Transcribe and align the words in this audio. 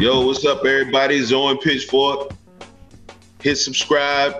Yo, 0.00 0.26
what's 0.26 0.44
up, 0.44 0.64
everybody? 0.64 1.20
Zo 1.22 1.56
& 1.56 1.58
Pitchfork. 1.58 2.32
Hit 3.40 3.56
subscribe, 3.56 4.34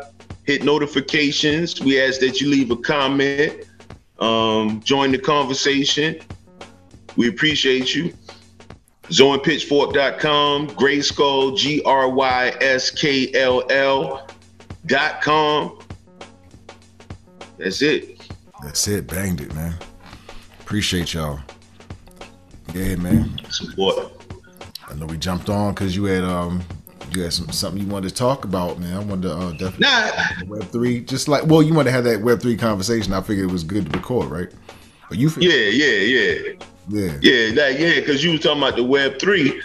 hit 0.44 0.64
notifications. 0.64 1.80
We 1.80 2.00
ask 2.00 2.20
that 2.20 2.40
you 2.40 2.48
leave 2.48 2.70
a 2.70 2.76
comment, 2.76 3.66
um, 4.18 4.80
join 4.82 5.12
the 5.12 5.18
conversation. 5.18 6.20
We 7.16 7.28
appreciate 7.28 7.94
you. 7.94 8.14
ZoinPitchfork.com, 9.10 10.68
Grayskull, 10.70 11.56
G 11.56 11.82
R 11.84 12.08
Y 12.10 12.56
S 12.60 12.90
K 12.90 13.32
L 13.34 13.64
L.com. 13.70 14.18
That's 17.58 17.82
it. 17.82 18.20
That's 18.62 18.86
it. 18.88 19.06
Banged 19.06 19.40
it, 19.40 19.54
man. 19.54 19.74
Appreciate 20.60 21.14
y'all. 21.14 21.40
Yeah, 22.74 22.96
man. 22.96 23.40
Support. 23.50 24.12
I 24.86 24.94
know 24.94 25.06
we 25.06 25.16
jumped 25.16 25.48
on 25.48 25.74
because 25.74 25.96
you 25.96 26.04
had 26.04 26.24
um 26.24 26.62
you 27.12 27.22
had 27.22 27.32
some 27.32 27.50
something 27.50 27.82
you 27.82 27.88
wanted 27.88 28.10
to 28.10 28.14
talk 28.14 28.44
about, 28.44 28.78
man. 28.78 28.94
I 28.94 28.98
wanted 29.00 29.22
to 29.22 29.34
uh, 29.34 29.50
definitely 29.52 29.78
Nah, 29.80 30.10
Web 30.46 30.64
three, 30.64 31.00
just 31.00 31.28
like 31.28 31.46
well, 31.46 31.62
you 31.62 31.72
wanted 31.72 31.90
to 31.90 31.92
have 31.92 32.04
that 32.04 32.20
Web 32.20 32.40
three 32.40 32.56
conversation. 32.56 33.12
I 33.12 33.20
figured 33.20 33.48
it 33.48 33.52
was 33.52 33.64
good 33.64 33.90
to 33.90 33.98
record, 33.98 34.28
right? 34.28 34.48
But 35.08 35.18
you, 35.18 35.30
yeah, 35.38 35.54
yeah, 35.54 35.86
yeah. 35.86 36.52
Yeah, 36.88 37.18
Yeah, 37.20 37.68
yeah, 37.68 38.00
because 38.00 38.24
you 38.24 38.32
was 38.32 38.40
talking 38.40 38.62
about 38.62 38.76
the 38.76 38.84
Web 38.84 39.18
three, 39.18 39.60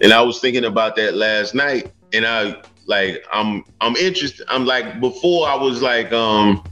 and 0.00 0.12
I 0.12 0.22
was 0.22 0.40
thinking 0.40 0.64
about 0.64 0.96
that 0.96 1.14
last 1.14 1.54
night, 1.54 1.92
and 2.12 2.26
I 2.26 2.62
like 2.86 3.24
I'm 3.32 3.64
I'm 3.80 3.96
interested. 3.96 4.46
I'm 4.48 4.64
like 4.64 5.00
before 5.00 5.48
I 5.48 5.54
was 5.56 5.82
like 5.82 6.12
um 6.12 6.64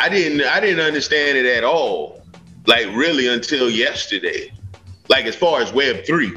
I 0.00 0.08
didn't 0.08 0.42
I 0.42 0.60
didn't 0.60 0.84
understand 0.84 1.38
it 1.38 1.46
at 1.46 1.64
all, 1.64 2.22
like 2.66 2.86
really 2.94 3.28
until 3.28 3.70
yesterday. 3.70 4.52
Like 5.08 5.26
as 5.26 5.36
far 5.36 5.60
as 5.60 5.72
Web 5.72 6.04
three, 6.04 6.32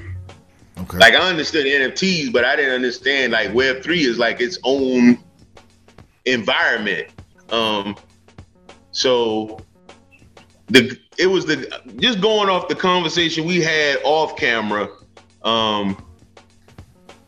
okay, 0.77 0.97
like 0.97 1.15
I 1.15 1.27
understood 1.27 1.65
NFTs, 1.65 2.31
but 2.31 2.45
I 2.45 2.55
didn't 2.55 2.75
understand 2.75 3.33
like 3.33 3.53
Web 3.53 3.81
three 3.81 4.01
is 4.01 4.19
like 4.19 4.41
its 4.41 4.59
own 4.63 5.17
environment. 6.25 7.07
Um, 7.51 7.95
so 8.91 9.59
the 10.69 10.97
it 11.17 11.27
was 11.27 11.45
the 11.45 11.81
just 11.97 12.21
going 12.21 12.49
off 12.49 12.67
the 12.67 12.75
conversation 12.75 13.45
we 13.45 13.61
had 13.61 13.99
off 14.03 14.37
camera. 14.37 14.89
Um, 15.43 16.05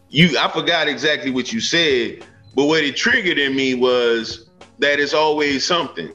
you 0.09 0.37
I 0.37 0.49
forgot 0.49 0.87
exactly 0.87 1.31
what 1.31 1.51
you 1.51 1.59
said, 1.59 2.25
but 2.55 2.65
what 2.65 2.83
it 2.83 2.95
triggered 2.95 3.37
in 3.37 3.55
me 3.55 3.73
was 3.75 4.49
that 4.79 4.99
it's 4.99 5.13
always 5.13 5.65
something. 5.65 6.11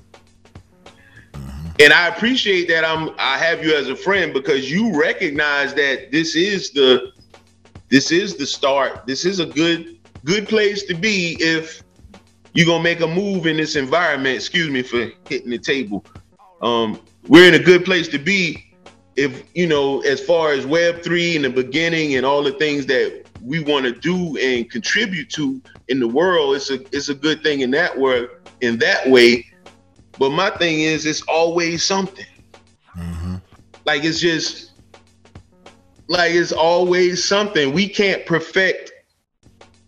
And 1.79 1.93
I 1.93 2.09
appreciate 2.09 2.69
that 2.69 2.85
I'm 2.85 3.11
I 3.19 3.39
have 3.39 3.65
you 3.65 3.75
as 3.75 3.89
a 3.89 3.97
friend 3.97 4.33
because 4.33 4.71
you 4.71 4.99
recognize 4.99 5.75
that 5.75 6.11
this 6.11 6.35
is 6.35 6.71
the 6.71 7.13
this 7.89 8.11
is 8.11 8.37
the 8.37 8.47
start. 8.47 9.07
This 9.07 9.25
is 9.25 9.41
a 9.41 9.47
good 9.47 9.99
good 10.25 10.49
place 10.49 10.85
to 10.85 10.95
be 10.95 11.37
if 11.41 11.83
you're 12.55 12.67
gonna 12.67 12.83
make 12.83 13.01
a 13.01 13.07
move 13.07 13.47
in 13.47 13.57
this 13.57 13.77
environment. 13.77 14.37
Excuse 14.37 14.71
me 14.71 14.83
for 14.83 15.11
hitting 15.29 15.51
the 15.51 15.59
table. 15.59 16.05
Um, 16.63 17.01
we're 17.29 17.49
in 17.49 17.55
a 17.55 17.63
good 17.63 17.85
place 17.85 18.09
to 18.09 18.19
be 18.19 18.67
if 19.17 19.43
you 19.55 19.67
know, 19.67 20.01
as 20.03 20.21
far 20.21 20.53
as 20.53 20.67
Web 20.67 21.03
three 21.03 21.37
in 21.37 21.43
the 21.43 21.51
beginning 21.51 22.17
and 22.17 22.27
all 22.27 22.43
the 22.43 22.53
things 22.53 22.87
that 22.87 23.25
we 23.43 23.61
want 23.61 23.87
to 23.87 23.93
do 23.93 24.37
and 24.39 24.71
contribute 24.71 25.31
to 25.31 25.61
in 25.89 25.99
the 25.99 26.09
world. 26.09 26.55
It's 26.55 26.71
a 26.71 26.81
it's 26.95 27.09
a 27.09 27.15
good 27.15 27.43
thing 27.43 27.61
in 27.61 27.71
that 27.73 27.99
world 27.99 28.29
in 28.61 28.79
that 28.79 29.09
way. 29.09 29.47
But 30.19 30.31
my 30.31 30.51
thing 30.51 30.81
is, 30.81 31.07
it's 31.07 31.23
always 31.23 31.83
something. 31.83 32.27
Mhm. 32.97 33.41
Like 33.85 34.05
it's 34.05 34.21
just 34.21 34.73
like 36.09 36.33
it's 36.33 36.53
always 36.53 37.25
something. 37.25 37.73
We 37.73 37.89
can't 37.89 38.25
perfect 38.27 38.93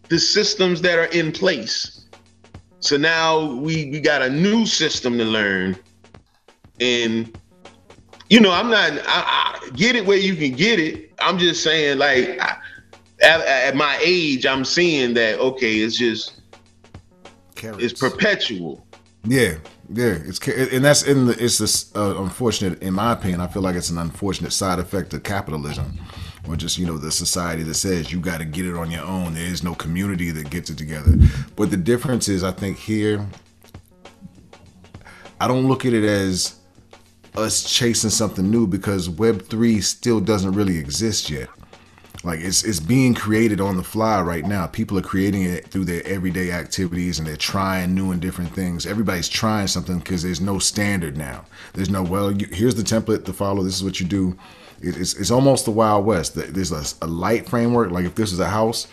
the 0.09 0.19
systems 0.19 0.81
that 0.82 0.98
are 0.98 1.06
in 1.06 1.32
place. 1.32 2.06
So 2.81 2.97
now 2.97 3.53
we 3.53 3.91
we 3.91 4.00
got 4.00 4.22
a 4.22 4.31
new 4.31 4.65
system 4.65 5.19
to 5.19 5.25
learn. 5.25 5.77
And 6.81 7.37
you 8.31 8.41
know, 8.41 8.53
I'm 8.53 8.71
not 8.71 8.93
I, 9.06 9.61
I 9.66 9.71
get 9.75 9.97
it 9.97 10.06
where 10.06 10.19
you 10.19 10.37
can 10.37 10.53
get 10.53 10.78
it. 10.78 11.12
I'm 11.21 11.39
just 11.39 11.62
saying 11.62 11.99
like 11.99 12.39
I, 12.41 12.56
at, 13.22 13.41
at 13.41 13.77
my 13.77 13.99
age, 14.03 14.47
I'm 14.47 14.65
seeing 14.65 15.15
that 15.15 15.39
okay, 15.39 15.78
it's 15.78 15.97
just 15.97 16.41
Carrots. 17.55 17.83
it's 17.83 18.00
perpetual. 18.00 18.87
Yeah, 19.25 19.56
yeah, 19.93 20.19
it's 20.25 20.39
and 20.47 20.84
that's 20.84 21.03
in 21.03 21.27
the 21.27 21.44
it's 21.44 21.59
this 21.59 21.94
uh, 21.97 22.22
unfortunate 22.22 22.83
in 22.83 22.95
my 22.95 23.12
opinion. 23.12 23.41
I 23.41 23.47
feel 23.49 23.62
like 23.62 23.75
it's 23.75 23.91
an 23.91 23.99
unfortunate 23.99 24.53
side 24.53 24.78
effect 24.78 25.12
of 25.15 25.22
capitalism, 25.22 25.99
or 26.47 26.56
just 26.56 26.78
you 26.78 26.87
know 26.87 26.99
the 26.99 27.10
society 27.10 27.62
that 27.65 27.75
says 27.75 28.12
you 28.12 28.21
got 28.21 28.39
to 28.39 28.45
get 28.45 28.66
it 28.66 28.77
on 28.77 28.91
your 28.91 29.05
own. 29.05 29.34
There 29.34 29.45
is 29.45 29.65
no 29.65 29.75
community 29.75 30.31
that 30.31 30.50
gets 30.50 30.71
it 30.71 30.78
together. 30.78 31.15
But 31.56 31.71
the 31.71 31.77
difference 31.77 32.28
is, 32.28 32.45
I 32.45 32.53
think 32.53 32.78
here, 32.78 33.27
I 35.41 35.49
don't 35.49 35.66
look 35.66 35.84
at 35.84 35.93
it 35.93 36.05
as 36.05 36.57
us 37.38 37.62
chasing 37.62 38.10
something 38.10 38.50
new 38.50 38.66
because 38.66 39.09
Web 39.09 39.43
three 39.47 39.81
still 39.81 40.21
doesn't 40.21 40.53
really 40.53 40.78
exist 40.78 41.31
yet. 41.31 41.49
Like 42.25 42.41
it's 42.41 42.65
it's 42.65 42.81
being 42.81 43.15
created 43.15 43.60
on 43.60 43.76
the 43.76 43.84
fly 43.84 44.21
right 44.21 44.44
now. 44.44 44.66
People 44.66 44.99
are 44.99 45.03
creating 45.03 45.44
it 45.44 45.69
through 45.69 45.84
their 45.84 46.04
everyday 46.04 46.50
activities 46.50 47.19
and 47.19 47.28
they're 47.28 47.37
trying 47.37 47.94
new 47.94 48.10
and 48.10 48.21
different 48.21 48.53
things. 48.53 48.87
Everybody's 48.87 49.28
trying 49.28 49.69
something 49.69 49.98
because 49.98 50.22
there's 50.22 50.41
no 50.41 50.59
standard 50.59 51.16
now. 51.16 51.44
There's 51.75 51.91
no 51.91 52.03
well, 52.03 52.32
you, 52.32 52.47
here's 52.50 52.75
the 52.75 52.82
template 52.82 53.25
to 53.25 53.32
follow. 53.32 53.62
This 53.62 53.77
is 53.77 53.84
what 53.84 54.00
you 54.00 54.06
do. 54.06 54.37
It, 54.81 54.97
it's 54.97 55.15
it's 55.15 55.31
almost 55.31 55.65
the 55.65 55.71
Wild 55.71 56.04
West. 56.06 56.34
There's 56.34 56.72
a, 56.72 56.84
a 57.04 57.06
light 57.06 57.48
framework. 57.48 57.93
Like 57.93 58.04
if 58.04 58.16
this 58.16 58.32
is 58.32 58.41
a 58.41 58.48
house, 58.48 58.88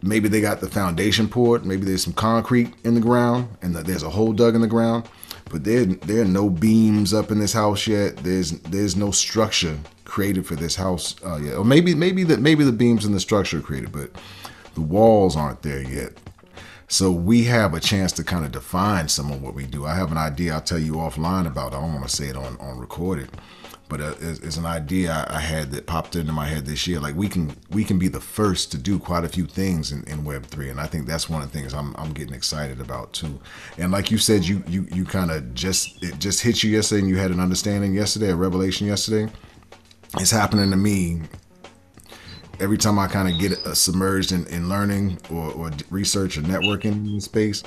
maybe 0.00 0.28
they 0.28 0.40
got 0.40 0.60
the 0.60 0.68
foundation 0.68 1.28
poured. 1.28 1.66
Maybe 1.66 1.84
there's 1.84 2.04
some 2.04 2.14
concrete 2.14 2.72
in 2.84 2.94
the 2.94 3.00
ground 3.00 3.48
and 3.62 3.74
there's 3.74 4.04
a 4.04 4.10
hole 4.10 4.32
dug 4.32 4.54
in 4.54 4.60
the 4.60 4.68
ground. 4.68 5.08
But 5.50 5.64
there 5.64 5.84
there 5.84 6.22
are 6.22 6.26
no 6.26 6.48
beams 6.48 7.12
up 7.12 7.30
in 7.30 7.38
this 7.40 7.52
house 7.52 7.86
yet. 7.86 8.16
There's 8.18 8.52
there's 8.60 8.96
no 8.96 9.10
structure 9.10 9.76
created 10.04 10.46
for 10.46 10.56
this 10.56 10.76
house 10.76 11.16
uh, 11.24 11.36
yet. 11.36 11.56
Or 11.56 11.64
maybe 11.64 11.94
maybe 11.94 12.24
that 12.24 12.40
maybe 12.40 12.64
the 12.64 12.72
beams 12.72 13.04
and 13.04 13.14
the 13.14 13.20
structure 13.20 13.58
are 13.58 13.62
created, 13.62 13.92
but 13.92 14.10
the 14.74 14.80
walls 14.80 15.36
aren't 15.36 15.62
there 15.62 15.82
yet. 15.82 16.12
So 16.90 17.12
we 17.12 17.44
have 17.44 17.72
a 17.72 17.78
chance 17.78 18.10
to 18.14 18.24
kind 18.24 18.44
of 18.44 18.50
define 18.50 19.06
some 19.06 19.30
of 19.30 19.40
what 19.40 19.54
we 19.54 19.64
do. 19.64 19.86
I 19.86 19.94
have 19.94 20.10
an 20.10 20.18
idea 20.18 20.54
I'll 20.54 20.60
tell 20.60 20.76
you 20.76 20.94
offline 20.94 21.46
about. 21.46 21.72
I 21.72 21.80
don't 21.80 21.94
want 21.94 22.08
to 22.08 22.14
say 22.14 22.26
it 22.26 22.36
on 22.36 22.56
on 22.58 22.80
recorded, 22.80 23.30
but 23.88 24.00
uh, 24.00 24.14
it's, 24.20 24.40
it's 24.40 24.56
an 24.56 24.66
idea 24.66 25.24
I, 25.30 25.38
had 25.38 25.70
that 25.70 25.86
popped 25.86 26.16
into 26.16 26.32
my 26.32 26.46
head 26.46 26.66
this 26.66 26.88
year. 26.88 26.98
Like 26.98 27.14
we 27.14 27.28
can 27.28 27.54
we 27.70 27.84
can 27.84 28.00
be 28.00 28.08
the 28.08 28.20
first 28.20 28.72
to 28.72 28.78
do 28.78 28.98
quite 28.98 29.22
a 29.22 29.28
few 29.28 29.46
things 29.46 29.92
in, 29.92 30.02
in 30.08 30.24
Web 30.24 30.46
three, 30.46 30.68
and 30.68 30.80
I 30.80 30.86
think 30.88 31.06
that's 31.06 31.30
one 31.30 31.42
of 31.42 31.52
the 31.52 31.56
things 31.56 31.74
I'm 31.74 31.94
I'm 31.96 32.12
getting 32.12 32.34
excited 32.34 32.80
about 32.80 33.12
too. 33.12 33.38
And 33.78 33.92
like 33.92 34.10
you 34.10 34.18
said, 34.18 34.44
you 34.44 34.64
you 34.66 34.88
you 34.92 35.04
kind 35.04 35.30
of 35.30 35.54
just 35.54 36.02
it 36.02 36.18
just 36.18 36.40
hit 36.40 36.64
you 36.64 36.72
yesterday, 36.72 37.02
and 37.02 37.08
you 37.08 37.18
had 37.18 37.30
an 37.30 37.38
understanding 37.38 37.94
yesterday, 37.94 38.30
a 38.30 38.36
revelation 38.36 38.88
yesterday. 38.88 39.30
It's 40.14 40.32
happening 40.32 40.72
to 40.72 40.76
me 40.76 41.20
every 42.60 42.78
time 42.78 42.98
I 42.98 43.08
kind 43.08 43.28
of 43.28 43.38
get 43.38 43.52
uh, 43.66 43.74
submerged 43.74 44.32
in, 44.32 44.46
in 44.46 44.68
learning 44.68 45.18
or, 45.30 45.50
or 45.52 45.70
research 45.90 46.36
or 46.36 46.42
networking 46.42 47.12
in 47.12 47.20
space, 47.20 47.62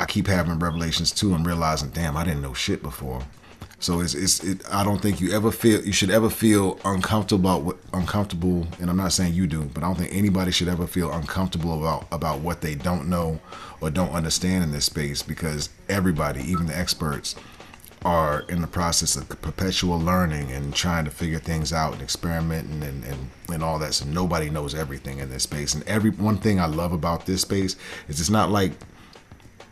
I 0.00 0.06
keep 0.06 0.26
having 0.26 0.58
revelations 0.58 1.12
too 1.12 1.34
and 1.34 1.44
realizing, 1.46 1.90
damn, 1.90 2.16
I 2.16 2.24
didn't 2.24 2.42
know 2.42 2.54
shit 2.54 2.82
before. 2.82 3.22
So 3.80 4.00
it's 4.00 4.14
it's 4.14 4.42
it, 4.42 4.62
I 4.72 4.82
don't 4.82 5.00
think 5.00 5.20
you 5.20 5.32
ever 5.32 5.52
feel 5.52 5.80
you 5.84 5.92
should 5.92 6.10
ever 6.10 6.28
feel 6.28 6.80
uncomfortable 6.84 7.48
about 7.48 7.62
what 7.62 7.76
uncomfortable, 7.92 8.66
and 8.80 8.90
I'm 8.90 8.96
not 8.96 9.12
saying 9.12 9.34
you 9.34 9.46
do, 9.46 9.64
but 9.66 9.84
I 9.84 9.86
don't 9.86 9.96
think 9.96 10.12
anybody 10.12 10.50
should 10.50 10.66
ever 10.66 10.88
feel 10.88 11.12
uncomfortable 11.12 11.78
about 11.78 12.08
about 12.10 12.40
what 12.40 12.60
they 12.60 12.74
don't 12.74 13.08
know 13.08 13.38
or 13.80 13.90
don't 13.90 14.10
understand 14.10 14.64
in 14.64 14.72
this 14.72 14.84
space 14.84 15.22
because 15.22 15.70
everybody, 15.88 16.42
even 16.42 16.66
the 16.66 16.76
experts, 16.76 17.36
are 18.04 18.42
in 18.48 18.60
the 18.60 18.66
process 18.66 19.16
of 19.16 19.28
perpetual 19.42 19.98
learning 19.98 20.52
and 20.52 20.74
trying 20.74 21.04
to 21.04 21.10
figure 21.10 21.38
things 21.38 21.72
out 21.72 21.92
and 21.92 22.02
experimenting 22.02 22.82
and, 22.82 23.04
and, 23.04 23.30
and 23.52 23.62
all 23.62 23.78
that. 23.78 23.94
So 23.94 24.04
nobody 24.06 24.50
knows 24.50 24.74
everything 24.74 25.18
in 25.18 25.30
this 25.30 25.42
space. 25.42 25.74
And 25.74 25.82
every 25.88 26.10
one 26.10 26.36
thing 26.36 26.60
I 26.60 26.66
love 26.66 26.92
about 26.92 27.26
this 27.26 27.42
space 27.42 27.76
is 28.06 28.20
it's 28.20 28.30
not 28.30 28.50
like 28.50 28.72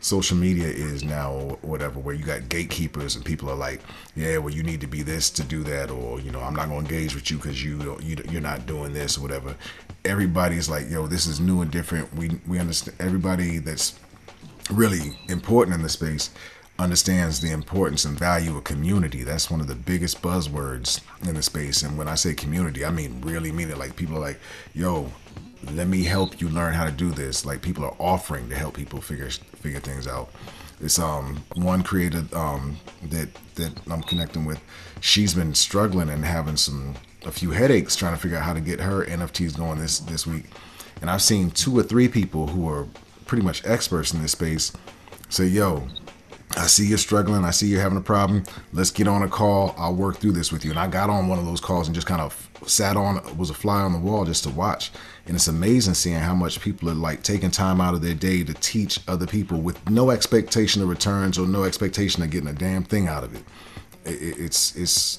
social 0.01 0.37
media 0.37 0.69
is 0.69 1.03
now 1.03 1.33
or 1.33 1.59
whatever, 1.63 1.99
where 1.99 2.15
you 2.15 2.25
got 2.25 2.49
gatekeepers 2.49 3.17
and 3.17 3.25
people 3.25 3.49
are 3.49 3.57
like, 3.57 3.81
yeah, 4.15 4.39
well, 4.39 4.53
you 4.53 4.63
need 4.63 4.81
to 4.81 4.87
be 4.87 5.03
this 5.03 5.31
to 5.31 5.43
do 5.43 5.63
that, 5.65 5.91
or 5.91 6.21
you 6.21 6.31
know, 6.31 6.41
I'm 6.41 6.55
not 6.55 6.69
going 6.69 6.85
to 6.85 6.95
engage 6.95 7.15
with 7.15 7.31
you 7.31 7.37
because 7.37 7.63
you, 7.63 7.99
you 8.01 8.17
you're 8.31 8.41
not 8.41 8.67
doing 8.67 8.93
this 8.93 9.19
or 9.19 9.23
whatever. 9.23 9.55
Everybody's 10.05 10.69
like, 10.69 10.89
yo, 10.89 11.07
this 11.07 11.27
is 11.27 11.41
new 11.41 11.61
and 11.61 11.71
different. 11.71 12.13
We 12.15 12.41
we 12.47 12.59
understand 12.59 12.97
everybody 13.01 13.59
that's 13.59 13.99
really 14.71 15.17
important 15.29 15.77
in 15.77 15.83
the 15.83 15.89
space 15.89 16.31
understands 16.79 17.41
the 17.41 17.51
importance 17.51 18.05
and 18.05 18.19
value 18.19 18.57
of 18.57 18.65
community. 18.65 19.23
That's 19.23 19.51
one 19.51 19.61
of 19.61 19.67
the 19.67 19.75
biggest 19.75 20.21
buzzwords 20.21 21.01
in 21.27 21.35
the 21.35 21.43
space. 21.43 21.83
And 21.83 21.97
when 21.97 22.09
I 22.09 22.15
say 22.15 22.35
community, 22.35 22.85
I 22.85 22.91
mean 22.91 23.21
really 23.23 23.51
mean 23.51 23.71
it. 23.71 23.79
Like 23.79 23.97
people 23.97 24.17
are 24.17 24.21
like, 24.21 24.39
yo, 24.75 25.11
let 25.73 25.89
me 25.89 26.05
help 26.05 26.41
you 26.41 26.49
learn 26.49 26.75
how 26.75 26.85
to 26.85 26.91
do 26.91 27.11
this. 27.11 27.47
Like 27.47 27.63
people 27.63 27.85
are 27.85 27.97
offering 27.99 28.49
to 28.51 28.57
help 28.57 28.75
people 28.75 29.01
figure 29.01 29.31
figure 29.31 29.81
things 29.81 30.07
out. 30.07 30.31
It's 30.81 30.99
um 30.99 31.43
one 31.55 31.83
creator 31.83 32.25
um 32.35 32.77
that 33.05 33.29
that 33.55 33.73
I'm 33.91 34.03
connecting 34.03 34.45
with. 34.45 34.61
She's 35.01 35.35
been 35.35 35.55
struggling 35.55 36.11
and 36.11 36.25
having 36.25 36.57
some 36.57 36.95
a 37.25 37.33
few 37.33 37.51
headaches 37.51 37.97
trying 37.97 38.15
to 38.15 38.21
figure 38.21 38.37
out 38.37 38.45
how 38.45 38.53
to 38.53 38.61
get 38.61 38.81
her 38.81 39.05
NFTs 39.05 39.57
going 39.57 39.79
this 39.79 39.99
this 40.01 40.27
week. 40.27 40.45
And 41.01 41.11
I've 41.11 41.23
seen 41.23 41.51
two 41.51 41.77
or 41.79 41.83
three 41.83 42.09
people 42.09 42.49
who 42.49 42.69
are 42.69 42.87
pretty 43.25 43.43
much 43.43 43.65
experts 43.67 44.13
in 44.13 44.23
this 44.23 44.33
space 44.33 44.73
say, 45.29 45.47
"Yo, 45.47 45.89
I 46.57 46.67
see 46.67 46.87
you're 46.87 46.99
struggling. 46.99 47.45
I 47.45 47.51
see 47.51 47.67
you're 47.67 47.83
having 47.83 47.99
a 47.99 48.03
problem. 48.03 48.45
Let's 48.73 48.91
get 48.91 49.07
on 49.07 49.23
a 49.23 49.29
call. 49.29 49.75
I'll 49.77 49.95
work 49.95 50.17
through 50.17 50.33
this 50.33 50.51
with 50.51 50.65
you." 50.65 50.71
And 50.71 50.81
I 50.81 50.87
got 50.87 51.11
on 51.11 51.29
one 51.29 51.39
of 51.39 51.45
those 51.45 51.61
calls 51.61 51.87
and 51.87 51.95
just 51.95 52.07
kind 52.07 52.21
of 52.21 52.49
sat 52.67 52.97
on 52.97 53.21
was 53.37 53.51
a 53.51 53.55
fly 53.55 53.83
on 53.83 53.93
the 53.93 53.99
wall 53.99 54.25
just 54.25 54.45
to 54.45 54.51
watch. 54.51 54.91
And 55.27 55.37
it's 55.37 55.49
amazing 55.49 55.95
seeing 55.95 56.19
how 56.19 56.35
much 56.35 56.61
people 56.61 56.89
are 56.89 56.95
like 56.95 57.23
taking 57.23 57.51
time 57.51 57.81
out 57.81 57.95
of 57.95 58.03
their 58.03 58.15
day 58.15 58.43
to 58.45 58.55
teach 58.55 58.99
other 59.07 59.27
people 59.27 59.61
with 59.61 59.91
no 59.91 60.11
expectation 60.11 60.83
of 60.83 60.89
returns 60.89 61.39
or 61.39 61.47
no 61.47 61.65
expectation 61.65 62.23
of 62.23 62.31
getting 62.31 62.49
a 62.49 62.55
damn 62.55 62.85
thing 62.85 63.07
out 63.07 63.25
of 63.25 63.35
it. 63.35 63.45
It's 64.05 64.75
it's 64.77 65.19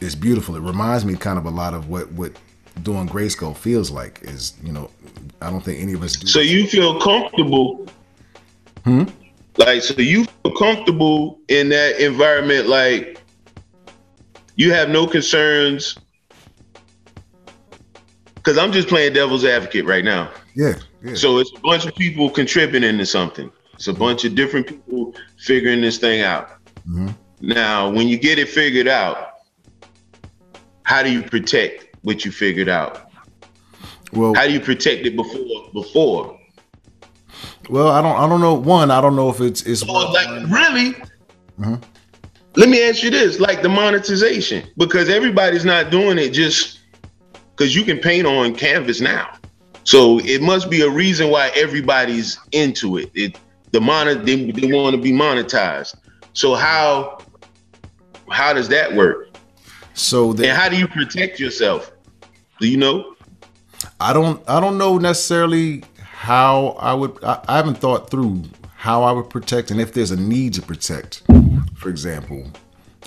it's 0.00 0.14
beautiful. 0.14 0.56
It 0.56 0.62
reminds 0.62 1.04
me 1.04 1.16
kind 1.16 1.38
of 1.38 1.46
a 1.46 1.50
lot 1.50 1.74
of 1.74 1.88
what 1.88 2.10
what 2.12 2.32
doing 2.82 3.08
Grayskull 3.08 3.56
feels 3.56 3.90
like. 3.90 4.20
Is 4.22 4.54
you 4.62 4.72
know, 4.72 4.90
I 5.40 5.50
don't 5.50 5.64
think 5.64 5.80
any 5.80 5.94
of 5.94 6.02
us 6.02 6.16
do. 6.16 6.26
So 6.26 6.40
you 6.40 6.66
feel 6.66 7.00
comfortable? 7.00 7.86
Hmm. 8.84 9.04
Like 9.58 9.82
so, 9.82 9.94
you 10.00 10.24
feel 10.24 10.54
comfortable 10.56 11.40
in 11.48 11.68
that 11.70 12.00
environment? 12.00 12.68
Like 12.68 13.20
you 14.56 14.72
have 14.72 14.88
no 14.88 15.06
concerns 15.06 15.96
because 18.34 18.58
I'm 18.58 18.70
just 18.70 18.88
playing 18.88 19.12
devil's 19.12 19.44
advocate 19.44 19.84
right 19.86 20.04
now. 20.04 20.30
Yeah, 20.54 20.74
yeah. 21.02 21.14
So 21.14 21.38
it's 21.38 21.52
a 21.56 21.60
bunch 21.60 21.86
of 21.86 21.94
people 21.94 22.30
contributing 22.30 22.96
to 22.98 23.06
something. 23.06 23.50
It's 23.74 23.88
a 23.88 23.92
bunch 23.92 24.24
of 24.24 24.34
different 24.34 24.66
people 24.66 25.14
figuring 25.38 25.80
this 25.80 25.98
thing 25.98 26.22
out. 26.22 26.50
Mm-hmm. 26.88 27.08
Now, 27.40 27.90
when 27.90 28.08
you 28.08 28.16
get 28.18 28.38
it 28.38 28.48
figured 28.48 28.88
out, 28.88 29.32
how 30.84 31.02
do 31.02 31.12
you 31.12 31.22
protect 31.22 31.96
what 32.02 32.24
you 32.24 32.30
figured 32.30 32.68
out? 32.68 33.10
Well, 34.12 34.34
how 34.34 34.46
do 34.46 34.52
you 34.52 34.60
protect 34.60 35.04
it 35.04 35.16
before 35.16 35.70
before? 35.72 36.35
Well, 37.68 37.88
I 37.88 38.00
don't 38.02 38.16
I 38.16 38.28
don't 38.28 38.40
know. 38.40 38.54
One, 38.54 38.90
I 38.90 39.00
don't 39.00 39.16
know 39.16 39.30
if 39.30 39.40
it's 39.40 39.62
it's 39.62 39.80
so, 39.80 39.92
like 39.92 40.28
really. 40.48 40.94
Mm-hmm. 41.58 41.76
Let 42.56 42.68
me 42.68 42.88
ask 42.88 43.02
you 43.02 43.10
this: 43.10 43.40
like 43.40 43.62
the 43.62 43.68
monetization, 43.68 44.68
because 44.76 45.08
everybody's 45.08 45.64
not 45.64 45.90
doing 45.90 46.18
it 46.18 46.30
just 46.30 46.80
because 47.50 47.74
you 47.74 47.84
can 47.84 47.98
paint 47.98 48.26
on 48.26 48.54
canvas 48.54 49.00
now. 49.00 49.36
So 49.84 50.18
it 50.20 50.42
must 50.42 50.68
be 50.68 50.82
a 50.82 50.90
reason 50.90 51.30
why 51.30 51.50
everybody's 51.54 52.38
into 52.52 52.98
it. 52.98 53.10
It 53.14 53.38
the 53.72 53.80
mon 53.80 54.24
they, 54.24 54.50
they 54.50 54.72
want 54.72 54.96
to 54.96 55.02
be 55.02 55.12
monetized. 55.12 55.96
So 56.32 56.54
how 56.54 57.18
how 58.30 58.52
does 58.52 58.68
that 58.68 58.94
work? 58.94 59.28
So 59.94 60.30
and 60.30 60.46
how 60.46 60.68
do 60.68 60.76
you 60.76 60.88
protect 60.88 61.40
yourself? 61.40 61.92
Do 62.60 62.68
you 62.68 62.76
know? 62.76 63.14
I 64.00 64.12
don't 64.12 64.42
I 64.48 64.60
don't 64.60 64.78
know 64.78 64.98
necessarily 64.98 65.82
how 66.26 66.76
I 66.80 66.92
would 66.92 67.22
I, 67.22 67.40
I 67.46 67.56
haven't 67.56 67.78
thought 67.78 68.10
through 68.10 68.42
how 68.74 69.04
I 69.04 69.12
would 69.12 69.30
protect 69.30 69.70
and 69.70 69.80
if 69.80 69.92
there's 69.92 70.10
a 70.10 70.20
need 70.20 70.54
to 70.54 70.62
protect, 70.62 71.22
for 71.76 71.88
example. 71.88 72.50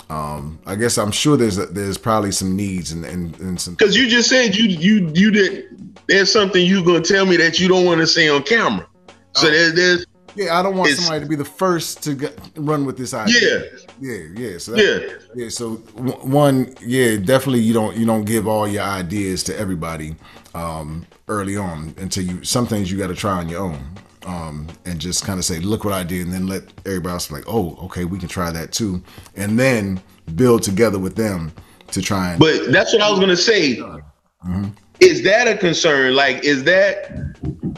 Um, 0.08 0.58
I 0.66 0.74
guess 0.74 0.96
I'm 0.96 1.12
sure 1.12 1.36
there's 1.36 1.58
a, 1.58 1.66
there's 1.66 1.98
probably 1.98 2.32
some 2.32 2.56
needs 2.56 2.92
and 2.92 3.04
and, 3.04 3.38
and 3.40 3.60
some 3.60 3.74
because 3.74 3.94
you 3.94 4.08
just 4.08 4.30
said 4.30 4.56
you 4.56 4.64
you 4.64 5.12
you 5.14 5.30
did 5.30 5.94
there's 6.06 6.32
something 6.32 6.64
you're 6.64 6.82
gonna 6.82 7.02
tell 7.02 7.26
me 7.26 7.36
that 7.36 7.60
you 7.60 7.68
don't 7.68 7.84
want 7.84 8.00
to 8.00 8.06
say 8.06 8.30
on 8.30 8.42
camera. 8.42 8.88
So 9.34 9.48
oh. 9.48 9.50
there's 9.50 9.74
there's 9.74 10.06
yeah, 10.34 10.58
I 10.58 10.62
don't 10.62 10.76
want 10.76 10.90
somebody 10.92 11.24
to 11.24 11.28
be 11.28 11.36
the 11.36 11.44
first 11.44 12.02
to 12.04 12.14
get, 12.14 12.38
run 12.56 12.86
with 12.86 12.96
this 12.96 13.12
idea. 13.12 13.64
Yeah, 14.00 14.14
yeah, 14.14 14.22
yeah. 14.34 14.58
So 14.58 14.72
that, 14.72 15.20
yeah, 15.34 15.42
yeah. 15.42 15.48
So 15.50 15.74
one, 15.74 16.74
yeah, 16.80 17.16
definitely 17.16 17.60
you 17.60 17.74
don't 17.74 17.96
you 17.96 18.06
don't 18.06 18.24
give 18.24 18.48
all 18.48 18.66
your 18.66 18.84
ideas 18.84 19.42
to 19.44 19.58
everybody 19.58 20.16
um, 20.54 21.06
early 21.28 21.56
on 21.56 21.94
until 21.98 22.24
you. 22.24 22.44
Some 22.44 22.66
things 22.66 22.90
you 22.90 22.98
got 22.98 23.08
to 23.08 23.14
try 23.14 23.32
on 23.32 23.48
your 23.48 23.60
own 23.60 23.84
um, 24.26 24.66
and 24.84 25.00
just 25.00 25.24
kind 25.24 25.38
of 25.38 25.44
say, 25.44 25.60
"Look 25.60 25.84
what 25.84 25.94
I 25.94 26.02
did," 26.02 26.26
and 26.26 26.32
then 26.32 26.46
let 26.46 26.64
everybody 26.86 27.12
else 27.12 27.28
be 27.28 27.34
like, 27.34 27.44
"Oh, 27.46 27.78
okay, 27.84 28.04
we 28.04 28.18
can 28.18 28.28
try 28.28 28.50
that 28.50 28.72
too," 28.72 29.02
and 29.36 29.58
then 29.58 30.00
build 30.34 30.62
together 30.62 30.98
with 30.98 31.16
them 31.16 31.52
to 31.92 32.02
try 32.02 32.32
and. 32.32 32.40
But 32.40 32.70
that's 32.72 32.92
what 32.92 33.02
I 33.02 33.10
was 33.10 33.18
gonna 33.18 33.36
say. 33.36 33.76
Mm-hmm. 33.76 34.68
Is 35.00 35.22
that 35.22 35.48
a 35.48 35.56
concern? 35.56 36.14
Like, 36.14 36.44
is 36.44 36.64
that 36.64 37.36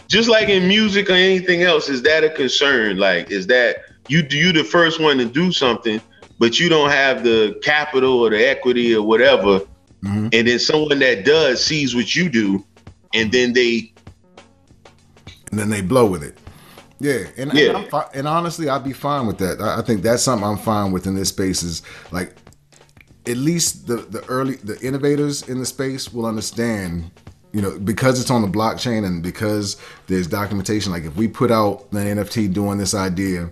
just 0.08 0.28
like 0.28 0.48
in 0.48 0.66
music 0.66 1.08
or 1.08 1.14
anything 1.14 1.62
else? 1.62 1.88
Is 1.88 2.02
that 2.02 2.24
a 2.24 2.30
concern? 2.30 2.96
Like, 2.96 3.30
is 3.30 3.46
that 3.46 3.76
you 4.08 4.26
you 4.30 4.52
the 4.52 4.64
first 4.64 5.00
one 5.00 5.18
to 5.18 5.24
do 5.24 5.52
something, 5.52 6.00
but 6.38 6.58
you 6.58 6.68
don't 6.68 6.90
have 6.90 7.22
the 7.22 7.58
capital 7.62 8.20
or 8.24 8.30
the 8.30 8.48
equity 8.48 8.94
or 8.94 9.02
whatever, 9.02 9.60
mm-hmm. 10.04 10.28
and 10.32 10.48
then 10.48 10.58
someone 10.58 10.98
that 11.00 11.24
does 11.24 11.64
sees 11.64 11.94
what 11.94 12.14
you 12.14 12.28
do, 12.28 12.64
and 13.14 13.32
then 13.32 13.52
they 13.52 13.92
and 15.50 15.58
then 15.58 15.70
they 15.70 15.82
blow 15.82 16.06
with 16.06 16.22
it. 16.22 16.38
Yeah, 16.98 17.26
and 17.36 17.52
yeah. 17.52 17.78
And, 17.78 17.90
fi- 17.90 18.08
and, 18.14 18.28
honestly, 18.28 18.68
I'd 18.68 18.84
be 18.84 18.92
fine 18.92 19.26
with 19.26 19.38
that. 19.38 19.60
I, 19.60 19.80
I 19.80 19.82
think 19.82 20.02
that's 20.02 20.22
something 20.22 20.46
I'm 20.46 20.56
fine 20.56 20.92
with 20.92 21.06
in 21.06 21.16
this 21.16 21.30
space. 21.30 21.62
Is 21.62 21.82
like 22.12 22.34
at 23.26 23.36
least 23.36 23.86
the 23.86 23.96
the 23.96 24.24
early 24.26 24.56
the 24.56 24.80
innovators 24.80 25.48
in 25.48 25.58
the 25.58 25.66
space 25.66 26.12
will 26.12 26.26
understand 26.26 27.10
you 27.52 27.60
know 27.60 27.78
because 27.78 28.20
it's 28.20 28.30
on 28.30 28.42
the 28.42 28.48
blockchain 28.48 29.04
and 29.04 29.22
because 29.22 29.76
there's 30.06 30.26
documentation 30.26 30.90
like 30.90 31.04
if 31.04 31.14
we 31.16 31.28
put 31.28 31.50
out 31.50 31.86
an 31.92 32.18
nft 32.18 32.52
doing 32.52 32.78
this 32.78 32.94
idea 32.94 33.48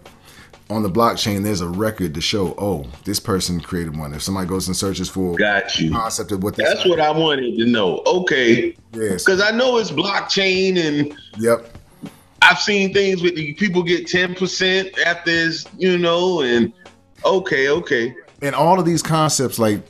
on 0.71 0.83
the 0.83 0.91
blockchain 0.91 1.43
there's 1.43 1.61
a 1.61 1.69
record 1.69 2.15
to 2.15 2.21
show 2.21 2.55
oh 2.57 2.87
this 3.05 3.21
person 3.21 3.61
created 3.61 3.97
one. 3.97 4.15
If 4.15 4.23
somebody 4.23 4.47
goes 4.47 4.69
and 4.69 4.77
searches 4.77 5.09
for 5.09 5.37
got 5.37 5.79
you. 5.79 5.91
concept 5.91 6.33
of 6.33 6.43
what 6.43 6.57
that's 6.57 6.87
what 6.87 7.01
i 7.01 7.11
wanted 7.11 7.59
to 7.59 7.67
know. 7.67 8.03
Okay. 8.07 8.77
Yes. 8.93 9.25
Because 9.25 9.41
i 9.41 9.51
know 9.51 9.79
it's 9.79 9.91
blockchain 9.91 10.79
and 10.79 11.19
yep. 11.39 11.77
I've 12.43 12.59
seen 12.59 12.95
things 12.95 13.23
with 13.23 13.35
people 13.59 13.83
get 13.83 14.07
10% 14.07 14.99
after 15.05 15.31
this, 15.31 15.67
you 15.77 15.99
know, 15.99 16.41
and 16.41 16.73
okay, 17.25 17.69
okay. 17.69 18.15
And 18.41 18.55
all 18.55 18.81
of 18.81 18.87
these 18.87 19.03
concepts, 19.03 19.59
like 19.59 19.83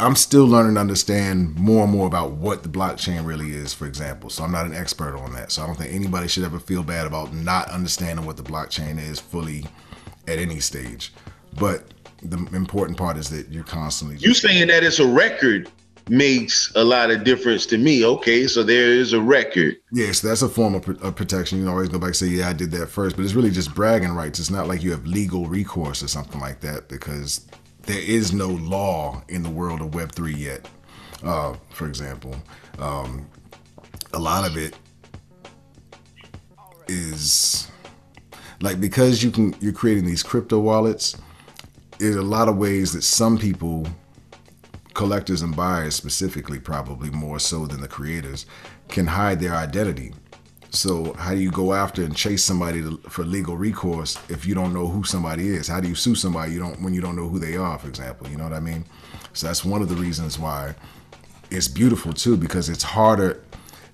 I'm 0.00 0.16
still 0.16 0.46
learning 0.46 0.74
to 0.74 0.80
understand 0.80 1.56
more 1.56 1.84
and 1.84 1.92
more 1.92 2.06
about 2.06 2.32
what 2.32 2.62
the 2.62 2.68
blockchain 2.68 3.24
really 3.24 3.52
is, 3.52 3.72
for 3.72 3.86
example. 3.86 4.30
So 4.30 4.44
I'm 4.44 4.52
not 4.52 4.66
an 4.66 4.74
expert 4.74 5.16
on 5.16 5.32
that. 5.34 5.52
So 5.52 5.62
I 5.62 5.66
don't 5.66 5.76
think 5.76 5.92
anybody 5.92 6.28
should 6.28 6.44
ever 6.44 6.58
feel 6.58 6.82
bad 6.82 7.06
about 7.06 7.32
not 7.34 7.68
understanding 7.70 8.24
what 8.24 8.36
the 8.36 8.42
blockchain 8.42 8.98
is 8.98 9.20
fully 9.20 9.64
at 10.28 10.38
any 10.38 10.60
stage. 10.60 11.12
But 11.58 11.84
the 12.22 12.36
important 12.54 12.98
part 12.98 13.16
is 13.16 13.30
that 13.30 13.48
you're 13.50 13.64
constantly 13.64 14.16
You 14.18 14.34
saying 14.34 14.68
that 14.68 14.84
it's 14.84 14.98
a 14.98 15.06
record 15.06 15.70
makes 16.08 16.72
a 16.74 16.82
lot 16.82 17.10
of 17.10 17.24
difference 17.24 17.66
to 17.66 17.78
me. 17.78 18.04
Okay, 18.04 18.46
so 18.46 18.62
there 18.62 18.92
is 18.92 19.12
a 19.12 19.20
record. 19.20 19.76
Yes, 19.92 20.20
that's 20.20 20.42
a 20.42 20.48
form 20.48 20.74
of, 20.74 20.88
of, 21.02 21.14
protection. 21.14 21.58
You 21.58 21.64
can 21.64 21.72
always 21.72 21.88
go 21.88 21.98
back 21.98 22.08
and 22.08 22.16
say, 22.16 22.26
"Yeah, 22.26 22.48
I 22.48 22.52
did 22.52 22.70
that 22.72 22.88
first. 22.88 23.16
but 23.16 23.24
it's 23.24 23.34
really 23.34 23.50
just 23.50 23.74
bragging 23.74 24.12
rights. 24.12 24.38
It's 24.38 24.50
not 24.50 24.66
like 24.66 24.82
you 24.82 24.90
have 24.90 25.06
legal 25.06 25.46
recourse 25.46 26.02
or 26.02 26.08
something 26.08 26.40
like 26.40 26.60
that 26.60 26.88
because 26.88 27.46
there 27.84 28.00
is 28.00 28.32
no 28.32 28.48
law 28.48 29.22
in 29.28 29.42
the 29.42 29.50
world 29.50 29.80
of 29.80 29.94
Web 29.94 30.12
three 30.12 30.34
yet. 30.34 30.68
Uh, 31.22 31.54
for 31.70 31.86
example, 31.86 32.34
um, 32.78 33.28
a 34.12 34.18
lot 34.18 34.48
of 34.48 34.56
it 34.56 34.76
is 36.88 37.70
like 38.60 38.80
because 38.80 39.22
you 39.22 39.30
can 39.30 39.54
you're 39.60 39.72
creating 39.72 40.04
these 40.04 40.22
crypto 40.22 40.58
wallets. 40.58 41.16
There's 41.98 42.16
a 42.16 42.22
lot 42.22 42.48
of 42.48 42.56
ways 42.56 42.92
that 42.92 43.02
some 43.02 43.38
people 43.38 43.86
collectors 44.94 45.42
and 45.42 45.56
buyers 45.56 45.94
specifically 45.94 46.58
probably 46.58 47.10
more 47.10 47.38
so 47.38 47.66
than 47.66 47.80
the 47.80 47.88
creators 47.88 48.46
can 48.88 49.06
hide 49.06 49.40
their 49.40 49.54
identity 49.54 50.12
so 50.74 51.12
how 51.14 51.34
do 51.34 51.40
you 51.40 51.50
go 51.50 51.72
after 51.72 52.02
and 52.02 52.16
chase 52.16 52.42
somebody 52.42 52.82
to, 52.82 52.96
for 53.08 53.24
legal 53.24 53.56
recourse 53.56 54.18
if 54.28 54.46
you 54.46 54.54
don't 54.54 54.72
know 54.72 54.86
who 54.86 55.04
somebody 55.04 55.48
is? 55.48 55.68
How 55.68 55.80
do 55.80 55.88
you 55.88 55.94
sue 55.94 56.14
somebody 56.14 56.52
you 56.52 56.58
don't 56.58 56.80
when 56.80 56.94
you 56.94 57.00
don't 57.00 57.16
know 57.16 57.28
who 57.28 57.38
they 57.38 57.56
are 57.56 57.78
for 57.78 57.88
example? 57.88 58.28
You 58.28 58.36
know 58.38 58.44
what 58.44 58.52
i 58.54 58.60
mean? 58.60 58.84
So 59.32 59.46
that's 59.46 59.64
one 59.64 59.82
of 59.82 59.88
the 59.88 59.96
reasons 59.96 60.38
why 60.38 60.74
it's 61.50 61.68
beautiful 61.68 62.12
too 62.12 62.36
because 62.36 62.68
it's 62.68 62.82
harder 62.82 63.44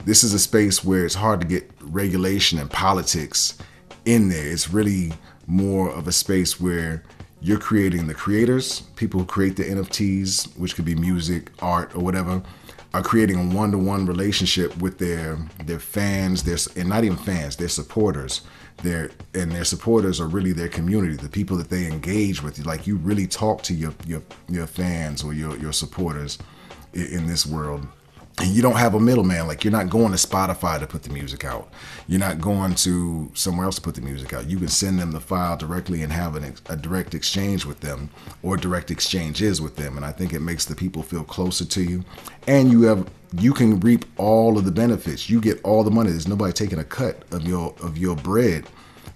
this 0.05 0.25
is 0.25 0.33
a 0.33 0.39
space 0.39 0.85
where 0.85 1.05
it's 1.05 1.15
hard 1.15 1.41
to 1.41 1.47
get 1.47 1.71
regulation 1.81 2.59
and 2.59 2.71
politics 2.71 3.59
in 4.05 4.29
there. 4.29 4.47
It's 4.47 4.71
really 4.71 5.13
more 5.47 5.91
of 5.91 6.09
a 6.09 6.13
space 6.13 6.61
where 6.61 7.03
you're 7.41 7.59
creating 7.59 8.07
the 8.07 8.15
creators, 8.15 8.81
people 8.97 9.21
who 9.21 9.27
create 9.27 9.57
the 9.57 9.65
NFTs, 9.65 10.57
which 10.59 10.75
could 10.75 10.85
be 10.85 10.95
music, 10.95 11.51
art, 11.61 11.95
or 11.95 12.03
whatever, 12.03 12.43
are 12.95 13.03
creating 13.03 13.37
a 13.37 13.55
one-to-one 13.55 14.07
relationship 14.07 14.77
with 14.79 14.99
their 14.99 15.39
their 15.65 15.79
fans, 15.79 16.43
their 16.43 16.59
and 16.77 16.89
not 16.89 17.05
even 17.05 17.17
fans, 17.17 17.57
their 17.57 17.69
supporters. 17.69 18.43
Their 18.83 19.11
and 19.35 19.51
their 19.51 19.65
supporters 19.65 20.21
are 20.21 20.29
really 20.29 20.53
their 20.53 20.69
community, 20.69 21.17
the 21.17 21.29
people 21.29 21.57
that 21.57 21.69
they 21.69 21.87
engage 21.87 22.43
with. 22.43 22.65
Like 22.65 22.87
you 22.87 22.97
really 22.97 23.27
talk 23.27 23.63
to 23.63 23.75
your 23.75 23.93
your 24.07 24.23
your 24.49 24.67
fans 24.67 25.25
or 25.25 25.35
your 25.35 25.57
your 25.59 25.73
supporters 25.73 26.39
in, 26.95 27.07
in 27.07 27.27
this 27.27 27.45
world, 27.45 27.87
and 28.41 28.49
you 28.49 28.63
don't 28.63 28.77
have 28.77 28.95
a 28.95 29.01
middleman 29.01 29.47
like 29.47 29.65
you're 29.65 29.73
not 29.73 29.91
going 29.91 30.13
to 30.13 30.19
spotify 30.19 30.79
to 30.79 30.87
put 30.87 31.03
the 31.03 31.11
music 31.11 31.45
out. 31.45 31.71
You're 32.07 32.21
not 32.21 32.41
going 32.41 32.75
to 32.77 33.31
somewhere 33.35 33.67
else 33.67 33.77
to 33.77 33.81
put 33.83 33.95
the 33.95 34.01
music 34.01 34.33
out. 34.33 34.49
You 34.49 34.59
can 34.59 34.69
send 34.69 34.99
them 34.99 35.11
the 35.11 35.21
file 35.21 35.57
directly 35.57 36.03
and 36.03 36.13
have 36.13 36.37
an, 36.37 36.55
a 36.69 36.77
direct 36.77 37.15
exchange 37.15 37.65
with 37.65 37.81
them 37.81 38.11
or 38.43 38.57
direct 38.57 38.91
exchanges 38.91 39.61
with 39.61 39.77
them 39.77 39.97
and 39.97 40.07
i 40.07 40.13
think 40.13 40.33
it 40.33 40.41
makes 40.41 40.65
the 40.65 40.75
people 40.75 41.03
feel 41.03 41.25
closer 41.25 41.65
to 41.65 41.83
you. 41.83 42.05
And 42.47 42.71
you 42.71 42.83
have 42.83 43.09
you 43.37 43.53
can 43.53 43.79
reap 43.81 44.05
all 44.17 44.57
of 44.57 44.65
the 44.65 44.73
benefits. 44.73 45.29
You 45.29 45.41
get 45.41 45.61
all 45.63 45.85
the 45.85 45.91
money. 45.91 46.11
There's 46.11 46.29
nobody 46.29 46.53
taking 46.53 46.79
a 46.79 46.85
cut 46.85 47.23
of 47.33 47.47
your 47.47 47.75
of 47.83 47.99
your 47.99 48.17
bread 48.17 48.67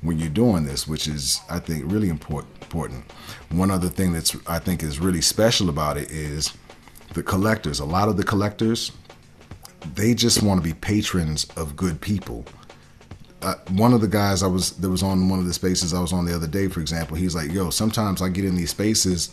when 0.01 0.19
you're 0.19 0.29
doing 0.29 0.65
this 0.65 0.89
which 0.89 1.07
is 1.07 1.41
i 1.49 1.61
think 1.61 1.85
really 1.87 2.09
important 2.09 2.53
important. 2.73 3.05
One 3.51 3.71
other 3.71 3.89
thing 3.89 4.13
that's 4.15 4.35
i 4.47 4.59
think 4.59 4.83
is 4.83 4.99
really 4.99 5.21
special 5.21 5.69
about 5.69 5.99
it 5.99 6.11
is 6.11 6.55
the 7.13 7.23
collectors. 7.23 7.81
A 7.81 7.85
lot 7.85 8.09
of 8.09 8.17
the 8.17 8.25
collectors 8.25 8.93
they 9.95 10.15
just 10.15 10.43
want 10.43 10.63
to 10.63 10.65
be 10.65 10.75
patrons 10.75 11.47
of 11.57 11.77
good 11.77 12.01
people. 12.01 12.45
Uh, 13.43 13.57
one 13.71 13.93
of 13.93 14.01
the 14.01 14.09
guys 14.09 14.43
I 14.43 14.47
was 14.47 14.73
that 14.73 14.89
was 14.89 15.03
on 15.03 15.29
one 15.29 15.41
of 15.41 15.47
the 15.47 15.53
spaces 15.53 15.93
I 15.93 16.01
was 16.01 16.13
on 16.13 16.25
the 16.25 16.35
other 16.35 16.47
day, 16.47 16.69
for 16.69 16.81
example, 16.81 17.17
he's 17.17 17.35
like, 17.35 17.53
"Yo, 17.53 17.71
sometimes 17.71 18.23
I 18.23 18.29
get 18.29 18.45
in 18.45 18.55
these 18.55 18.71
spaces, 18.71 19.31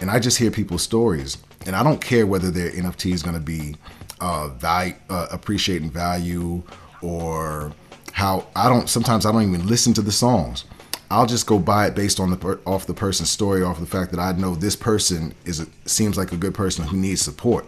and 0.00 0.10
I 0.10 0.18
just 0.18 0.38
hear 0.38 0.50
people's 0.50 0.82
stories, 0.82 1.36
and 1.66 1.76
I 1.76 1.82
don't 1.82 2.00
care 2.00 2.26
whether 2.26 2.50
their 2.50 2.70
NFT 2.70 3.12
is 3.12 3.22
going 3.22 3.36
to 3.36 3.42
be 3.42 3.76
uh, 4.20 4.48
value, 4.48 4.94
uh, 5.10 5.26
appreciating 5.30 5.90
value 5.90 6.62
or 7.02 7.72
how 8.12 8.46
I 8.56 8.68
don't. 8.68 8.88
Sometimes 8.88 9.26
I 9.26 9.32
don't 9.32 9.42
even 9.42 9.66
listen 9.66 9.92
to 9.94 10.02
the 10.02 10.12
songs. 10.12 10.64
I'll 11.10 11.26
just 11.26 11.46
go 11.46 11.58
buy 11.58 11.88
it 11.88 11.94
based 11.94 12.20
on 12.20 12.30
the 12.30 12.58
off 12.64 12.86
the 12.86 12.94
person's 12.94 13.28
story, 13.28 13.62
off 13.62 13.78
the 13.78 13.86
fact 13.86 14.12
that 14.12 14.20
I 14.20 14.32
know 14.32 14.54
this 14.54 14.76
person 14.76 15.34
is 15.44 15.60
a, 15.60 15.66
seems 15.84 16.16
like 16.16 16.32
a 16.32 16.36
good 16.36 16.54
person 16.54 16.86
who 16.86 16.96
needs 16.96 17.20
support. 17.20 17.66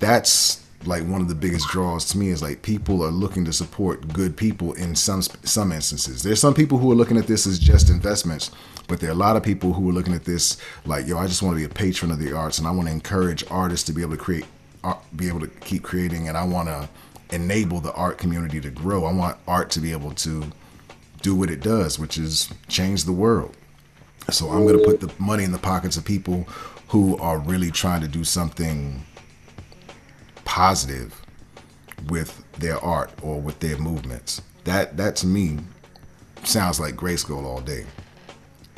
That's 0.00 0.61
like 0.86 1.04
one 1.04 1.20
of 1.20 1.28
the 1.28 1.34
biggest 1.34 1.68
draws 1.68 2.04
to 2.06 2.18
me 2.18 2.28
is 2.28 2.42
like 2.42 2.62
people 2.62 3.02
are 3.02 3.10
looking 3.10 3.44
to 3.44 3.52
support 3.52 4.12
good 4.12 4.36
people 4.36 4.72
in 4.74 4.94
some 4.94 5.22
some 5.22 5.72
instances. 5.72 6.22
There's 6.22 6.40
some 6.40 6.54
people 6.54 6.78
who 6.78 6.90
are 6.90 6.94
looking 6.94 7.16
at 7.16 7.26
this 7.26 7.46
as 7.46 7.58
just 7.58 7.90
investments, 7.90 8.50
but 8.88 9.00
there 9.00 9.10
are 9.10 9.12
a 9.12 9.16
lot 9.16 9.36
of 9.36 9.42
people 9.42 9.72
who 9.72 9.88
are 9.88 9.92
looking 9.92 10.14
at 10.14 10.24
this 10.24 10.56
like, 10.84 11.06
yo, 11.06 11.18
I 11.18 11.26
just 11.26 11.42
want 11.42 11.54
to 11.54 11.58
be 11.58 11.64
a 11.64 11.74
patron 11.74 12.10
of 12.10 12.18
the 12.18 12.36
arts 12.36 12.58
and 12.58 12.66
I 12.66 12.70
want 12.70 12.88
to 12.88 12.92
encourage 12.92 13.44
artists 13.50 13.86
to 13.86 13.92
be 13.92 14.02
able 14.02 14.16
to 14.16 14.22
create, 14.22 14.46
be 15.16 15.28
able 15.28 15.40
to 15.40 15.48
keep 15.48 15.82
creating, 15.82 16.28
and 16.28 16.36
I 16.36 16.44
want 16.44 16.68
to 16.68 16.88
enable 17.30 17.80
the 17.80 17.92
art 17.94 18.18
community 18.18 18.60
to 18.60 18.70
grow. 18.70 19.04
I 19.04 19.12
want 19.12 19.38
art 19.48 19.70
to 19.70 19.80
be 19.80 19.92
able 19.92 20.12
to 20.12 20.44
do 21.22 21.34
what 21.34 21.50
it 21.50 21.60
does, 21.60 21.98
which 21.98 22.18
is 22.18 22.52
change 22.68 23.04
the 23.04 23.12
world. 23.12 23.56
So 24.30 24.50
I'm 24.50 24.66
going 24.66 24.78
to 24.78 24.84
put 24.84 25.00
the 25.00 25.12
money 25.18 25.44
in 25.44 25.52
the 25.52 25.58
pockets 25.58 25.96
of 25.96 26.04
people 26.04 26.46
who 26.88 27.16
are 27.18 27.38
really 27.38 27.70
trying 27.70 28.02
to 28.02 28.08
do 28.08 28.22
something 28.22 29.04
positive 30.44 31.20
with 32.08 32.44
their 32.58 32.78
art 32.78 33.10
or 33.22 33.40
with 33.40 33.60
their 33.60 33.78
movements. 33.78 34.42
That 34.64 34.96
that 34.96 35.16
to 35.16 35.26
me 35.26 35.58
sounds 36.44 36.80
like 36.80 36.94
Grayskull 36.94 37.44
all 37.44 37.60
day. 37.60 37.84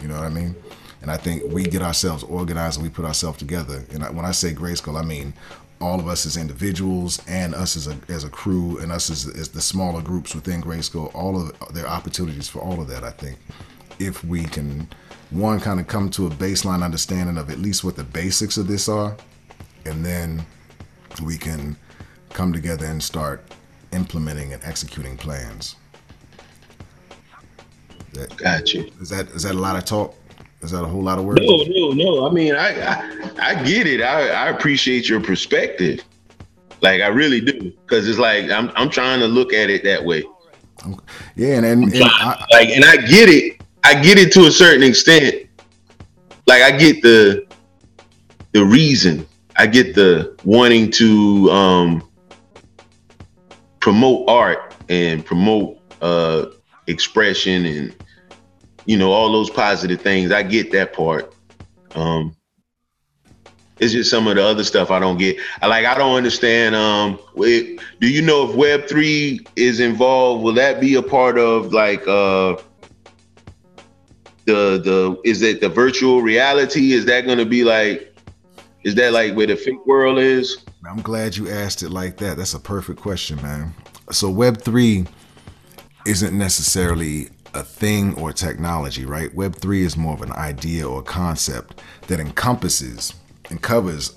You 0.02 0.08
know 0.08 0.14
what 0.14 0.24
I 0.24 0.30
mean? 0.30 0.54
And 1.02 1.10
I 1.10 1.16
think 1.16 1.42
we 1.52 1.64
get 1.64 1.82
ourselves 1.82 2.24
organized 2.24 2.78
and 2.78 2.86
we 2.86 2.90
put 2.90 3.04
ourselves 3.04 3.38
together. 3.38 3.84
And 3.92 4.02
when 4.16 4.24
I 4.24 4.32
say 4.32 4.52
Grayskull, 4.52 4.98
I 4.98 5.04
mean 5.04 5.34
all 5.80 6.00
of 6.00 6.08
us 6.08 6.24
as 6.24 6.36
individuals 6.36 7.20
and 7.28 7.54
us 7.54 7.76
as 7.76 7.88
a, 7.88 7.98
as 8.08 8.24
a 8.24 8.30
crew 8.30 8.78
and 8.78 8.90
us 8.90 9.10
as, 9.10 9.28
as 9.36 9.48
the 9.50 9.60
smaller 9.60 10.00
groups 10.00 10.34
within 10.34 10.62
Grayskull, 10.62 11.14
all 11.14 11.40
of 11.40 11.74
there 11.74 11.86
are 11.86 11.94
opportunities 11.94 12.48
for 12.48 12.60
all 12.60 12.80
of 12.80 12.88
that, 12.88 13.04
I 13.04 13.10
think. 13.10 13.38
If 13.98 14.24
we 14.24 14.44
can, 14.44 14.88
one, 15.30 15.60
kind 15.60 15.78
of 15.78 15.86
come 15.86 16.10
to 16.10 16.26
a 16.26 16.30
baseline 16.30 16.82
understanding 16.82 17.36
of 17.36 17.50
at 17.50 17.58
least 17.58 17.84
what 17.84 17.96
the 17.96 18.04
basics 18.04 18.56
of 18.56 18.66
this 18.66 18.88
are, 18.88 19.16
and 19.84 20.04
then 20.04 20.44
we 21.20 21.38
can 21.38 21.76
come 22.30 22.52
together 22.52 22.86
and 22.86 23.02
start 23.02 23.44
implementing 23.92 24.52
and 24.52 24.62
executing 24.64 25.16
plans. 25.16 25.76
That, 28.12 28.36
gotcha. 28.36 28.86
Is 29.00 29.08
that 29.10 29.28
is 29.30 29.42
that 29.42 29.54
a 29.54 29.58
lot 29.58 29.76
of 29.76 29.84
talk? 29.84 30.14
Is 30.62 30.70
that 30.70 30.82
a 30.82 30.86
whole 30.86 31.02
lot 31.02 31.18
of 31.18 31.24
work? 31.24 31.38
No, 31.40 31.64
no, 31.66 31.90
no. 31.90 32.26
I 32.26 32.30
mean, 32.30 32.54
I 32.54 32.80
I, 32.80 33.30
I 33.38 33.64
get 33.64 33.86
it. 33.86 34.00
I, 34.00 34.28
I 34.28 34.48
appreciate 34.48 35.08
your 35.08 35.20
perspective. 35.20 36.00
Like 36.80 37.00
I 37.00 37.08
really 37.08 37.40
do, 37.40 37.72
because 37.86 38.08
it's 38.08 38.18
like 38.18 38.50
I'm 38.50 38.70
I'm 38.76 38.90
trying 38.90 39.20
to 39.20 39.26
look 39.26 39.52
at 39.52 39.70
it 39.70 39.82
that 39.84 40.04
way. 40.04 40.22
Yeah, 41.34 41.56
and, 41.56 41.66
and, 41.66 41.84
and 41.92 42.04
I, 42.04 42.46
like 42.50 42.68
and 42.68 42.84
I 42.84 42.96
get 42.96 43.28
it. 43.28 43.62
I 43.82 44.00
get 44.00 44.18
it 44.18 44.32
to 44.32 44.46
a 44.46 44.50
certain 44.50 44.82
extent. 44.82 45.46
Like 46.46 46.62
I 46.62 46.70
get 46.76 47.02
the 47.02 47.46
the 48.52 48.64
reason 48.64 49.26
I 49.56 49.66
get 49.66 49.94
the 49.94 50.36
wanting 50.44 50.90
to 50.92 51.50
um, 51.50 52.10
promote 53.80 54.28
art 54.28 54.74
and 54.88 55.24
promote 55.24 55.78
uh, 56.00 56.46
expression 56.86 57.66
and 57.66 57.94
you 58.86 58.96
know 58.96 59.12
all 59.12 59.32
those 59.32 59.50
positive 59.50 60.00
things. 60.00 60.32
I 60.32 60.42
get 60.42 60.72
that 60.72 60.92
part. 60.92 61.34
Um, 61.94 62.36
it's 63.78 63.92
just 63.92 64.10
some 64.10 64.26
of 64.26 64.36
the 64.36 64.42
other 64.42 64.64
stuff 64.64 64.90
I 64.90 64.98
don't 64.98 65.18
get. 65.18 65.36
I 65.60 65.66
like 65.66 65.84
I 65.84 65.96
don't 65.96 66.16
understand. 66.16 66.74
Um, 66.74 67.18
it, 67.36 67.80
do 68.00 68.08
you 68.08 68.22
know 68.22 68.48
if 68.48 68.56
Web 68.56 68.88
three 68.88 69.40
is 69.56 69.80
involved? 69.80 70.44
Will 70.44 70.54
that 70.54 70.80
be 70.80 70.94
a 70.94 71.02
part 71.02 71.38
of 71.38 71.72
like 71.72 72.02
uh, 72.02 72.56
the 74.46 74.78
the 74.78 75.20
is 75.24 75.42
it 75.42 75.60
the 75.60 75.68
virtual 75.68 76.22
reality? 76.22 76.92
Is 76.92 77.04
that 77.06 77.26
going 77.26 77.38
to 77.38 77.46
be 77.46 77.64
like 77.64 78.13
is 78.84 78.94
that 78.94 79.12
like 79.12 79.34
where 79.34 79.46
the 79.46 79.56
fake 79.56 79.84
world 79.86 80.18
is? 80.18 80.64
I'm 80.88 81.00
glad 81.00 81.36
you 81.36 81.50
asked 81.50 81.82
it 81.82 81.90
like 81.90 82.18
that. 82.18 82.36
That's 82.36 82.54
a 82.54 82.60
perfect 82.60 83.00
question, 83.00 83.40
man. 83.42 83.74
So 84.12 84.30
Web 84.30 84.60
three 84.60 85.06
isn't 86.06 86.36
necessarily 86.36 87.30
a 87.54 87.62
thing 87.62 88.14
or 88.18 88.32
technology, 88.32 89.06
right? 89.06 89.34
Web 89.34 89.56
three 89.56 89.82
is 89.82 89.96
more 89.96 90.14
of 90.14 90.22
an 90.22 90.32
idea 90.32 90.88
or 90.88 91.02
concept 91.02 91.80
that 92.08 92.20
encompasses 92.20 93.14
and 93.50 93.62
covers 93.62 94.14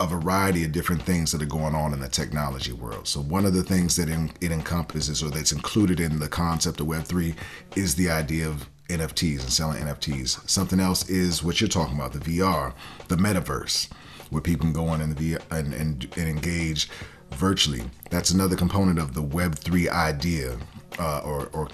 a 0.00 0.06
variety 0.06 0.64
of 0.64 0.70
different 0.70 1.02
things 1.02 1.32
that 1.32 1.42
are 1.42 1.46
going 1.46 1.74
on 1.74 1.92
in 1.92 1.98
the 1.98 2.08
technology 2.08 2.72
world. 2.72 3.08
So 3.08 3.20
one 3.20 3.44
of 3.44 3.52
the 3.52 3.64
things 3.64 3.96
that 3.96 4.08
it 4.40 4.52
encompasses 4.52 5.24
or 5.24 5.30
that's 5.30 5.50
included 5.50 5.98
in 5.98 6.20
the 6.20 6.28
concept 6.28 6.80
of 6.80 6.86
Web3 6.86 7.34
is 7.74 7.96
the 7.96 8.08
idea 8.08 8.46
of 8.46 8.68
NFTs 8.88 9.40
and 9.40 9.52
selling 9.52 9.82
NFTs. 9.82 10.48
Something 10.48 10.80
else 10.80 11.08
is 11.08 11.42
what 11.42 11.60
you're 11.60 11.68
talking 11.68 11.96
about, 11.96 12.12
the 12.12 12.18
VR, 12.18 12.72
the 13.08 13.16
metaverse, 13.16 13.90
where 14.30 14.42
people 14.42 14.64
can 14.64 14.72
go 14.72 14.88
on 14.88 15.00
in 15.00 15.14
the 15.14 15.34
VR 15.34 15.42
and, 15.50 15.74
and, 15.74 16.08
and 16.16 16.28
engage 16.28 16.88
virtually. 17.32 17.82
That's 18.10 18.30
another 18.30 18.56
component 18.56 18.98
of 18.98 19.14
the 19.14 19.22
Web3 19.22 19.88
idea 19.88 20.56
uh, 20.98 21.20
or, 21.24 21.48
or 21.52 21.68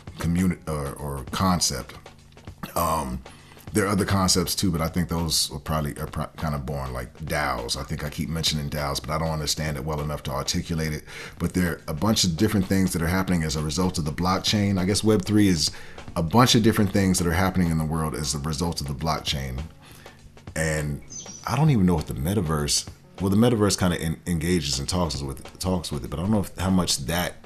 or, 0.66 0.92
or 0.94 1.24
concept. 1.30 1.94
Um, 2.76 3.22
there 3.74 3.84
are 3.84 3.88
other 3.88 4.04
concepts 4.04 4.54
too, 4.54 4.70
but 4.70 4.80
I 4.80 4.86
think 4.86 5.08
those 5.08 5.50
are 5.50 5.58
probably 5.58 5.98
are 5.98 6.06
kind 6.06 6.54
of 6.54 6.64
born 6.64 6.92
like 6.92 7.12
DAOs. 7.24 7.76
I 7.76 7.82
think 7.82 8.04
I 8.04 8.08
keep 8.08 8.28
mentioning 8.28 8.70
DAOs, 8.70 9.00
but 9.04 9.10
I 9.10 9.18
don't 9.18 9.30
understand 9.32 9.76
it 9.76 9.84
well 9.84 10.00
enough 10.00 10.22
to 10.24 10.30
articulate 10.30 10.92
it. 10.92 11.02
But 11.40 11.54
there 11.54 11.72
are 11.72 11.80
a 11.88 11.92
bunch 11.92 12.22
of 12.22 12.36
different 12.36 12.66
things 12.66 12.92
that 12.92 13.02
are 13.02 13.08
happening 13.08 13.42
as 13.42 13.56
a 13.56 13.60
result 13.60 13.98
of 13.98 14.04
the 14.04 14.12
blockchain. 14.12 14.78
I 14.78 14.84
guess 14.84 15.02
Web3 15.02 15.46
is 15.46 15.70
a 16.14 16.22
bunch 16.22 16.54
of 16.54 16.62
different 16.62 16.92
things 16.92 17.18
that 17.18 17.26
are 17.26 17.32
happening 17.32 17.72
in 17.72 17.78
the 17.78 17.84
world 17.84 18.14
as 18.14 18.32
a 18.36 18.38
result 18.38 18.80
of 18.80 18.86
the 18.86 18.94
blockchain. 18.94 19.60
And 20.54 21.02
I 21.44 21.56
don't 21.56 21.70
even 21.70 21.84
know 21.84 21.96
what 21.96 22.06
the 22.06 22.14
metaverse. 22.14 22.88
Well, 23.20 23.30
the 23.30 23.36
metaverse 23.36 23.76
kind 23.76 23.92
of 23.92 24.00
engages 24.28 24.78
and 24.78 24.88
talks 24.88 25.20
with 25.20 25.40
it, 25.40 25.60
talks 25.60 25.90
with 25.90 26.04
it, 26.04 26.10
but 26.10 26.20
I 26.20 26.22
don't 26.22 26.30
know 26.30 26.40
if, 26.40 26.56
how 26.58 26.70
much 26.70 26.98
that 27.06 27.43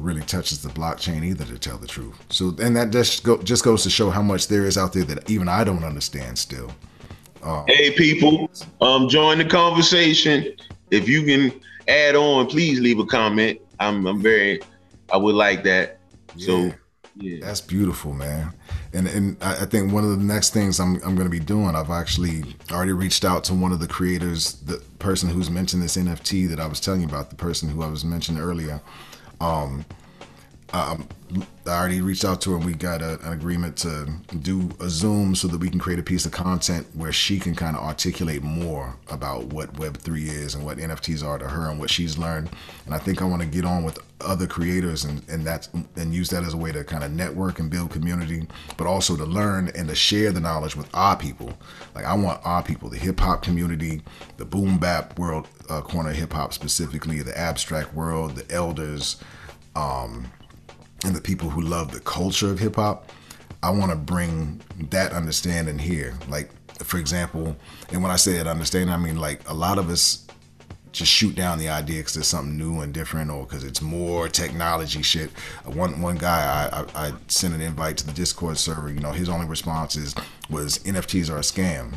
really 0.00 0.22
touches 0.22 0.62
the 0.62 0.68
blockchain 0.70 1.24
either, 1.24 1.44
to 1.44 1.58
tell 1.58 1.78
the 1.78 1.86
truth. 1.86 2.18
So, 2.30 2.54
and 2.60 2.76
that 2.76 2.90
just 2.90 3.22
go, 3.22 3.40
just 3.42 3.64
goes 3.64 3.82
to 3.84 3.90
show 3.90 4.10
how 4.10 4.22
much 4.22 4.48
there 4.48 4.64
is 4.64 4.76
out 4.76 4.92
there 4.92 5.04
that 5.04 5.30
even 5.30 5.48
I 5.48 5.64
don't 5.64 5.84
understand 5.84 6.38
still. 6.38 6.70
Um, 7.42 7.64
hey, 7.68 7.92
people, 7.92 8.50
um, 8.80 9.08
join 9.08 9.38
the 9.38 9.44
conversation. 9.44 10.54
If 10.90 11.08
you 11.08 11.24
can 11.24 11.60
add 11.88 12.16
on, 12.16 12.46
please 12.46 12.80
leave 12.80 12.98
a 12.98 13.06
comment. 13.06 13.60
I'm, 13.78 14.06
I'm 14.06 14.20
very, 14.20 14.60
I 15.12 15.16
would 15.16 15.34
like 15.34 15.62
that. 15.64 15.98
Yeah. 16.36 16.46
So 16.46 16.72
yeah. 17.20 17.38
That's 17.40 17.60
beautiful, 17.60 18.14
man. 18.14 18.54
And 18.92 19.06
and 19.06 19.36
I 19.42 19.66
think 19.66 19.92
one 19.92 20.04
of 20.04 20.10
the 20.10 20.24
next 20.24 20.50
things 20.52 20.80
I'm 20.80 20.96
I'm 20.96 21.14
going 21.14 21.26
to 21.26 21.30
be 21.30 21.40
doing, 21.40 21.76
I've 21.76 21.90
actually 21.90 22.44
already 22.70 22.92
reached 22.92 23.24
out 23.24 23.44
to 23.44 23.54
one 23.54 23.72
of 23.72 23.80
the 23.80 23.86
creators, 23.86 24.54
the 24.62 24.78
person 24.98 25.28
who's 25.28 25.50
mentioned 25.50 25.82
this 25.82 25.96
NFT 25.96 26.48
that 26.48 26.58
I 26.58 26.66
was 26.66 26.80
telling 26.80 27.02
you 27.02 27.06
about, 27.06 27.30
the 27.30 27.36
person 27.36 27.68
who 27.68 27.82
I 27.82 27.88
was 27.88 28.04
mentioning 28.04 28.40
earlier. 28.40 28.80
Um, 29.40 29.84
um, 30.72 31.08
I 31.66 31.70
already 31.70 32.00
reached 32.00 32.24
out 32.24 32.40
to 32.42 32.50
her 32.50 32.56
and 32.56 32.64
we 32.64 32.74
got 32.74 33.02
a, 33.02 33.20
an 33.26 33.32
agreement 33.32 33.76
to 33.78 34.08
do 34.40 34.70
a 34.80 34.88
Zoom 34.88 35.34
so 35.34 35.46
that 35.48 35.58
we 35.58 35.68
can 35.68 35.78
create 35.78 35.98
a 35.98 36.02
piece 36.02 36.26
of 36.26 36.32
content 36.32 36.86
where 36.94 37.12
she 37.12 37.38
can 37.38 37.54
kind 37.54 37.76
of 37.76 37.82
articulate 37.82 38.42
more 38.42 38.96
about 39.08 39.44
what 39.46 39.72
Web3 39.74 40.26
is 40.26 40.54
and 40.54 40.64
what 40.64 40.78
NFTs 40.78 41.24
are 41.24 41.38
to 41.38 41.48
her 41.48 41.70
and 41.70 41.78
what 41.78 41.90
she's 41.90 42.18
learned. 42.18 42.50
And 42.86 42.94
I 42.94 42.98
think 42.98 43.22
I 43.22 43.24
want 43.24 43.42
to 43.42 43.48
get 43.48 43.64
on 43.64 43.84
with 43.84 43.98
other 44.20 44.46
creators 44.46 45.04
and, 45.04 45.22
and 45.28 45.46
that 45.46 45.68
and 45.96 46.12
use 46.12 46.28
that 46.30 46.42
as 46.42 46.54
a 46.54 46.56
way 46.56 46.72
to 46.72 46.84
kind 46.84 47.04
of 47.04 47.12
network 47.12 47.58
and 47.58 47.70
build 47.70 47.90
community, 47.90 48.46
but 48.76 48.86
also 48.86 49.16
to 49.16 49.24
learn 49.24 49.70
and 49.74 49.88
to 49.88 49.94
share 49.94 50.32
the 50.32 50.40
knowledge 50.40 50.76
with 50.76 50.88
our 50.94 51.16
people. 51.16 51.52
Like 51.94 52.04
I 52.04 52.14
want 52.14 52.40
our 52.44 52.62
people, 52.62 52.90
the 52.90 52.98
hip 52.98 53.20
hop 53.20 53.42
community, 53.42 54.02
the 54.36 54.44
boom 54.44 54.78
bap 54.78 55.18
world, 55.18 55.48
uh, 55.68 55.80
corner 55.80 56.12
hip 56.12 56.32
hop 56.32 56.52
specifically, 56.52 57.22
the 57.22 57.36
abstract 57.38 57.94
world, 57.94 58.36
the 58.36 58.52
elders, 58.52 59.16
um, 59.76 60.26
and 61.04 61.14
the 61.14 61.20
people 61.20 61.48
who 61.48 61.60
love 61.60 61.92
the 61.92 62.00
culture 62.00 62.50
of 62.50 62.58
hip 62.58 62.76
hop, 62.76 63.10
I 63.62 63.70
want 63.70 63.90
to 63.90 63.96
bring 63.96 64.60
that 64.90 65.12
understanding 65.12 65.78
here. 65.78 66.14
Like, 66.28 66.50
for 66.82 66.98
example, 66.98 67.56
and 67.92 68.02
when 68.02 68.10
I 68.10 68.16
say 68.16 68.32
that 68.34 68.46
understanding, 68.46 68.94
I 68.94 68.96
mean 68.96 69.16
like 69.16 69.48
a 69.48 69.54
lot 69.54 69.78
of 69.78 69.90
us 69.90 70.26
just 70.92 71.12
shoot 71.12 71.34
down 71.36 71.58
the 71.58 71.68
idea 71.68 71.98
because 71.98 72.14
there's 72.14 72.26
something 72.26 72.56
new 72.56 72.80
and 72.80 72.92
different, 72.92 73.30
or 73.30 73.44
because 73.44 73.64
it's 73.64 73.80
more 73.80 74.28
technology 74.28 75.02
shit. 75.02 75.30
One 75.64 76.00
one 76.00 76.16
guy, 76.16 76.68
I, 76.72 76.80
I, 76.80 77.08
I 77.08 77.12
sent 77.28 77.54
an 77.54 77.60
invite 77.60 77.96
to 77.98 78.06
the 78.06 78.12
Discord 78.12 78.58
server. 78.58 78.88
You 78.90 79.00
know, 79.00 79.12
his 79.12 79.28
only 79.28 79.46
response 79.46 79.96
is 79.96 80.14
was 80.48 80.78
NFTs 80.78 81.30
are 81.30 81.36
a 81.36 81.40
scam, 81.40 81.92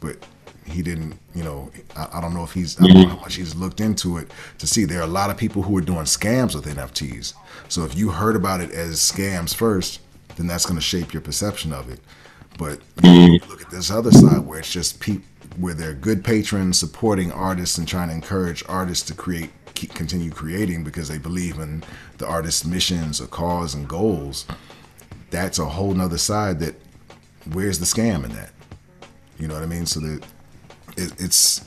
but 0.00 0.16
he 0.64 0.82
didn't, 0.82 1.18
you 1.34 1.44
know, 1.44 1.70
I, 1.96 2.08
I, 2.14 2.20
don't 2.20 2.34
know 2.34 2.44
if 2.44 2.52
he's, 2.52 2.80
I 2.80 2.86
don't 2.86 3.02
know 3.02 3.08
how 3.08 3.20
much 3.20 3.36
he's 3.36 3.54
looked 3.54 3.80
into 3.80 4.16
it 4.18 4.30
to 4.58 4.66
see. 4.66 4.84
There 4.84 5.00
are 5.00 5.04
a 5.04 5.06
lot 5.06 5.30
of 5.30 5.36
people 5.36 5.62
who 5.62 5.76
are 5.76 5.82
doing 5.82 6.04
scams 6.04 6.54
with 6.54 6.64
NFTs. 6.66 7.34
So 7.68 7.84
if 7.84 7.96
you 7.96 8.10
heard 8.10 8.36
about 8.36 8.60
it 8.60 8.70
as 8.70 8.98
scams 8.98 9.54
first, 9.54 10.00
then 10.36 10.46
that's 10.46 10.64
going 10.64 10.76
to 10.76 10.82
shape 10.82 11.12
your 11.12 11.22
perception 11.22 11.72
of 11.72 11.90
it. 11.90 12.00
But 12.58 12.80
you 13.02 13.40
look 13.48 13.62
at 13.62 13.70
this 13.70 13.90
other 13.90 14.12
side 14.12 14.46
where 14.46 14.60
it's 14.60 14.72
just 14.72 15.00
people, 15.00 15.26
where 15.56 15.74
they're 15.74 15.94
good 15.94 16.24
patrons 16.24 16.78
supporting 16.78 17.30
artists 17.32 17.78
and 17.78 17.86
trying 17.86 18.08
to 18.08 18.14
encourage 18.14 18.62
artists 18.68 19.06
to 19.08 19.14
create, 19.14 19.50
keep, 19.74 19.92
continue 19.94 20.30
creating 20.30 20.84
because 20.84 21.08
they 21.08 21.18
believe 21.18 21.58
in 21.58 21.82
the 22.18 22.26
artist's 22.26 22.64
missions 22.64 23.20
or 23.20 23.26
cause 23.26 23.74
and 23.74 23.88
goals. 23.88 24.46
That's 25.30 25.58
a 25.58 25.64
whole 25.64 25.94
nother 25.94 26.18
side 26.18 26.60
that 26.60 26.74
where's 27.52 27.78
the 27.78 27.86
scam 27.86 28.24
in 28.24 28.32
that? 28.34 28.52
You 29.38 29.48
know 29.48 29.54
what 29.54 29.62
I 29.62 29.66
mean? 29.66 29.86
So 29.86 30.00
that 30.00 30.24
it, 30.96 31.20
it's 31.20 31.64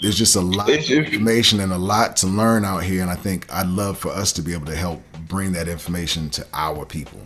there's 0.00 0.16
just 0.16 0.36
a 0.36 0.40
lot 0.40 0.70
of 0.70 0.90
information 0.90 1.60
and 1.60 1.72
a 1.72 1.78
lot 1.78 2.16
to 2.18 2.26
learn 2.26 2.64
out 2.64 2.84
here, 2.84 3.02
and 3.02 3.10
I 3.10 3.16
think 3.16 3.52
I'd 3.52 3.66
love 3.66 3.98
for 3.98 4.10
us 4.10 4.32
to 4.34 4.42
be 4.42 4.52
able 4.52 4.66
to 4.66 4.76
help 4.76 5.02
bring 5.26 5.52
that 5.52 5.68
information 5.68 6.30
to 6.30 6.46
our 6.52 6.84
people. 6.84 7.20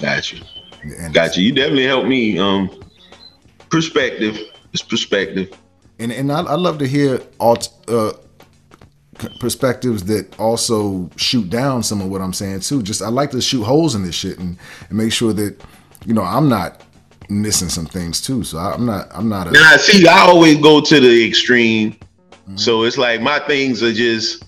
Got 0.00 0.32
you. 0.32 0.40
And 0.98 1.14
Got 1.14 1.36
you. 1.36 1.44
You 1.44 1.52
definitely 1.52 1.86
helped 1.86 2.08
me. 2.08 2.38
Um, 2.38 2.70
perspective. 3.70 4.38
It's 4.72 4.82
perspective. 4.82 5.50
And 5.98 6.12
and 6.12 6.30
I, 6.30 6.42
I 6.42 6.54
love 6.54 6.78
to 6.78 6.86
hear 6.86 7.20
alt 7.40 7.68
uh, 7.88 8.12
perspectives 9.40 10.04
that 10.04 10.38
also 10.38 11.08
shoot 11.16 11.48
down 11.48 11.82
some 11.82 12.00
of 12.00 12.08
what 12.08 12.20
I'm 12.20 12.32
saying 12.32 12.60
too. 12.60 12.82
Just 12.82 13.00
I 13.00 13.08
like 13.08 13.30
to 13.30 13.40
shoot 13.40 13.62
holes 13.62 13.94
in 13.94 14.02
this 14.02 14.14
shit 14.14 14.38
and, 14.38 14.58
and 14.88 14.98
make 14.98 15.12
sure 15.12 15.32
that 15.32 15.60
you 16.04 16.12
know 16.12 16.22
I'm 16.22 16.48
not 16.48 16.83
missing 17.28 17.68
some 17.68 17.86
things 17.86 18.20
too. 18.20 18.44
So 18.44 18.58
I, 18.58 18.74
am 18.74 18.86
not. 18.86 19.08
I'm 19.12 19.28
not. 19.28 19.48
A- 19.48 19.52
now, 19.52 19.76
see, 19.76 20.06
I 20.06 20.20
always 20.20 20.58
go 20.58 20.80
to 20.80 21.00
the 21.00 21.26
extreme. 21.26 21.92
Mm-hmm. 21.92 22.56
So 22.56 22.84
it's 22.84 22.98
like 22.98 23.20
my 23.20 23.38
things 23.40 23.82
are 23.82 23.92
just. 23.92 24.44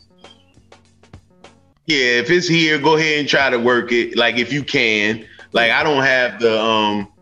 Yeah, 1.87 2.19
if 2.19 2.31
it's 2.31 2.49
here, 2.49 2.79
go 2.79 2.97
ahead 2.97 3.21
and 3.21 3.29
try 3.29 3.49
to 3.49 3.59
work 3.59 3.93
it. 3.93 4.17
Like 4.17 4.37
if 4.37 4.53
you 4.53 4.63
can. 4.65 5.27
Like 5.53 5.71
I 5.71 5.83
don't 5.83 6.03
have 6.03 6.41
the 6.41 6.61
um. 6.61 7.13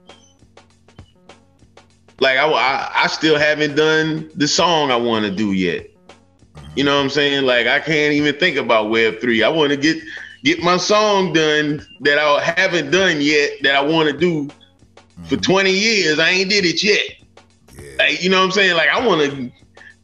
Like 2.21 2.39
I, 2.39 2.49
I, 2.49 2.93
I 3.05 3.07
still 3.09 3.39
haven't 3.39 3.75
done 3.75 4.31
the 4.37 4.49
song 4.49 4.91
I 4.91 4.97
want 4.97 5.25
to 5.25 5.31
do 5.31 5.53
yet. 5.53 5.91
You 6.77 6.85
know 6.85 6.97
what 6.97 7.03
I'm 7.03 7.11
saying? 7.11 7.45
Like 7.45 7.67
I 7.67 7.81
can't 7.81 8.13
even 8.15 8.35
think 8.37 8.57
about 8.57 8.91
Web 8.91 9.21
three. 9.21 9.43
I 9.43 9.49
want 9.49 9.71
to 9.71 9.77
get 9.77 10.03
get 10.43 10.63
my 10.63 10.77
song 10.77 11.33
done 11.33 11.85
that 12.01 12.19
I 12.19 12.41
haven't 12.57 12.91
done 12.91 13.21
yet 13.21 13.51
that 13.63 13.75
I 13.75 13.81
want 13.81 14.09
to 14.11 14.17
do 14.17 14.49
for 15.29 15.37
20 15.37 15.71
years. 15.71 16.19
I 16.19 16.31
ain't 16.31 16.51
did 16.51 16.65
it 16.65 16.83
yet. 16.83 17.01
Yeah. 17.75 17.91
Like, 17.99 18.23
you 18.23 18.31
know 18.31 18.39
what 18.39 18.47
I'm 18.47 18.53
saying? 18.53 18.77
Like 18.77 18.89
I 18.89 19.07
want 19.07 19.31
to 19.31 19.53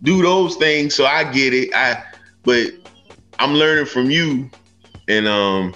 do 0.03 0.23
those 0.23 0.57
things, 0.57 0.95
so 0.95 1.05
I 1.05 1.25
get 1.31 1.55
it. 1.55 1.75
I 1.75 2.03
but 2.43 2.73
I'm 3.39 3.55
learning 3.55 3.87
from 3.87 4.11
you, 4.11 4.51
and 5.09 5.29
um, 5.29 5.75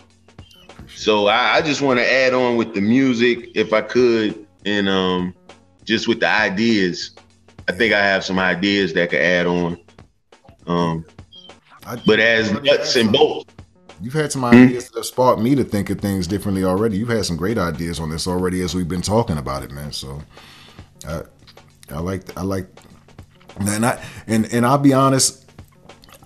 so 0.94 1.26
I, 1.26 1.56
I 1.56 1.62
just 1.62 1.82
want 1.82 1.98
to 1.98 2.10
add 2.10 2.34
on 2.34 2.56
with 2.56 2.74
the 2.74 2.80
music 2.80 3.50
if 3.54 3.72
I 3.72 3.82
could, 3.82 4.46
and 4.64 4.88
um, 4.88 5.34
just 5.84 6.08
with 6.08 6.20
the 6.20 6.28
ideas. 6.28 7.14
I 7.68 7.72
think 7.72 7.94
I 7.94 8.04
have 8.04 8.24
some 8.24 8.38
ideas 8.38 8.92
that 8.94 9.10
could 9.10 9.20
add 9.20 9.46
on. 9.46 9.78
Um, 10.66 11.04
but 12.06 12.20
as 12.20 12.52
nuts 12.62 12.96
and 12.96 13.12
bolts, 13.12 13.53
You've 14.04 14.12
had 14.12 14.30
some 14.30 14.42
hmm? 14.42 14.48
ideas 14.48 14.90
that 14.90 14.98
have 14.98 15.06
sparked 15.06 15.40
me 15.40 15.54
to 15.54 15.64
think 15.64 15.88
of 15.88 15.98
things 15.98 16.26
differently 16.26 16.62
already. 16.62 16.98
You've 16.98 17.08
had 17.08 17.24
some 17.24 17.38
great 17.38 17.56
ideas 17.56 17.98
on 17.98 18.10
this 18.10 18.26
already 18.26 18.60
as 18.60 18.74
we've 18.74 18.86
been 18.86 19.00
talking 19.00 19.38
about 19.38 19.62
it, 19.62 19.70
man. 19.70 19.92
So, 19.92 20.20
I, 21.08 21.22
I 21.90 22.00
like, 22.00 22.36
I 22.36 22.42
like, 22.42 22.66
and 23.58 23.86
I, 23.86 24.04
and 24.26 24.52
and 24.52 24.66
I'll 24.66 24.76
be 24.76 24.92
honest, 24.92 25.50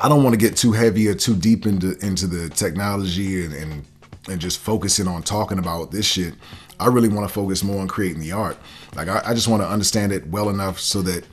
I 0.00 0.08
don't 0.08 0.24
want 0.24 0.34
to 0.34 0.38
get 0.38 0.56
too 0.56 0.72
heavy 0.72 1.06
or 1.06 1.14
too 1.14 1.36
deep 1.36 1.66
into 1.66 1.96
into 2.04 2.26
the 2.26 2.48
technology 2.48 3.44
and 3.44 3.54
and, 3.54 3.84
and 4.28 4.40
just 4.40 4.58
focusing 4.58 5.06
on 5.06 5.22
talking 5.22 5.60
about 5.60 5.92
this 5.92 6.04
shit. 6.04 6.34
I 6.80 6.88
really 6.88 7.08
want 7.08 7.28
to 7.28 7.32
focus 7.32 7.62
more 7.62 7.80
on 7.80 7.86
creating 7.86 8.20
the 8.20 8.32
art. 8.32 8.56
Like 8.96 9.06
I, 9.06 9.22
I 9.24 9.34
just 9.34 9.46
want 9.46 9.62
to 9.62 9.68
understand 9.68 10.10
it 10.10 10.26
well 10.26 10.50
enough 10.50 10.80
so 10.80 11.00
that 11.02 11.24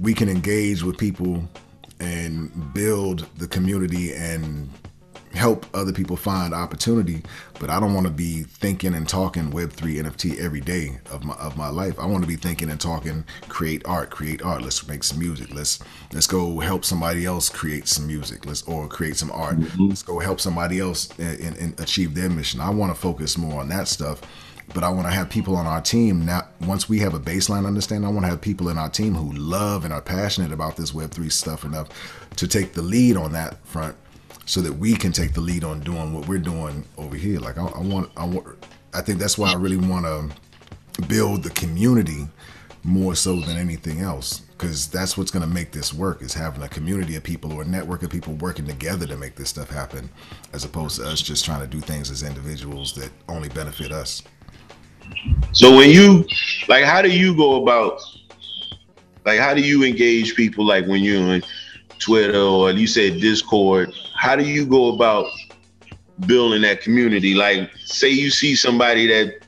we 0.00 0.12
can 0.12 0.28
engage 0.28 0.82
with 0.82 0.98
people 0.98 1.48
and 2.00 2.74
build 2.74 3.28
the 3.36 3.46
community 3.46 4.12
and 4.12 4.68
help 5.32 5.64
other 5.74 5.92
people 5.92 6.16
find 6.16 6.52
opportunity 6.52 7.22
but 7.60 7.70
i 7.70 7.78
don't 7.78 7.94
want 7.94 8.06
to 8.06 8.12
be 8.12 8.42
thinking 8.42 8.94
and 8.94 9.08
talking 9.08 9.52
web3 9.52 10.02
nft 10.02 10.38
every 10.40 10.60
day 10.60 10.98
of 11.10 11.24
my 11.24 11.34
of 11.34 11.56
my 11.56 11.68
life. 11.68 11.98
I 11.98 12.06
want 12.06 12.22
to 12.22 12.28
be 12.28 12.36
thinking 12.36 12.70
and 12.70 12.80
talking 12.80 13.24
create 13.48 13.82
art 13.86 14.10
create 14.10 14.42
art. 14.42 14.62
Let's 14.62 14.86
make 14.86 15.02
some 15.02 15.18
music. 15.18 15.54
Let's 15.54 15.80
let's 16.12 16.26
go 16.26 16.58
help 16.60 16.84
somebody 16.84 17.24
else 17.24 17.48
create 17.48 17.88
some 17.88 18.06
music. 18.06 18.46
Let's 18.46 18.62
or 18.62 18.86
create 18.88 19.16
some 19.16 19.30
art. 19.32 19.58
Mm-hmm. 19.58 19.88
let's 19.88 20.02
go 20.02 20.18
help 20.18 20.40
somebody 20.40 20.78
else 20.78 21.10
and, 21.18 21.56
and 21.56 21.80
achieve 21.80 22.14
their 22.14 22.30
mission. 22.30 22.60
I 22.60 22.70
want 22.70 22.94
to 22.94 23.00
focus 23.00 23.36
more 23.36 23.60
on 23.60 23.68
that 23.68 23.88
stuff 23.88 24.20
but 24.72 24.84
I 24.84 24.88
want 24.88 25.08
to 25.08 25.12
have 25.12 25.28
people 25.28 25.56
on 25.56 25.66
our 25.66 25.80
team. 25.80 26.24
Now. 26.24 26.46
Once 26.60 26.88
we 26.88 27.00
have 27.00 27.12
a 27.12 27.18
baseline 27.18 27.66
understanding, 27.66 28.08
I 28.08 28.12
want 28.12 28.24
to 28.24 28.30
have 28.30 28.40
people 28.40 28.68
in 28.68 28.78
our 28.78 28.88
team 28.88 29.16
who 29.16 29.32
love 29.32 29.84
and 29.84 29.92
are 29.92 30.00
passionate 30.00 30.52
about 30.52 30.76
this 30.76 30.94
Web 30.94 31.10
three 31.10 31.28
stuff 31.28 31.64
enough 31.64 31.88
to 32.36 32.46
take 32.46 32.74
the 32.74 32.82
lead 32.82 33.16
on 33.16 33.32
that 33.32 33.56
front 33.66 33.96
so 34.46 34.60
that 34.60 34.72
we 34.72 34.94
can 34.94 35.12
take 35.12 35.32
the 35.32 35.40
lead 35.40 35.64
on 35.64 35.80
doing 35.80 36.12
what 36.12 36.26
we're 36.28 36.38
doing 36.38 36.84
over 36.98 37.16
here. 37.16 37.38
Like 37.38 37.58
I, 37.58 37.66
I 37.66 37.80
want, 37.80 38.10
I 38.16 38.24
want, 38.24 38.46
I 38.94 39.00
think 39.00 39.18
that's 39.18 39.38
why 39.38 39.50
I 39.50 39.54
really 39.54 39.76
want 39.76 40.06
to 40.06 41.02
build 41.02 41.42
the 41.42 41.50
community 41.50 42.26
more 42.82 43.14
so 43.14 43.36
than 43.40 43.56
anything 43.56 44.00
else 44.00 44.40
because 44.60 44.88
that's 44.88 45.16
what's 45.16 45.30
going 45.30 45.42
to 45.42 45.48
make 45.48 45.72
this 45.72 45.92
work 45.92 46.22
is 46.22 46.32
having 46.32 46.62
a 46.62 46.68
community 46.68 47.16
of 47.16 47.22
people 47.22 47.52
or 47.52 47.62
a 47.62 47.64
network 47.64 48.02
of 48.02 48.10
people 48.10 48.34
working 48.34 48.66
together 48.66 49.06
to 49.06 49.16
make 49.16 49.34
this 49.34 49.50
stuff 49.50 49.68
happen 49.68 50.08
as 50.52 50.64
opposed 50.64 50.96
to 50.96 51.06
us 51.06 51.20
just 51.20 51.44
trying 51.44 51.60
to 51.60 51.66
do 51.66 51.80
things 51.80 52.10
as 52.10 52.22
individuals 52.22 52.94
that 52.94 53.10
only 53.28 53.48
benefit 53.50 53.92
us 53.92 54.22
so 55.52 55.76
when 55.76 55.90
you 55.90 56.24
like 56.68 56.84
how 56.84 57.02
do 57.02 57.10
you 57.10 57.36
go 57.36 57.62
about 57.62 58.00
like 59.26 59.38
how 59.38 59.52
do 59.52 59.60
you 59.60 59.84
engage 59.84 60.34
people 60.34 60.64
like 60.64 60.86
when 60.86 61.02
you're 61.02 61.22
on 61.22 61.42
twitter 62.00 62.40
or 62.40 62.70
you 62.72 62.86
said 62.86 63.20
discord 63.20 63.92
how 64.16 64.34
do 64.36 64.44
you 64.44 64.66
go 64.66 64.92
about 64.92 65.26
building 66.26 66.62
that 66.62 66.80
community? 66.80 67.34
Like, 67.34 67.70
say 67.84 68.10
you 68.10 68.30
see 68.30 68.54
somebody 68.54 69.06
that 69.06 69.40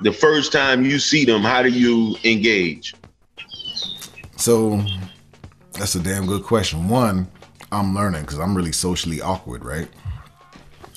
the 0.00 0.12
first 0.12 0.52
time 0.52 0.84
you 0.84 0.98
see 0.98 1.24
them, 1.24 1.42
how 1.42 1.62
do 1.62 1.70
you 1.70 2.16
engage? 2.24 2.94
So 4.36 4.82
that's 5.72 5.94
a 5.94 6.00
damn 6.00 6.26
good 6.26 6.42
question. 6.42 6.88
One, 6.88 7.28
I'm 7.70 7.94
learning 7.94 8.22
because 8.22 8.38
I'm 8.38 8.56
really 8.56 8.72
socially 8.72 9.20
awkward, 9.20 9.64
right? 9.64 9.88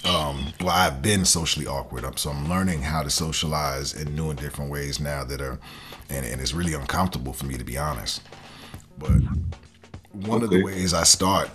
Um, 0.06 0.54
well, 0.62 0.70
I've 0.70 1.02
been 1.02 1.26
socially 1.26 1.66
awkward, 1.66 2.20
so 2.20 2.30
I'm 2.30 2.48
learning 2.48 2.82
how 2.82 3.02
to 3.02 3.10
socialize 3.10 3.94
in 3.94 4.16
new 4.16 4.30
and 4.30 4.40
different 4.40 4.70
ways 4.70 5.00
now 5.00 5.24
that 5.24 5.42
are, 5.42 5.60
and, 6.10 6.26
and 6.26 6.40
it's 6.42 6.54
really 6.54 6.74
uncomfortable 6.74 7.34
for 7.34 7.46
me 7.46 7.58
to 7.58 7.64
be 7.64 7.78
honest. 7.78 8.22
But 9.00 9.22
one 10.16 10.44
okay. 10.44 10.46
of 10.46 10.50
the 10.52 10.64
ways 10.64 10.94
I 10.94 11.04
start 11.04 11.50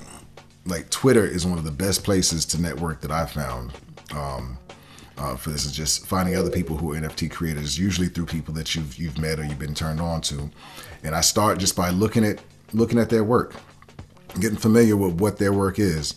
like 0.67 0.91
Twitter 0.91 1.27
is 1.27 1.47
one 1.47 1.59
of 1.59 1.65
the 1.65 1.71
best 1.71 2.05
places 2.05 2.45
to 2.47 2.61
network 2.61 3.01
that 3.01 3.11
I 3.11 3.27
found. 3.27 3.73
Um, 4.15 4.59
uh, 5.19 5.37
for 5.37 5.51
this 5.51 5.67
is 5.67 5.73
just 5.73 6.07
finding 6.07 6.35
other 6.35 6.51
people 6.51 6.77
who 6.77 6.93
are 6.93 6.97
NFT 6.97 7.31
creators, 7.31 7.79
usually 7.79 8.09
through 8.09 8.27
people 8.27 8.55
that 8.55 8.75
you've 8.75 8.97
you've 8.97 9.19
met 9.19 9.39
or 9.39 9.45
you've 9.45 9.59
been 9.59 9.75
turned 9.75 10.01
on 10.01 10.23
to. 10.23 10.51
And 11.03 11.15
I 11.15 11.21
start 11.21 11.59
just 11.59 11.77
by 11.77 11.91
looking 11.91 12.25
at 12.25 12.41
looking 12.73 12.99
at 12.99 13.11
their 13.11 13.25
work, 13.25 13.55
getting 14.41 14.57
familiar 14.57 14.97
with 14.97 15.21
what 15.21 15.39
their 15.39 15.53
work 15.53 15.79
is, 15.79 16.15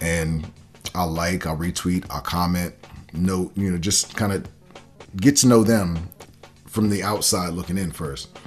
and 0.00 0.48
I'll 0.94 1.10
like, 1.10 1.46
I'll 1.46 1.56
retweet, 1.56 2.06
I'll 2.08 2.20
comment, 2.20 2.74
note, 3.12 3.52
you 3.56 3.70
know, 3.70 3.78
just 3.78 4.16
kind 4.16 4.32
of 4.32 4.48
get 5.16 5.36
to 5.38 5.48
know 5.48 5.64
them 5.64 6.08
from 6.66 6.88
the 6.88 7.02
outside 7.02 7.52
looking 7.52 7.78
in 7.78 7.90
first. 7.90 8.38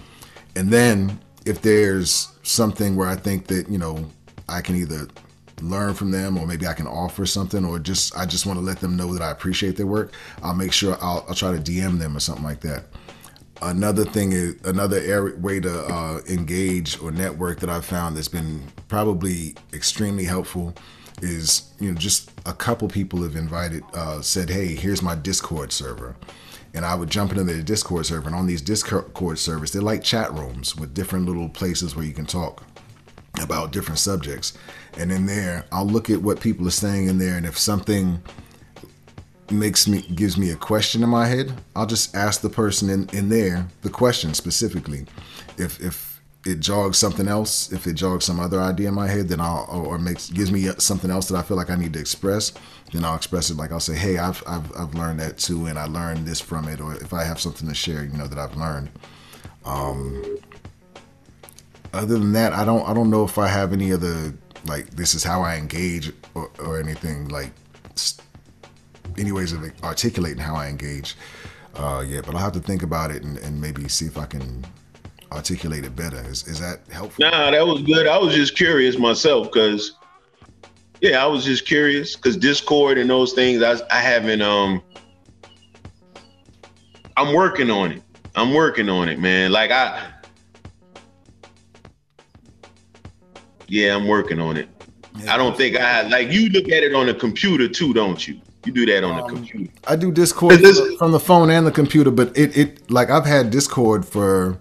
And 0.56 0.70
then 0.70 1.20
if 1.46 1.62
there's 1.62 2.39
something 2.50 2.96
where 2.96 3.08
I 3.08 3.16
think 3.16 3.48
that, 3.48 3.70
you 3.70 3.78
know, 3.78 4.10
I 4.48 4.62
can 4.62 4.76
either 4.76 5.08
learn 5.62 5.94
from 5.94 6.12
them 6.12 6.38
or 6.38 6.48
maybe 6.48 6.66
I 6.66 6.74
can 6.74 6.88
offer 6.88 7.26
something 7.26 7.66
or 7.66 7.80
just 7.80 8.18
I 8.18 8.26
just 8.26 8.46
want 8.46 8.58
to 8.58 8.66
let 8.66 8.80
them 8.80 8.96
know 8.98 9.14
that 9.14 9.22
I 9.22 9.32
appreciate 9.32 9.76
their 9.76 9.86
work, 9.86 10.14
I'll 10.42 10.56
make 10.56 10.74
sure 10.74 10.98
I'll, 11.02 11.26
I'll 11.28 11.36
try 11.36 11.52
to 11.52 11.60
DM 11.60 12.00
them 12.00 12.16
or 12.16 12.20
something 12.20 12.44
like 12.44 12.62
that. 12.62 12.86
Another 13.62 14.06
thing 14.06 14.32
is 14.32 14.56
another 14.64 15.00
area, 15.00 15.36
way 15.36 15.60
to 15.60 15.86
uh, 15.86 16.22
engage 16.30 17.00
or 17.02 17.12
network 17.12 17.60
that 17.60 17.70
I've 17.70 17.86
found 17.86 18.16
that's 18.16 18.30
been 18.30 18.64
probably 18.88 19.56
extremely 19.74 20.24
helpful 20.24 20.74
is 21.22 21.74
you 21.80 21.92
know 21.92 21.98
just 21.98 22.32
a 22.46 22.54
couple 22.54 22.88
people 22.88 23.22
have 23.22 23.36
invited 23.36 23.84
uh, 23.94 24.22
said 24.22 24.50
hey 24.50 24.68
here's 24.68 25.02
my 25.02 25.14
Discord 25.14 25.74
server 25.74 26.16
and 26.74 26.86
I 26.86 26.96
would 26.96 27.10
jump 27.10 27.32
into 27.32 27.44
the 27.44 27.64
Discord 27.64 28.06
server. 28.06 28.28
And 28.28 28.36
on 28.36 28.48
these 28.48 28.62
Discord 28.62 29.40
servers, 29.40 29.72
they're 29.72 29.82
like 29.82 30.04
chat 30.04 30.34
rooms 30.34 30.76
with 30.76 30.94
different 30.94 31.26
little 31.26 31.50
places 31.50 31.96
where 31.96 32.06
you 32.06 32.14
can 32.14 32.26
talk 32.26 32.64
about 33.42 33.72
different 33.72 34.00
subjects. 34.00 34.58
And 34.98 35.12
in 35.12 35.26
there, 35.26 35.66
I'll 35.72 35.86
look 35.86 36.10
at 36.10 36.22
what 36.22 36.42
people 36.42 36.68
are 36.68 36.72
saying 36.72 37.08
in 37.08 37.18
there, 37.18 37.38
and 37.38 37.46
if 37.46 37.58
something 37.58 38.22
makes 39.52 39.88
me 39.88 40.02
gives 40.14 40.38
me 40.38 40.52
a 40.52 40.56
question 40.56 41.04
in 41.04 41.10
my 41.10 41.26
head, 41.26 41.52
I'll 41.76 41.88
just 41.88 42.16
ask 42.16 42.42
the 42.42 42.50
person 42.50 42.90
in, 42.90 43.10
in 43.10 43.30
there 43.30 43.68
the 43.82 43.90
question 43.90 44.34
specifically. 44.34 45.06
If 45.58 45.80
if 45.82 46.09
it 46.46 46.62
jogs 46.62 46.98
something 46.98 47.28
else, 47.28 47.72
if 47.72 47.86
it 47.86 47.94
jogs 47.94 48.26
some 48.26 48.40
other 48.40 48.62
idea 48.62 48.88
in 48.88 48.94
my 48.94 49.08
head, 49.08 49.28
then 49.28 49.42
I'll 49.42 49.68
or 49.70 49.98
makes 49.98 50.30
gives 50.30 50.52
me 50.52 50.70
something 50.78 51.12
else 51.12 51.28
that 51.28 51.38
I 51.38 51.42
feel 51.42 51.58
like 51.58 51.70
I 51.70 51.76
need 51.76 51.94
to 51.94 52.00
express, 52.00 52.54
then 52.94 53.04
I'll 53.04 53.16
express 53.16 53.50
it. 53.50 53.58
Like 53.58 53.72
I'll 53.72 53.80
say, 53.80 53.96
hey, 53.96 54.18
I've 54.18 54.42
I've, 54.48 54.72
I've 54.78 54.94
learned 54.96 55.20
that 55.20 55.38
too, 55.38 55.66
and 55.66 55.78
I 55.78 55.86
learned 55.86 56.26
this 56.26 56.40
from 56.40 56.68
it, 56.70 56.80
or 56.80 56.96
if 56.96 57.14
I 57.14 57.24
have 57.24 57.42
something 57.42 57.68
to 57.68 57.76
share, 57.76 58.04
you 58.04 58.18
know, 58.18 58.28
that 58.28 58.40
I've 58.40 58.56
learned. 58.56 58.90
Um, 59.66 60.38
other 61.94 62.18
than 62.18 62.34
that, 62.34 62.54
I 62.54 62.64
don't 62.64 62.88
I 62.88 62.94
don't 62.94 63.10
know 63.10 63.26
if 63.26 63.38
I 63.38 63.48
have 63.48 63.74
any 63.74 63.92
other 63.92 64.34
like 64.66 64.92
this 64.92 65.16
is 65.16 65.24
how 65.24 65.42
I 65.42 65.58
engage 65.58 66.12
or, 66.36 66.50
or 66.60 66.80
anything 66.80 67.28
like 67.28 67.52
any 69.18 69.34
ways 69.34 69.52
of 69.52 69.70
articulating 69.84 70.40
how 70.42 70.56
I 70.56 70.68
engage. 70.68 71.16
Uh, 71.76 72.04
yeah, 72.08 72.22
but 72.22 72.34
I'll 72.36 72.42
have 72.42 72.54
to 72.54 72.60
think 72.60 72.84
about 72.84 73.12
it 73.12 73.24
and, 73.24 73.38
and 73.38 73.60
maybe 73.60 73.88
see 73.88 74.06
if 74.06 74.18
I 74.18 74.26
can 74.26 74.66
articulate 75.32 75.86
it 75.86 75.96
better. 75.96 76.22
Is, 76.30 76.48
is 76.48 76.60
that 76.60 76.80
helpful? 76.92 77.26
Nah, 77.26 77.52
that 77.52 77.66
was 77.66 77.82
good. 77.82 78.08
I 78.08 78.18
was 78.18 78.34
just 78.34 78.56
curious 78.56 78.98
myself 78.98 79.52
because, 79.52 79.96
yeah, 81.02 81.24
I 81.24 81.28
was 81.28 81.46
just 81.46 81.66
curious 81.66 82.16
because 82.16 82.38
Discord 82.38 82.98
and 82.98 83.10
those 83.10 83.34
things, 83.34 83.62
I, 83.62 83.80
I 83.92 84.00
haven't, 84.00 84.42
um, 84.42 84.82
I'm 87.18 87.34
working 87.34 87.70
on 87.70 87.92
it. 87.92 88.02
I'm 88.36 88.54
working 88.54 88.90
on 88.90 89.10
it, 89.10 89.20
man. 89.20 89.52
Like 89.52 89.72
I, 89.72 90.14
yeah, 93.68 93.96
I'm 93.96 94.08
working 94.08 94.40
on 94.40 94.56
it. 94.58 94.70
Yeah, 95.18 95.34
I 95.34 95.38
don't 95.38 95.58
think 95.58 95.76
I 95.76 96.04
like 96.04 96.32
you 96.32 96.50
look 96.50 96.70
at 96.70 96.84
it 96.84 96.94
on 96.94 97.08
the 97.08 97.14
computer 97.14 97.68
too, 97.68 97.94
don't 97.94 98.26
you? 98.26 98.40
You 98.66 98.72
do 98.72 98.86
that 98.86 99.04
on 99.04 99.20
um, 99.20 99.28
the 99.28 99.34
computer. 99.34 99.74
I 99.88 99.96
do 99.96 100.12
Discord 100.12 100.62
from 100.98 101.12
the 101.12 101.20
phone 101.20 101.50
and 101.50 101.66
the 101.66 101.72
computer, 101.72 102.12
but 102.12 102.38
it 102.38 102.56
it 102.58 102.92
like 102.92 103.10
I've 103.10 103.26
had 103.26 103.50
Discord 103.50 104.06
for 104.06 104.58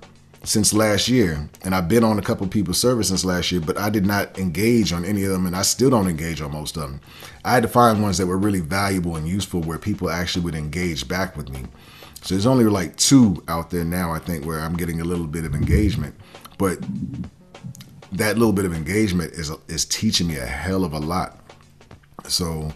since 0.48 0.72
last 0.72 1.10
year, 1.10 1.46
and 1.62 1.74
I've 1.74 1.88
been 1.88 2.02
on 2.02 2.18
a 2.18 2.22
couple 2.22 2.48
people's 2.48 2.78
service 2.78 3.08
since 3.08 3.22
last 3.22 3.52
year, 3.52 3.60
but 3.60 3.76
I 3.76 3.90
did 3.90 4.06
not 4.06 4.38
engage 4.38 4.94
on 4.94 5.04
any 5.04 5.22
of 5.24 5.30
them, 5.30 5.44
and 5.44 5.54
I 5.54 5.60
still 5.60 5.90
don't 5.90 6.08
engage 6.08 6.40
on 6.40 6.52
most 6.52 6.74
of 6.78 6.84
them. 6.84 7.02
I 7.44 7.52
had 7.52 7.64
to 7.64 7.68
find 7.68 8.02
ones 8.02 8.16
that 8.16 8.26
were 8.26 8.38
really 8.38 8.60
valuable 8.60 9.16
and 9.16 9.28
useful 9.28 9.60
where 9.60 9.76
people 9.76 10.08
actually 10.08 10.46
would 10.46 10.54
engage 10.54 11.06
back 11.06 11.36
with 11.36 11.50
me. 11.50 11.64
So 12.22 12.34
there's 12.34 12.46
only 12.46 12.64
like 12.64 12.96
two 12.96 13.44
out 13.46 13.68
there 13.68 13.84
now, 13.84 14.10
I 14.10 14.20
think, 14.20 14.46
where 14.46 14.60
I'm 14.60 14.74
getting 14.74 15.02
a 15.02 15.04
little 15.04 15.26
bit 15.26 15.44
of 15.44 15.54
engagement, 15.54 16.14
but 16.56 16.78
that 18.12 18.38
little 18.38 18.54
bit 18.54 18.64
of 18.64 18.72
engagement 18.72 19.34
is 19.34 19.52
is 19.68 19.84
teaching 19.84 20.28
me 20.28 20.36
a 20.36 20.46
hell 20.46 20.82
of 20.82 20.94
a 20.94 20.98
lot. 20.98 21.40
So 22.26 22.72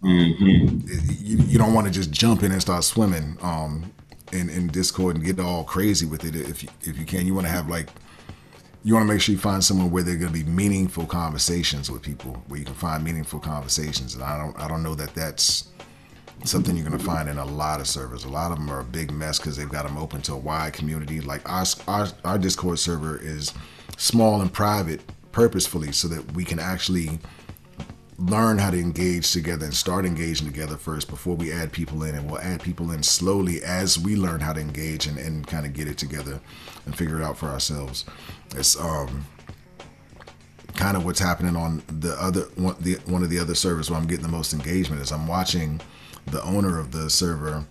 mm-hmm. 0.00 0.88
you, 1.18 1.38
you 1.38 1.58
don't 1.58 1.74
want 1.74 1.88
to 1.88 1.92
just 1.92 2.12
jump 2.12 2.44
in 2.44 2.52
and 2.52 2.62
start 2.62 2.84
swimming. 2.84 3.36
Um, 3.42 3.92
in, 4.36 4.48
in 4.50 4.68
Discord 4.68 5.16
and 5.16 5.24
get 5.24 5.40
all 5.40 5.64
crazy 5.64 6.06
with 6.06 6.24
it 6.24 6.34
if 6.36 6.62
you, 6.62 6.68
if 6.82 6.98
you 6.98 7.04
can. 7.04 7.26
You 7.26 7.34
want 7.34 7.46
to 7.46 7.52
have 7.52 7.68
like 7.68 7.88
you 8.84 8.94
want 8.94 9.06
to 9.08 9.12
make 9.12 9.20
sure 9.20 9.32
you 9.32 9.38
find 9.38 9.64
someone 9.64 9.90
where 9.90 10.04
there 10.04 10.14
are 10.14 10.18
going 10.18 10.32
to 10.32 10.44
be 10.44 10.48
meaningful 10.48 11.06
conversations 11.06 11.90
with 11.90 12.02
people, 12.02 12.40
where 12.46 12.60
you 12.60 12.64
can 12.64 12.74
find 12.74 13.02
meaningful 13.02 13.40
conversations. 13.40 14.14
And 14.14 14.22
I 14.22 14.38
don't 14.38 14.58
I 14.60 14.68
don't 14.68 14.82
know 14.82 14.94
that 14.94 15.14
that's 15.14 15.68
something 16.44 16.76
you're 16.76 16.86
going 16.86 16.98
to 16.98 17.04
find 17.04 17.28
in 17.28 17.38
a 17.38 17.44
lot 17.44 17.80
of 17.80 17.88
servers. 17.88 18.24
A 18.24 18.28
lot 18.28 18.52
of 18.52 18.58
them 18.58 18.70
are 18.70 18.80
a 18.80 18.84
big 18.84 19.10
mess 19.10 19.38
because 19.38 19.56
they've 19.56 19.68
got 19.68 19.86
them 19.86 19.96
open 19.96 20.22
to 20.22 20.34
a 20.34 20.38
wide 20.38 20.72
community. 20.72 21.20
Like 21.20 21.48
our, 21.48 21.64
our 21.88 22.08
our 22.24 22.38
Discord 22.38 22.78
server 22.78 23.18
is 23.20 23.52
small 23.96 24.40
and 24.40 24.52
private 24.52 25.00
purposefully 25.32 25.92
so 25.92 26.08
that 26.08 26.32
we 26.32 26.44
can 26.44 26.58
actually 26.58 27.18
learn 28.18 28.58
how 28.58 28.70
to 28.70 28.78
engage 28.78 29.30
together 29.32 29.66
and 29.66 29.74
start 29.74 30.06
engaging 30.06 30.46
together 30.46 30.76
first 30.76 31.08
before 31.08 31.36
we 31.36 31.52
add 31.52 31.72
people 31.72 32.02
in. 32.02 32.14
And 32.14 32.30
we'll 32.30 32.40
add 32.40 32.62
people 32.62 32.90
in 32.92 33.02
slowly 33.02 33.62
as 33.62 33.98
we 33.98 34.16
learn 34.16 34.40
how 34.40 34.52
to 34.52 34.60
engage 34.60 35.06
and, 35.06 35.18
and 35.18 35.46
kind 35.46 35.66
of 35.66 35.72
get 35.72 35.86
it 35.86 35.98
together 35.98 36.40
and 36.86 36.96
figure 36.96 37.18
it 37.18 37.22
out 37.22 37.36
for 37.36 37.48
ourselves. 37.48 38.04
It's 38.54 38.78
um 38.80 39.26
kind 40.74 40.96
of 40.96 41.04
what's 41.06 41.20
happening 41.20 41.56
on 41.56 41.82
the 41.88 42.12
other 42.20 42.42
one, 42.56 42.76
the, 42.80 42.94
one 43.06 43.22
of 43.22 43.30
the 43.30 43.38
other 43.38 43.54
servers 43.54 43.90
where 43.90 43.98
i'm 43.98 44.06
getting 44.06 44.26
the 44.26 44.30
most 44.30 44.52
engagement 44.52 45.00
is 45.00 45.10
i'm 45.10 45.26
watching 45.26 45.80
the 46.26 46.42
owner 46.42 46.78
of 46.78 46.92
the 46.92 47.08
server 47.08 47.64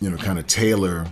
you 0.00 0.10
know 0.10 0.16
kind 0.16 0.36
of 0.36 0.46
tailor 0.48 1.06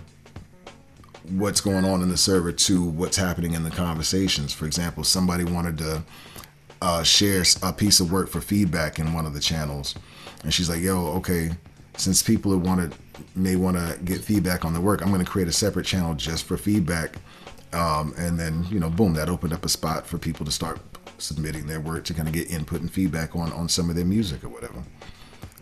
what's 1.29 1.61
going 1.61 1.85
on 1.85 2.01
in 2.01 2.09
the 2.09 2.17
server 2.17 2.51
to 2.51 2.83
what's 2.83 3.17
happening 3.17 3.53
in 3.53 3.63
the 3.63 3.71
conversations. 3.71 4.53
For 4.53 4.65
example 4.65 5.03
somebody 5.03 5.43
wanted 5.43 5.77
to 5.79 6.03
uh, 6.83 7.01
share 7.01 7.45
a 7.61 7.71
piece 7.71 8.01
of 8.01 8.11
work 8.11 8.27
for 8.27 8.41
feedback 8.41 8.99
in 8.99 9.13
one 9.13 9.25
of 9.25 9.33
the 9.33 9.39
channels, 9.39 9.95
and 10.43 10.53
she's 10.53 10.69
like, 10.69 10.81
"Yo, 10.81 11.07
okay, 11.13 11.51
since 11.95 12.21
people 12.21 12.55
wanted 12.57 12.93
may 13.35 13.55
want 13.55 13.77
to 13.77 13.97
get 14.03 14.19
feedback 14.19 14.65
on 14.65 14.73
the 14.73 14.81
work, 14.81 15.01
I'm 15.01 15.07
going 15.07 15.23
to 15.23 15.31
create 15.31 15.47
a 15.47 15.53
separate 15.53 15.85
channel 15.85 16.13
just 16.13 16.43
for 16.43 16.57
feedback." 16.57 17.15
Um, 17.71 18.13
and 18.17 18.37
then 18.37 18.65
you 18.69 18.81
know, 18.81 18.89
boom, 18.89 19.13
that 19.13 19.29
opened 19.29 19.53
up 19.53 19.63
a 19.63 19.69
spot 19.69 20.05
for 20.05 20.17
people 20.17 20.45
to 20.45 20.51
start 20.51 20.81
submitting 21.19 21.67
their 21.67 21.79
work 21.79 22.03
to 22.03 22.13
kind 22.13 22.27
of 22.27 22.33
get 22.33 22.51
input 22.51 22.81
and 22.81 22.91
feedback 22.91 23.33
on 23.33 23.53
on 23.53 23.69
some 23.69 23.89
of 23.89 23.95
their 23.95 24.05
music 24.05 24.43
or 24.43 24.49
whatever. 24.49 24.83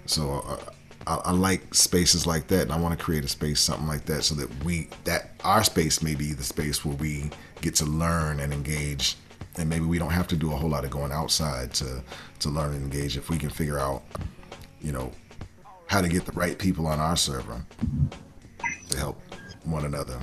So. 0.08 0.44
Uh, 0.48 0.72
I, 1.08 1.16
I, 1.16 1.32
like 1.32 1.74
spaces 1.74 2.28
like 2.28 2.46
that, 2.50 2.62
and 2.62 2.72
I 2.72 2.80
want 2.80 2.96
to 2.96 3.04
create 3.04 3.26
a 3.26 3.28
space, 3.28 3.60
something 3.60 3.88
like 3.88 4.06
that, 4.06 4.24
so 4.24 4.36
that 4.36 4.64
we 4.64 4.88
that 5.06 5.32
our 5.44 5.64
space 5.64 6.04
may 6.04 6.14
be 6.14 6.34
the 6.34 6.44
space 6.44 6.86
where 6.86 6.96
we 6.98 7.32
get 7.60 7.74
to 7.78 7.86
learn 7.86 8.40
and 8.40 8.54
engage 8.54 9.18
and 9.58 9.70
maybe 9.70 9.86
we 9.86 10.00
don't 10.00 10.12
have 10.12 10.28
to 10.28 10.36
do 10.36 10.52
a 10.52 10.56
whole 10.56 10.70
lot 10.70 10.84
of 10.84 10.92
going 10.92 11.12
outside 11.12 11.74
to 11.76 12.04
to 12.40 12.50
learn 12.50 12.74
and 12.74 12.84
engage 12.84 13.18
if 13.18 13.30
we 13.30 13.38
can 13.38 13.50
figure 13.50 13.80
out 13.80 14.04
you 14.82 14.92
know 14.92 15.12
how 15.88 16.02
to 16.02 16.08
get 16.08 16.26
the 16.26 16.32
right 16.32 16.58
people 16.58 16.88
on 16.88 17.00
our 17.00 17.18
server 17.18 17.64
to 18.90 18.98
help 18.98 19.22
one 19.66 19.86
another. 19.86 20.18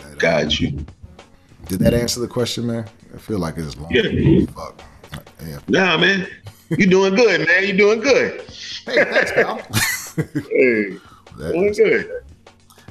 Uh, 0.00 0.14
Got 0.18 0.58
you. 0.60 0.84
Did 1.66 1.80
that 1.80 1.94
answer 1.94 2.20
the 2.20 2.28
question 2.28 2.66
man? 2.66 2.84
I 3.14 3.18
feel 3.18 3.38
like 3.38 3.56
it's 3.56 3.76
long. 3.76 3.90
Yeah. 3.92 4.46
Fuck. 4.46 4.82
yeah. 5.44 5.60
Nah 5.68 5.96
man. 5.98 6.26
You 6.70 6.86
doing 6.86 7.14
good 7.14 7.46
man. 7.46 7.66
You 7.66 7.76
doing 7.76 8.00
good. 8.00 8.40
Hey 8.86 9.04
thanks 9.04 9.32
pal. 9.32 9.60
Hey. 10.50 10.96
Doing 11.36 11.72
good. 11.72 12.24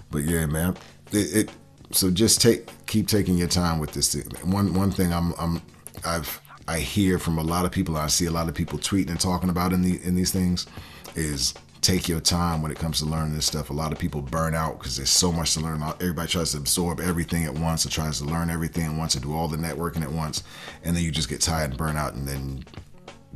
But 0.10 0.24
yeah 0.24 0.46
man. 0.46 0.78
It, 1.12 1.36
it 1.36 1.50
so 1.92 2.12
just 2.12 2.42
take 2.42 2.70
keep 2.86 3.08
taking 3.08 3.38
your 3.38 3.48
time 3.48 3.80
with 3.80 3.92
this. 3.92 4.14
One 4.44 4.74
one 4.74 4.92
thing 4.92 5.14
I'm 5.14 5.34
I'm 5.40 5.62
I've 6.06 6.42
I 6.68 6.80
hear 6.80 7.18
from 7.18 7.38
a 7.38 7.44
lot 7.44 7.66
of 7.66 7.72
people. 7.72 7.96
I 7.96 8.08
see 8.08 8.26
a 8.26 8.32
lot 8.32 8.50
of 8.50 8.56
people 8.56 8.78
tweeting 8.78 9.10
and 9.10 9.20
talking 9.20 9.50
about 9.50 9.74
in 9.74 9.82
the 9.82 10.00
in 10.04 10.16
these 10.16 10.32
things 10.32 10.68
is 11.16 11.54
take 11.82 12.10
your 12.10 12.20
time 12.20 12.62
when 12.62 12.72
it 12.72 12.78
comes 12.78 13.00
to 13.00 13.06
learning 13.06 13.34
this 13.34 13.46
stuff. 13.46 13.70
A 13.70 13.74
lot 13.74 13.94
of 13.94 14.00
people 14.00 14.22
burn 14.22 14.54
out 14.54 14.80
because 14.80 14.98
there's 14.98 15.10
so 15.10 15.32
much 15.32 15.54
to 15.54 15.62
learn. 15.62 15.82
Everybody 15.82 16.28
tries 16.28 16.52
to 16.52 16.58
absorb 16.58 17.00
everything 17.00 17.46
at 17.46 17.54
once 17.54 17.86
or 17.86 17.90
tries 17.90 18.18
to 18.20 18.26
learn 18.26 18.50
everything 18.50 18.84
at 18.84 18.94
once 18.94 19.16
and 19.16 19.24
do 19.24 19.34
all 19.34 19.48
the 19.48 19.58
networking 19.58 20.02
at 20.02 20.12
once, 20.12 20.44
and 20.84 20.96
then 20.96 21.04
you 21.04 21.12
just 21.12 21.30
get 21.30 21.40
tired 21.40 21.70
and 21.70 21.78
burn 21.78 21.96
out, 21.96 22.16
and 22.16 22.28
then 22.28 22.66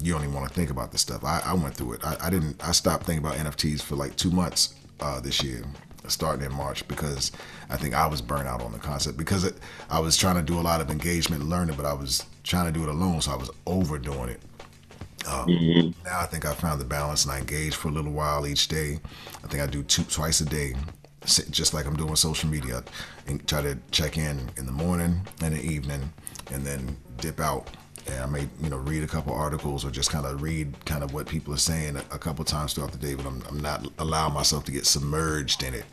you 0.01 0.11
don't 0.11 0.23
even 0.23 0.33
want 0.33 0.49
to 0.49 0.53
think 0.53 0.69
about 0.69 0.91
this 0.91 1.01
stuff. 1.01 1.23
I, 1.23 1.41
I 1.45 1.53
went 1.53 1.75
through 1.75 1.93
it. 1.93 2.05
I, 2.05 2.17
I, 2.21 2.29
didn't. 2.29 2.61
I 2.61 2.73
stopped 2.73 3.05
thinking 3.05 3.25
about 3.25 3.37
NFTs 3.37 3.81
for 3.81 3.95
like 3.95 4.15
two 4.17 4.31
months 4.31 4.75
uh, 4.99 5.21
this 5.21 5.41
year 5.41 5.63
starting 6.07 6.45
in 6.45 6.53
March 6.53 6.87
because 6.87 7.31
I 7.69 7.77
think 7.77 7.93
I 7.93 8.07
was 8.07 8.21
burnt 8.21 8.47
out 8.47 8.61
on 8.61 8.71
the 8.71 8.79
concept 8.79 9.17
because 9.17 9.43
it, 9.43 9.55
I 9.89 9.99
was 9.99 10.17
trying 10.17 10.35
to 10.35 10.41
do 10.41 10.59
a 10.59 10.61
lot 10.61 10.81
of 10.81 10.89
engagement 10.89 11.41
and 11.41 11.49
learning, 11.49 11.75
but 11.75 11.85
I 11.85 11.93
was 11.93 12.25
trying 12.43 12.65
to 12.65 12.71
do 12.71 12.83
it 12.83 12.89
alone, 12.89 13.21
so 13.21 13.31
I 13.31 13.35
was 13.35 13.49
overdoing 13.65 14.29
it. 14.29 14.41
Um, 15.27 15.47
mm-hmm. 15.47 16.03
Now 16.03 16.21
I 16.21 16.25
think 16.25 16.45
I 16.45 16.53
found 16.53 16.81
the 16.81 16.85
balance 16.85 17.25
and 17.25 17.33
I 17.33 17.39
engage 17.39 17.75
for 17.75 17.89
a 17.89 17.91
little 17.91 18.11
while 18.11 18.47
each 18.47 18.67
day. 18.67 18.99
I 19.43 19.47
think 19.47 19.61
I 19.61 19.67
do 19.67 19.83
two 19.83 20.03
twice 20.03 20.41
a 20.41 20.45
day, 20.45 20.73
just 21.25 21.73
like 21.73 21.85
I'm 21.85 21.95
doing 21.95 22.15
social 22.15 22.49
media. 22.49 22.83
And 23.27 23.45
try 23.47 23.61
to 23.61 23.77
check 23.91 24.17
in 24.17 24.49
in 24.57 24.65
the 24.65 24.71
morning 24.71 25.21
and 25.41 25.55
the 25.55 25.61
evening, 25.61 26.11
and 26.51 26.65
then 26.65 26.97
dip 27.17 27.39
out 27.39 27.69
and 28.07 28.23
I 28.23 28.25
may 28.25 28.47
you 28.61 28.69
know 28.69 28.77
read 28.77 29.03
a 29.03 29.07
couple 29.07 29.33
articles 29.33 29.85
or 29.85 29.91
just 29.91 30.11
kind 30.11 30.25
of 30.25 30.41
read 30.41 30.73
kind 30.85 31.03
of 31.03 31.13
what 31.13 31.27
people 31.27 31.53
are 31.53 31.57
saying 31.57 31.97
a, 31.97 32.17
couple 32.17 32.43
times 32.45 32.73
throughout 32.73 32.91
the 32.91 32.97
day, 32.97 33.15
but 33.15 33.25
I'm, 33.25 33.43
I'm 33.49 33.59
not 33.59 33.87
allowing 33.99 34.33
myself 34.33 34.63
to 34.65 34.71
get 34.71 34.85
submerged 34.85 35.63
in 35.63 35.73
it 35.73 35.85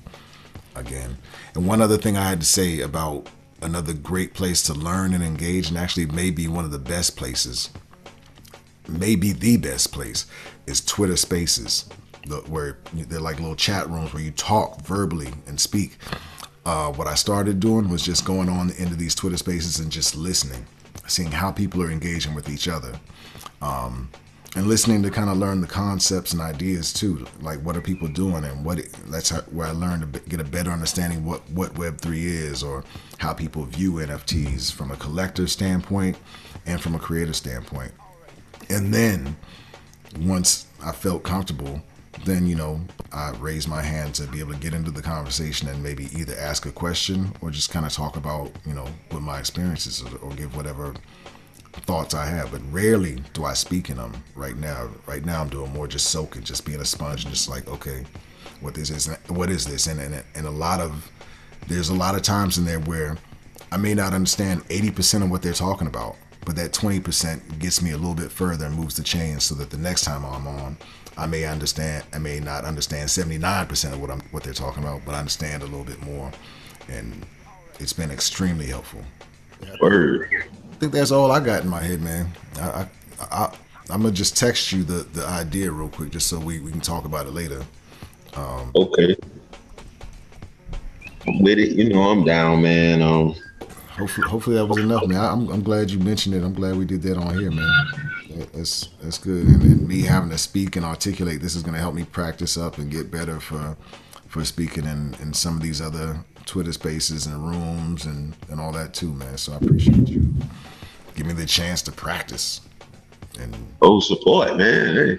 again. 0.74 1.16
And 1.54 1.66
one 1.66 1.82
other 1.82 1.96
thing 1.96 2.16
I 2.16 2.28
had 2.28 2.40
to 2.40 2.46
say 2.46 2.80
about 2.80 3.28
another 3.62 3.92
great 3.92 4.34
place 4.34 4.62
to 4.64 4.74
learn 4.74 5.14
and 5.14 5.24
engage, 5.24 5.68
and 5.68 5.78
actually 5.78 6.06
maybe 6.06 6.48
one 6.48 6.64
of 6.64 6.70
the 6.70 6.78
best 6.78 7.16
places, 7.16 7.70
maybe 8.86 9.32
the 9.32 9.56
best 9.56 9.92
place, 9.92 10.26
is 10.66 10.80
Twitter 10.80 11.16
Spaces, 11.16 11.88
where 12.46 12.78
they're 12.92 13.20
like 13.20 13.40
little 13.40 13.56
chat 13.56 13.88
rooms 13.88 14.12
where 14.12 14.22
you 14.22 14.30
talk 14.30 14.82
verbally 14.82 15.32
and 15.46 15.58
speak. 15.58 15.96
Uh, 16.64 16.92
what 16.92 17.06
I 17.06 17.14
started 17.14 17.60
doing 17.60 17.88
was 17.88 18.02
just 18.02 18.26
going 18.26 18.50
on 18.50 18.70
into 18.72 18.94
these 18.94 19.14
Twitter 19.14 19.38
Spaces 19.38 19.80
and 19.80 19.90
just 19.90 20.14
listening 20.14 20.66
seeing 21.08 21.30
how 21.30 21.50
people 21.50 21.82
are 21.82 21.90
engaging 21.90 22.34
with 22.34 22.48
each 22.48 22.68
other. 22.68 22.92
Um, 23.60 24.10
and 24.56 24.66
listening 24.66 25.02
to 25.02 25.10
kind 25.10 25.28
of 25.28 25.36
learn 25.36 25.60
the 25.60 25.66
concepts 25.66 26.32
and 26.32 26.40
ideas 26.40 26.92
too, 26.92 27.26
like 27.40 27.60
what 27.60 27.76
are 27.76 27.82
people 27.82 28.08
doing 28.08 28.44
and 28.44 28.64
what 28.64 28.78
it, 28.78 28.92
that's 29.08 29.28
how, 29.30 29.40
where 29.42 29.66
I 29.66 29.72
learned 29.72 30.12
to 30.12 30.20
get 30.20 30.40
a 30.40 30.44
better 30.44 30.70
understanding 30.70 31.24
what 31.24 31.48
what 31.50 31.76
Web 31.78 32.00
three 32.00 32.24
is 32.24 32.62
or 32.62 32.82
how 33.18 33.34
people 33.34 33.64
view 33.64 33.92
NFTs 33.94 34.72
from 34.72 34.90
a 34.90 34.96
collector 34.96 35.46
standpoint 35.46 36.16
and 36.64 36.80
from 36.80 36.94
a 36.94 36.98
creator 36.98 37.34
standpoint. 37.34 37.92
And 38.70 38.92
then 38.92 39.36
once 40.20 40.66
I 40.82 40.92
felt 40.92 41.24
comfortable 41.24 41.82
then 42.24 42.46
you 42.46 42.54
know 42.54 42.80
I 43.12 43.30
raise 43.38 43.66
my 43.68 43.82
hand 43.82 44.14
to 44.16 44.26
be 44.26 44.40
able 44.40 44.52
to 44.52 44.58
get 44.58 44.74
into 44.74 44.90
the 44.90 45.02
conversation 45.02 45.68
and 45.68 45.82
maybe 45.82 46.08
either 46.16 46.34
ask 46.38 46.66
a 46.66 46.72
question 46.72 47.32
or 47.40 47.50
just 47.50 47.70
kind 47.70 47.86
of 47.86 47.92
talk 47.92 48.16
about 48.16 48.50
you 48.66 48.74
know 48.74 48.86
what 49.10 49.22
my 49.22 49.38
experiences 49.38 50.02
or, 50.02 50.16
or 50.18 50.30
give 50.32 50.56
whatever 50.56 50.94
thoughts 51.72 52.14
I 52.14 52.26
have. 52.26 52.50
But 52.52 52.62
rarely 52.70 53.22
do 53.34 53.44
I 53.44 53.54
speak 53.54 53.90
in 53.90 53.96
them. 53.96 54.12
Right 54.34 54.56
now, 54.56 54.88
right 55.06 55.24
now 55.24 55.40
I'm 55.40 55.48
doing 55.48 55.72
more 55.72 55.86
just 55.86 56.10
soaking, 56.10 56.42
just 56.42 56.64
being 56.64 56.80
a 56.80 56.84
sponge 56.84 57.24
and 57.24 57.32
just 57.32 57.48
like 57.48 57.68
okay, 57.68 58.04
what 58.60 58.74
this 58.74 58.90
is, 58.90 59.06
what 59.28 59.50
is 59.50 59.66
this, 59.66 59.86
and 59.86 60.00
and 60.00 60.22
and 60.34 60.46
a 60.46 60.50
lot 60.50 60.80
of 60.80 61.10
there's 61.66 61.88
a 61.90 61.94
lot 61.94 62.14
of 62.14 62.22
times 62.22 62.58
in 62.58 62.64
there 62.64 62.80
where 62.80 63.16
I 63.70 63.76
may 63.76 63.94
not 63.94 64.14
understand 64.14 64.64
80% 64.68 65.22
of 65.22 65.30
what 65.30 65.42
they're 65.42 65.52
talking 65.52 65.86
about, 65.86 66.16
but 66.46 66.56
that 66.56 66.72
20% 66.72 67.58
gets 67.58 67.82
me 67.82 67.90
a 67.90 67.96
little 67.96 68.14
bit 68.14 68.30
further 68.30 68.64
and 68.64 68.74
moves 68.74 68.96
the 68.96 69.02
chain 69.02 69.40
so 69.40 69.54
that 69.56 69.68
the 69.68 69.76
next 69.76 70.04
time 70.04 70.24
I'm 70.24 70.46
on, 70.46 70.78
I 71.18 71.26
may 71.26 71.44
understand, 71.44 72.04
I 72.12 72.18
may 72.18 72.38
not 72.38 72.64
understand 72.64 73.08
79% 73.08 73.92
of 73.92 74.00
what 74.00 74.10
I'm 74.10 74.20
what 74.30 74.44
they're 74.44 74.52
talking 74.52 74.84
about, 74.84 75.00
but 75.04 75.16
I 75.16 75.18
understand 75.18 75.64
a 75.64 75.66
little 75.66 75.84
bit 75.84 76.00
more, 76.02 76.30
and 76.88 77.26
it's 77.80 77.92
been 77.92 78.12
extremely 78.12 78.66
helpful. 78.66 79.02
Word. 79.80 80.28
I 80.32 80.74
think 80.76 80.92
that's 80.92 81.10
all 81.10 81.32
I 81.32 81.40
got 81.40 81.64
in 81.64 81.68
my 81.68 81.82
head, 81.82 82.00
man. 82.00 82.28
I, 82.60 82.62
I, 82.62 82.88
I 83.20 83.56
I'm 83.90 84.02
gonna 84.02 84.14
just 84.14 84.36
text 84.36 84.70
you 84.70 84.84
the 84.84 85.02
the 85.12 85.26
idea 85.26 85.72
real 85.72 85.88
quick, 85.88 86.10
just 86.10 86.28
so 86.28 86.38
we, 86.38 86.60
we 86.60 86.70
can 86.70 86.80
talk 86.80 87.04
about 87.04 87.26
it 87.26 87.32
later. 87.32 87.64
Um, 88.34 88.70
okay. 88.76 89.16
I'm 91.26 91.42
with 91.42 91.58
it. 91.58 91.72
You 91.72 91.88
know, 91.88 92.02
I'm 92.02 92.24
down, 92.24 92.62
man. 92.62 93.02
Um, 93.02 93.34
hopefully, 93.88 94.28
hopefully 94.28 94.56
that 94.56 94.66
was 94.66 94.78
enough, 94.78 95.04
man. 95.08 95.18
I'm, 95.18 95.48
I'm 95.48 95.62
glad 95.62 95.90
you 95.90 95.98
mentioned 95.98 96.36
it. 96.36 96.44
I'm 96.44 96.54
glad 96.54 96.76
we 96.76 96.84
did 96.84 97.02
that 97.02 97.16
on 97.16 97.36
here, 97.36 97.50
man 97.50 98.17
that's 98.52 98.88
that's 99.02 99.18
good. 99.18 99.46
And, 99.46 99.62
and, 99.62 99.88
me 99.88 100.02
having 100.02 100.30
to 100.30 100.38
speak 100.38 100.76
and 100.76 100.84
articulate 100.84 101.40
this 101.40 101.54
is 101.54 101.62
going 101.62 101.74
to 101.74 101.80
help 101.80 101.94
me 101.94 102.04
practice 102.04 102.56
up 102.56 102.78
and 102.78 102.90
get 102.90 103.10
better 103.10 103.40
for 103.40 103.76
for 104.28 104.44
speaking 104.44 104.84
in, 104.84 105.14
in 105.20 105.32
some 105.32 105.56
of 105.56 105.62
these 105.62 105.80
other 105.80 106.22
Twitter 106.44 106.72
spaces 106.72 107.26
and 107.26 107.46
rooms 107.48 108.04
and, 108.04 108.34
and 108.50 108.60
all 108.60 108.72
that 108.72 108.94
too, 108.94 109.12
man. 109.12 109.36
So 109.38 109.52
I 109.52 109.56
appreciate 109.56 110.08
you. 110.08 110.26
Give 111.14 111.26
me 111.26 111.32
the 111.32 111.46
chance 111.46 111.82
to 111.82 111.92
practice. 111.92 112.60
And 113.40 113.56
oh, 113.82 114.00
support, 114.00 114.56
man. 114.56 115.18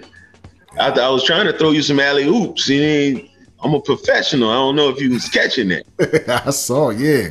I, 0.78 0.90
I 0.90 1.08
was 1.08 1.24
trying 1.24 1.46
to 1.46 1.52
throw 1.52 1.70
you 1.70 1.82
some 1.82 1.98
alley 1.98 2.26
oops. 2.26 2.68
You 2.68 3.28
I'm 3.62 3.74
a 3.74 3.80
professional. 3.80 4.50
I 4.50 4.54
don't 4.54 4.76
know 4.76 4.88
if 4.88 5.00
you 5.00 5.10
was 5.10 5.28
catching 5.28 5.70
it. 5.70 5.86
I 6.28 6.50
saw, 6.50 6.90
yeah. 6.90 7.30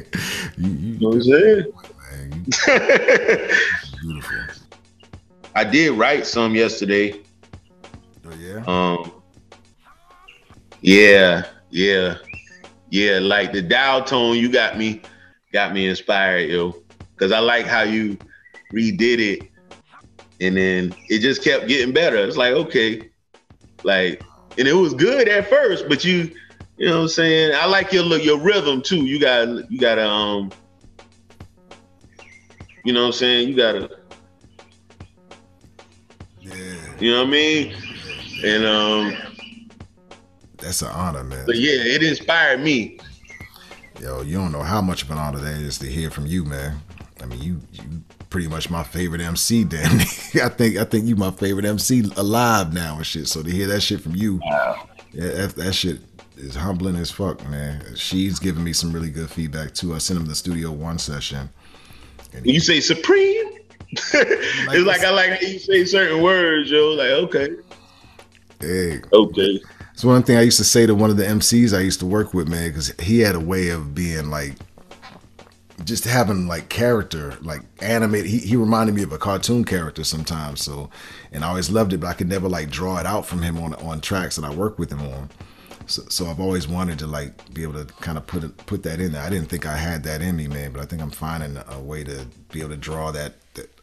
You, 0.58 0.70
you, 0.70 0.70
you 0.70 1.00
know 1.00 1.10
what 1.10 1.16
I'm 1.16 2.52
saying? 2.54 3.50
beautiful. 4.02 4.38
I 5.60 5.66
did 5.66 5.92
write 5.92 6.26
some 6.26 6.56
yesterday. 6.56 7.22
Oh 8.26 8.34
yeah. 8.40 8.64
Um. 8.66 9.12
Yeah, 10.80 11.48
yeah, 11.70 12.16
yeah. 12.90 13.20
Like 13.20 13.52
the 13.52 13.62
Dao 13.62 14.06
Tone, 14.06 14.38
you 14.38 14.50
got 14.50 14.78
me, 14.78 15.02
got 15.52 15.74
me 15.74 15.90
inspired, 15.90 16.50
yo. 16.50 16.82
Because 17.14 17.34
I 17.34 17.40
like 17.40 17.66
how 17.66 17.82
you 17.82 18.18
redid 18.74 19.20
it, 19.20 19.52
and 20.40 20.56
then 20.56 20.96
it 21.10 21.20
just 21.20 21.44
kept 21.44 21.68
getting 21.68 21.94
better. 21.94 22.16
It's 22.16 22.38
like 22.38 22.54
okay, 22.54 23.10
like, 23.84 24.24
and 24.58 24.66
it 24.66 24.72
was 24.72 24.94
good 24.94 25.28
at 25.28 25.50
first, 25.50 25.90
but 25.90 26.06
you, 26.06 26.34
you 26.78 26.88
know, 26.88 27.00
what 27.00 27.02
I'm 27.02 27.08
saying. 27.10 27.54
I 27.54 27.66
like 27.66 27.92
your 27.92 28.04
look, 28.04 28.24
your 28.24 28.40
rhythm 28.40 28.82
too. 28.82 29.06
You 29.06 29.20
got, 29.20 29.70
you 29.70 29.78
got 29.78 29.96
to, 29.96 30.08
um, 30.08 30.52
you 32.86 32.94
know, 32.94 33.02
what 33.02 33.08
I'm 33.08 33.12
saying. 33.12 33.50
You 33.50 33.58
got 33.58 33.99
you 37.00 37.12
know 37.12 37.20
what 37.20 37.28
I 37.28 37.32
mean? 37.32 37.76
And 38.44 38.66
um 38.66 39.18
That's 40.58 40.82
an 40.82 40.90
honor, 40.90 41.24
man. 41.24 41.46
But 41.46 41.58
yeah, 41.58 41.72
it 41.74 42.04
inspired 42.04 42.62
me. 42.62 43.00
Yo, 44.02 44.22
you 44.22 44.38
don't 44.38 44.52
know 44.52 44.64
how 44.64 44.82
much 44.82 45.04
of 45.04 45.12
an 45.12 45.18
honor 45.18 45.40
that 45.40 45.56
is 45.56 45.78
to 45.80 45.88
hear 45.88 46.10
from 46.10 46.26
you, 46.26 46.46
man. 46.46 46.80
I 47.22 47.26
mean, 47.26 47.42
you 47.42 47.62
you 47.72 47.84
pretty 48.30 48.48
much 48.48 48.70
my 48.70 48.84
favorite 48.84 49.22
MC, 49.22 49.64
Dan. 49.64 50.00
I 50.42 50.50
think 50.50 50.78
I 50.78 50.84
think 50.84 51.06
you 51.06 51.16
my 51.16 51.32
favorite 51.32 51.66
MC 51.66 52.04
alive 52.16 52.74
now 52.74 52.98
and 52.98 53.06
shit. 53.06 53.28
So 53.28 53.44
to 53.44 53.50
hear 53.50 53.68
that 53.68 53.82
shit 53.82 54.02
from 54.02 54.16
you, 54.16 54.40
wow. 54.44 54.88
yeah, 55.12 55.28
that, 55.28 55.56
that 55.56 55.74
shit 55.74 56.00
is 56.38 56.56
humbling 56.56 56.96
as 56.96 57.12
fuck, 57.12 57.46
man. 57.50 57.84
She's 57.96 58.40
giving 58.40 58.64
me 58.64 58.74
some 58.74 58.92
really 58.92 59.10
good 59.10 59.30
feedback 59.30 59.74
too. 59.74 59.94
I 59.94 59.98
sent 59.98 60.20
him 60.20 60.26
the 60.26 60.36
studio 60.36 60.72
one 60.72 60.98
session. 60.98 61.50
And 62.34 62.46
you 62.46 62.60
say 62.60 62.80
Supreme? 62.80 63.59
It's 63.92 64.86
like 64.86 65.04
I 65.04 65.10
like 65.10 65.30
how 65.30 65.48
you 65.48 65.60
say 65.60 65.86
certain 65.86 66.22
words, 66.22 66.70
yo. 66.70 66.90
Like, 66.90 67.10
okay. 67.10 67.56
Hey. 68.60 69.02
Okay. 69.12 69.60
It's 69.94 70.06
one 70.06 70.24
thing 70.24 70.38
I 70.38 70.42
used 70.44 70.58
to 70.58 70.64
say 70.64 70.86
to 70.86 70.96
one 70.96 71.10
of 71.10 71.18
the 71.18 71.26
MCs 71.26 71.78
I 71.78 71.82
used 71.82 72.00
to 72.00 72.06
work 72.06 72.34
with, 72.34 72.48
man, 72.48 72.70
because 72.70 72.94
he 73.00 73.20
had 73.20 73.36
a 73.36 73.40
way 73.40 73.70
of 73.70 73.94
being 73.94 74.30
like, 74.30 74.56
just 75.84 76.06
having 76.06 76.48
like 76.48 76.70
character, 76.70 77.38
like 77.42 77.62
animated. 77.82 78.30
He, 78.30 78.38
he 78.40 78.56
reminded 78.56 78.96
me 78.96 79.04
of 79.04 79.12
a 79.12 79.18
cartoon 79.18 79.66
character 79.66 80.04
sometimes. 80.04 80.62
So, 80.62 80.90
and 81.32 81.44
I 81.44 81.50
always 81.50 81.70
loved 81.70 81.94
it, 81.94 82.00
but 82.00 82.08
I 82.08 82.14
could 82.14 82.30
never 82.30 82.48
like 82.48 82.70
draw 82.70 82.98
it 82.98 83.06
out 83.06 83.26
from 83.26 83.42
him 83.42 83.58
on 83.58 83.74
on 83.76 84.02
tracks 84.02 84.36
that 84.36 84.46
I 84.46 84.54
work 84.54 84.78
with 84.78 84.92
him 84.92 85.02
on. 85.02 85.30
So, 85.88 86.04
so 86.10 86.28
I've 86.28 86.40
always 86.40 86.68
wanted 86.68 87.00
to 87.00 87.08
like 87.08 87.54
be 87.54 87.64
able 87.64 87.84
to 87.84 87.86
kind 87.96 88.18
of 88.18 88.28
put 88.28 88.44
it, 88.44 88.56
put 88.68 88.84
that 88.84 89.00
in 89.00 89.14
there. 89.14 89.24
I 89.24 89.30
didn't 89.30 89.50
think 89.50 89.66
I 89.66 89.76
had 89.76 90.04
that 90.04 90.22
in 90.22 90.36
me, 90.36 90.48
man, 90.48 90.72
but 90.72 90.82
I 90.82 90.86
think 90.86 91.02
I'm 91.02 91.12
finding 91.12 91.58
a 91.68 91.80
way 91.80 92.04
to 92.04 92.28
be 92.52 92.60
able 92.60 92.70
to 92.70 92.78
draw 92.78 93.12
that 93.12 93.34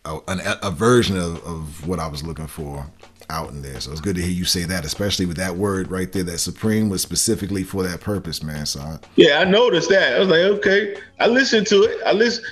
a, 0.07 0.59
a 0.63 0.71
version 0.71 1.17
of, 1.17 1.45
of 1.45 1.87
what 1.87 1.99
I 1.99 2.07
was 2.07 2.23
looking 2.23 2.47
for 2.47 2.87
out 3.31 3.51
in 3.51 3.63
there. 3.63 3.81
So 3.81 3.93
it's 3.93 4.01
good 4.01 4.17
to 4.17 4.23
hear 4.23 4.31
you 4.31 4.45
say 4.45 4.65
that, 4.65 4.85
especially 4.85 5.27
with 5.27 5.37
that 5.37 5.57
word 5.57 5.91
right 5.91 6.11
there. 6.13 6.23
That 6.23 6.39
supreme 6.39 6.89
was 6.89 7.03
specifically 7.03 7.63
for 7.63 7.83
that 7.83 8.01
purpose, 8.01 8.43
man. 8.43 8.67
So 8.67 8.81
I, 8.81 8.99
yeah, 9.17 9.39
I 9.41 9.45
noticed 9.45 9.89
that. 9.91 10.15
I 10.15 10.19
was 10.19 10.29
like, 10.29 10.41
okay, 10.41 10.97
I 11.21 11.27
listened 11.27 11.67
to 11.69 11.83
it. 11.83 11.99
I 12.05 12.13
listen. 12.13 12.45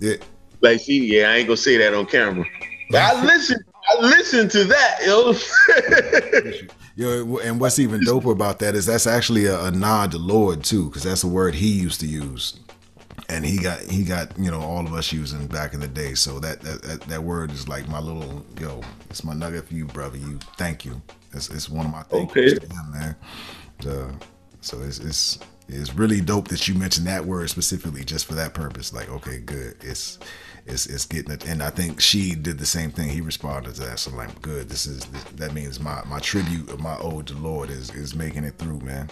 Yeah. 0.00 0.16
Like, 0.60 0.80
see, 0.80 1.18
yeah, 1.18 1.30
I 1.30 1.36
ain't 1.36 1.48
gonna 1.48 1.56
say 1.56 1.76
that 1.78 1.94
on 1.94 2.06
camera. 2.06 2.44
But 2.90 3.00
I 3.00 3.24
listened. 3.24 3.64
I 3.90 4.00
listened 4.00 4.50
to 4.52 4.64
that, 4.64 5.00
yo. 5.04 5.34
yo, 6.96 7.38
and 7.38 7.60
what's 7.60 7.80
even 7.80 8.00
doper 8.00 8.30
about 8.30 8.60
that 8.60 8.76
is 8.76 8.86
that's 8.86 9.08
actually 9.08 9.46
a, 9.46 9.60
a 9.64 9.70
nod 9.72 10.12
to 10.12 10.18
Lord 10.18 10.62
too, 10.62 10.86
because 10.86 11.02
that's 11.02 11.24
a 11.24 11.28
word 11.28 11.54
he 11.54 11.68
used 11.68 12.00
to 12.00 12.06
use 12.06 12.54
and 13.32 13.44
he 13.44 13.58
got 13.58 13.80
he 13.80 14.04
got 14.04 14.38
you 14.38 14.50
know 14.50 14.60
all 14.60 14.86
of 14.86 14.92
us 14.92 15.12
using 15.12 15.46
back 15.46 15.74
in 15.74 15.80
the 15.80 15.88
day. 15.88 16.14
So 16.14 16.38
that 16.40 16.60
that 16.60 17.00
that, 17.02 17.22
word 17.22 17.50
is 17.50 17.68
like 17.68 17.88
my 17.88 17.98
little 17.98 18.44
yo. 18.60 18.82
It's 19.10 19.24
my 19.24 19.34
nugget 19.34 19.66
for 19.66 19.74
you, 19.74 19.86
brother. 19.86 20.18
You 20.18 20.38
thank 20.56 20.84
you. 20.84 21.00
It's, 21.32 21.48
it's 21.48 21.68
one 21.68 21.86
of 21.86 21.92
my 21.92 22.02
things, 22.02 22.30
okay. 22.30 22.58
man. 22.92 23.16
Uh, 23.88 24.12
so 24.60 24.80
it's 24.82 24.98
it's 24.98 25.38
it's 25.68 25.94
really 25.94 26.20
dope 26.20 26.48
that 26.48 26.68
you 26.68 26.74
mentioned 26.74 27.06
that 27.06 27.24
word 27.24 27.48
specifically 27.48 28.04
just 28.04 28.26
for 28.26 28.34
that 28.34 28.54
purpose. 28.54 28.92
Like 28.92 29.08
okay, 29.08 29.38
good. 29.38 29.76
It's 29.80 30.18
it's 30.66 30.86
it's 30.86 31.06
getting 31.06 31.32
it. 31.32 31.46
And 31.46 31.62
I 31.62 31.70
think 31.70 32.00
she 32.00 32.34
did 32.34 32.58
the 32.58 32.66
same 32.66 32.90
thing. 32.90 33.08
He 33.08 33.20
responded 33.20 33.74
to 33.76 33.80
that. 33.82 33.98
So 33.98 34.14
like, 34.14 34.42
good. 34.42 34.68
This 34.68 34.86
is 34.86 35.04
that 35.36 35.54
means 35.54 35.80
my 35.80 36.02
my 36.06 36.18
tribute 36.18 36.70
of 36.70 36.80
my 36.80 36.98
ode 36.98 37.26
to 37.28 37.34
Lord 37.34 37.70
is 37.70 37.90
is 37.94 38.14
making 38.14 38.44
it 38.44 38.58
through, 38.58 38.80
man. 38.80 39.10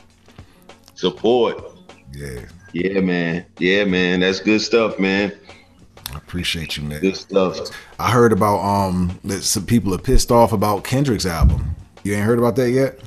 Support. 0.94 1.79
Yeah. 2.12 2.40
Yeah, 2.72 3.00
man. 3.00 3.46
Yeah, 3.58 3.84
man. 3.84 4.20
That's 4.20 4.40
good 4.40 4.60
stuff, 4.60 4.98
man. 4.98 5.32
I 6.12 6.16
appreciate 6.16 6.76
you, 6.76 6.84
man. 6.84 7.00
Good 7.00 7.16
stuff. 7.16 7.58
I 7.98 8.10
heard 8.10 8.32
about 8.32 8.58
um 8.60 9.18
that 9.24 9.42
some 9.42 9.66
people 9.66 9.94
are 9.94 9.98
pissed 9.98 10.30
off 10.32 10.52
about 10.52 10.84
Kendrick's 10.84 11.26
album. 11.26 11.74
You 12.02 12.14
ain't 12.14 12.24
heard 12.24 12.38
about 12.38 12.56
that 12.56 12.70
yet? 12.70 13.00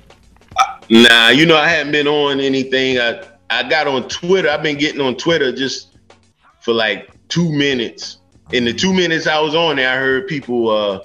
Nah, 0.90 1.30
you 1.30 1.46
know 1.46 1.58
I 1.58 1.68
haven't 1.68 1.92
been 1.92 2.08
on 2.08 2.40
anything. 2.40 3.00
I 3.00 3.24
I 3.50 3.68
got 3.68 3.88
on 3.88 4.08
Twitter. 4.08 4.50
I've 4.50 4.64
been 4.64 4.78
getting 4.78 5.02
on 5.02 5.16
Twitter 5.16 5.52
just 5.52 5.98
for 6.62 6.74
like 6.74 7.10
two 7.28 7.52
minutes, 7.52 8.20
In 8.52 8.64
the 8.64 8.74
two 8.74 8.94
minutes 8.94 9.28
I 9.28 9.40
was 9.40 9.56
on 9.56 9.76
there, 9.78 9.90
I 9.92 9.98
heard 9.98 10.28
people 10.28 10.70
uh, 10.70 11.00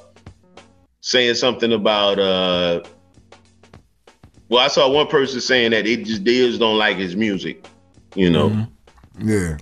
saying 1.01 1.35
something 1.35 1.73
about. 1.73 2.19
Uh, 2.19 2.83
well, 4.49 4.65
I 4.65 4.69
saw 4.69 4.89
one 4.89 5.09
person 5.09 5.41
saying 5.41 5.73
that 5.73 5.87
it 5.87 6.05
just 6.05 6.25
they 6.25 6.39
just 6.39 6.61
don't 6.61 6.79
like 6.79 6.97
his 6.97 7.17
music. 7.17 7.67
You 8.14 8.31
know. 8.31 8.51
Mm-hmm. 8.51 9.29
Yeah. 9.29 9.57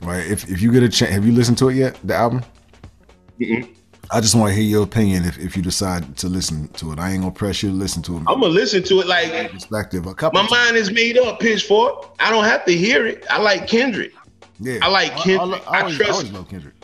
Right. 0.00 0.26
If 0.26 0.48
if 0.48 0.62
you 0.62 0.72
get 0.72 0.82
a 0.82 0.88
chance, 0.88 1.12
have 1.12 1.26
you 1.26 1.32
listened 1.32 1.58
to 1.58 1.68
it 1.68 1.76
yet? 1.76 1.98
The 2.04 2.14
album. 2.14 2.44
Mm-mm. 3.40 3.74
I 4.10 4.20
just 4.20 4.34
want 4.34 4.50
to 4.50 4.54
hear 4.54 4.64
your 4.64 4.84
opinion 4.84 5.24
if, 5.26 5.38
if 5.38 5.56
you 5.56 5.62
decide 5.62 6.16
to 6.18 6.28
listen 6.28 6.68
to 6.68 6.92
it. 6.92 6.98
I 6.98 7.10
ain't 7.10 7.20
gonna 7.20 7.34
press 7.34 7.62
you 7.62 7.70
to 7.70 7.74
listen 7.74 8.02
to 8.04 8.16
it. 8.16 8.20
I'm 8.20 8.40
gonna 8.40 8.46
listen 8.46 8.82
to 8.84 9.00
it 9.00 9.06
like 9.06 9.50
perspective. 9.50 10.06
A 10.06 10.14
couple. 10.14 10.42
My 10.42 10.48
mind 10.48 10.76
is 10.76 10.90
made 10.90 11.18
up. 11.18 11.40
Pitchfork. 11.40 12.14
I 12.18 12.30
don't 12.30 12.44
have 12.44 12.64
to 12.66 12.72
hear 12.72 13.06
it. 13.06 13.26
I 13.28 13.38
like 13.38 13.66
Kendrick. 13.66 14.12
Yeah, 14.60 14.78
I 14.82 14.88
like 14.88 15.14
Kendrick. 15.16 15.62
I, 15.68 15.78
I, 15.78 15.80
always, 15.80 16.00
I 16.00 16.04
trust. 16.04 16.34
I 16.34 16.42
Kendrick. 16.44 16.74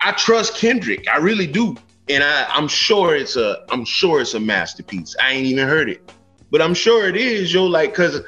I 0.00 0.12
trust 0.12 0.56
Kendrick. 0.56 1.08
I 1.08 1.16
really 1.16 1.46
do, 1.46 1.76
and 2.08 2.22
I 2.22 2.46
I'm 2.48 2.68
sure 2.68 3.16
it's 3.16 3.36
a 3.36 3.64
I'm 3.70 3.84
sure 3.84 4.20
it's 4.20 4.34
a 4.34 4.40
masterpiece. 4.40 5.16
I 5.20 5.32
ain't 5.32 5.46
even 5.46 5.66
heard 5.66 5.88
it, 5.90 6.12
but 6.50 6.62
I'm 6.62 6.74
sure 6.74 7.08
it 7.08 7.16
is. 7.16 7.52
Yo, 7.52 7.64
like, 7.64 7.94
cause. 7.94 8.20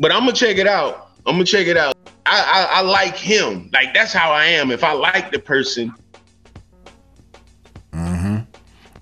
But 0.00 0.10
I'm 0.10 0.20
gonna 0.20 0.32
check 0.32 0.56
it 0.56 0.66
out. 0.66 1.10
I'm 1.26 1.34
gonna 1.34 1.44
check 1.44 1.68
it 1.68 1.76
out. 1.76 1.94
I, 2.26 2.40
I, 2.72 2.78
I 2.78 2.80
like 2.82 3.16
him. 3.16 3.70
Like 3.72 3.94
that's 3.94 4.12
how 4.12 4.32
I 4.32 4.46
am. 4.46 4.72
If 4.72 4.82
I 4.82 4.92
like 4.92 5.30
the 5.30 5.38
person, 5.38 5.94
Mm-hmm. 7.92 8.44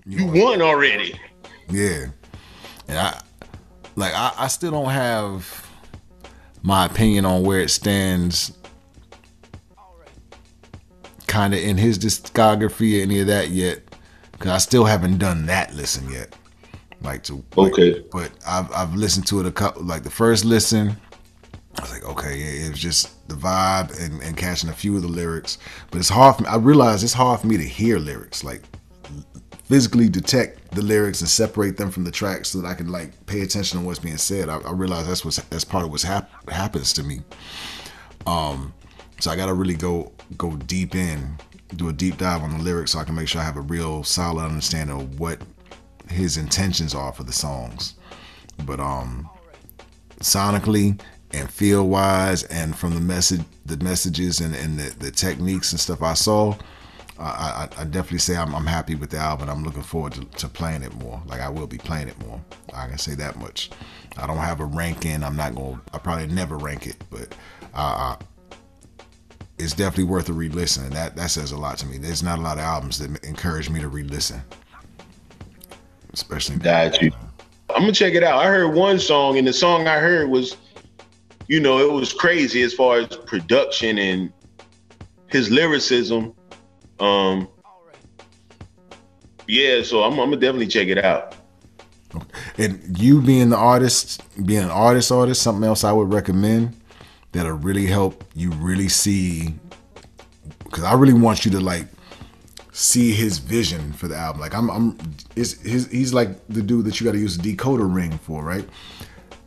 You 0.07 0.27
won 0.27 0.63
already. 0.63 1.19
Yeah. 1.69 2.07
And 2.89 2.99
I 2.99 3.21
like 3.97 4.15
I, 4.15 4.33
I 4.37 4.49
still 4.49 4.71
don't 4.71 4.91
have 4.91 5.67
my 6.63 6.87
opinion 6.87 7.25
on 7.25 7.43
where 7.43 7.61
it 7.61 7.71
stands 7.71 8.57
kind 11.27 11.53
of 11.53 11.61
in 11.61 11.77
his 11.77 11.99
discography 11.99 12.99
or 12.99 13.03
any 13.03 13.21
of 13.21 13.27
that 13.27 13.51
yet 13.51 13.83
because 14.33 14.51
I 14.51 14.59
still 14.59 14.85
haven't 14.85 15.19
done 15.19 15.47
that 15.47 15.75
listen 15.75 16.11
yet. 16.11 16.35
Like 17.01 17.23
to 17.25 17.45
okay, 17.57 18.05
but 18.11 18.33
I've 18.47 18.73
I've 18.73 18.95
listened 18.95 19.27
to 19.29 19.41
it 19.41 19.47
a 19.47 19.53
couple. 19.53 19.83
Like 19.85 20.03
the 20.03 20.11
first 20.11 20.45
listen, 20.45 20.97
I 21.79 21.83
was 21.83 21.93
like, 21.93 22.05
okay, 22.05 22.41
it 22.41 22.71
was 22.71 22.81
just 22.81 23.29
the 23.29 23.37
vibe 23.37 24.03
and, 24.03 24.21
and 24.21 24.37
catching 24.37 24.69
a 24.69 24.73
few 24.73 24.97
of 24.97 25.03
the 25.03 25.09
lyrics. 25.09 25.59
But 25.91 26.01
it's 26.01 26.09
hard. 26.09 26.37
For 26.37 26.43
me, 26.43 26.49
I 26.49 26.57
realize 26.57 27.05
it's 27.05 27.13
hard 27.13 27.41
for 27.41 27.47
me 27.47 27.57
to 27.57 27.65
hear 27.65 27.99
lyrics. 27.99 28.43
Like 28.43 28.63
physically 29.65 30.09
detect 30.09 30.75
the 30.75 30.83
lyrics 30.83 31.21
and 31.21 31.29
separate 31.29 31.77
them 31.77 31.91
from 31.91 32.03
the 32.03 32.11
track 32.11 32.47
so 32.47 32.61
that 32.61 32.67
I 32.67 32.75
can 32.75 32.89
like 32.89 33.27
pay 33.27 33.43
attention 33.43 33.79
to 33.79 33.85
what's 33.85 33.99
being 33.99 34.17
said. 34.17 34.49
I, 34.49 34.59
I 34.59 34.73
realize 34.73 35.07
that's 35.07 35.25
what's 35.25 35.37
that's 35.37 35.65
part 35.65 35.85
of 35.85 35.91
what 35.91 36.03
hap- 36.03 36.51
happens 36.51 36.93
to 36.95 37.03
me. 37.03 37.21
Um, 38.27 38.73
so 39.21 39.31
I 39.31 39.37
got 39.37 39.47
to 39.47 39.55
really 39.55 39.75
go 39.75 40.13
go 40.37 40.57
deep 40.57 40.95
in, 40.95 41.37
do 41.77 41.89
a 41.89 41.93
deep 41.93 42.17
dive 42.17 42.43
on 42.43 42.57
the 42.57 42.63
lyrics 42.63 42.93
so 42.93 42.99
I 42.99 43.05
can 43.05 43.15
make 43.15 43.29
sure 43.29 43.41
I 43.41 43.45
have 43.45 43.57
a 43.57 43.63
real 43.63 44.03
solid 44.05 44.45
understanding 44.45 45.01
of 45.01 45.21
what 45.21 45.41
his 46.09 46.37
intentions 46.37 46.95
are 46.95 47.13
for 47.13 47.25
the 47.25 47.33
songs. 47.33 47.95
But 48.65 48.81
um, 48.81 49.29
sonically 50.21 51.01
and 51.33 51.51
feel 51.51 51.87
wise, 51.87 52.45
and 52.45 52.77
from 52.77 52.95
the 52.95 53.01
message, 53.01 53.43
the 53.67 53.77
messages 53.85 54.41
and, 54.41 54.55
and 54.55 54.79
the, 54.79 54.99
the 54.99 55.11
techniques 55.11 55.73
and 55.73 55.81
stuff 55.81 56.03
I 56.03 56.15
saw 56.15 56.55
I, 57.21 57.69
I, 57.77 57.85
definitely 57.85 58.19
say 58.19 58.37
I'm, 58.37 58.55
I'm, 58.55 58.67
happy 58.67 58.95
with 58.95 59.11
the 59.11 59.17
album. 59.17 59.49
I'm 59.49 59.65
looking 59.65 59.83
forward 59.83 60.13
to, 60.15 60.25
to, 60.25 60.49
playing 60.49 60.83
it 60.85 60.95
more. 60.95 61.21
Like 61.27 61.41
I 61.41 61.49
will 61.49 61.67
be 61.67 61.79
playing 61.79 62.09
it 62.09 62.19
more. 62.25 62.41
I 62.73 62.87
can 62.87 62.99
say 62.99 63.15
that 63.17 63.37
much. 63.37 63.71
I 64.17 64.27
don't 64.27 64.37
have 64.37 64.61
a 64.61 64.65
ranking. 64.65 65.25
I'm 65.25 65.35
not 65.35 65.55
to 65.55 65.81
I 65.93 65.99
probably 65.99 66.29
never 66.29 66.57
rank 66.57 66.87
it, 66.87 67.03
but 67.11 67.35
uh, 67.75 68.17
it's 69.59 69.75
definitely 69.75 70.05
worth 70.05 70.29
a 70.29 70.33
re-listen. 70.33 70.91
That 70.91 71.17
that 71.17 71.31
says 71.31 71.51
a 71.51 71.57
lot 71.57 71.79
to 71.79 71.87
me. 71.87 71.99
There's 71.99 72.23
not 72.23 72.39
a 72.39 72.43
lot 72.43 72.59
of 72.59 72.63
albums 72.63 72.99
that 72.99 73.25
encourage 73.25 73.69
me 73.69 73.81
to 73.81 73.89
re-listen, 73.89 74.41
especially. 76.13 76.57
Got 76.57 77.01
you. 77.03 77.13
I'm 77.71 77.83
gonna 77.83 77.93
check 77.93 78.15
it 78.15 78.23
out. 78.23 78.39
I 78.39 78.47
heard 78.47 78.75
one 78.75 78.99
song, 78.99 79.39
and 79.39 79.47
the 79.47 79.53
song 79.53 79.87
I 79.87 79.99
heard 79.99 80.31
was, 80.31 80.57
you 81.49 81.61
know, 81.61 81.79
it 81.79 81.93
was 81.93 82.13
crazy 82.13 82.63
as 82.63 82.73
far 82.73 82.99
as 82.99 83.09
production 83.09 83.99
and 83.99 84.33
his 85.29 85.51
lyricism 85.51 86.35
um, 87.01 87.49
yeah, 89.47 89.83
so 89.83 90.03
I'm, 90.03 90.13
I'm 90.13 90.31
gonna 90.31 90.37
definitely 90.37 90.67
check 90.67 90.89
it 90.89 91.03
out. 91.03 91.35
And 92.57 92.99
you 92.99 93.21
being 93.21 93.51
the 93.51 93.57
artist, 93.57 94.23
being 94.45 94.65
an 94.65 94.71
artist, 94.71 95.13
artist, 95.13 95.43
something 95.43 95.65
else 95.65 95.85
I 95.85 95.93
would 95.93 96.13
recommend 96.13 96.77
that'll 97.33 97.53
really 97.53 97.87
help 97.87 98.25
you 98.35 98.51
really 98.53 98.89
see, 98.89 99.55
because 100.65 100.85
I 100.85 100.95
really 100.95 101.13
want 101.13 101.45
you 101.45 101.51
to 101.53 101.61
like 101.61 101.87
see 102.79 103.13
his 103.13 103.39
vision 103.39 103.93
for 103.93 104.09
the 104.09 104.17
album. 104.17 104.41
Like 104.41 104.55
I'm, 104.55 104.71
I'm, 104.71 104.99
is 105.37 105.61
his, 105.63 105.91
he's 105.91 106.15
like 106.15 106.47
the 106.49 106.63
dude 106.63 106.85
that 106.85 107.01
you 107.01 107.05
got 107.05 107.13
to 107.13 107.19
use 107.19 107.37
a 107.37 107.41
decoder 107.41 107.93
ring 107.93 108.19
for, 108.19 108.45
right? 108.45 108.69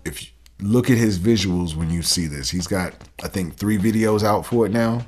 If 0.05 0.23
you 0.23 0.29
look 0.59 0.89
at 0.89 0.97
his 0.97 1.17
visuals 1.17 1.75
when 1.75 1.89
you 1.89 2.01
see 2.01 2.27
this, 2.27 2.49
he's 2.49 2.67
got 2.67 2.93
I 3.23 3.27
think 3.27 3.55
three 3.55 3.77
videos 3.77 4.23
out 4.23 4.45
for 4.45 4.65
it 4.65 4.71
now. 4.71 5.05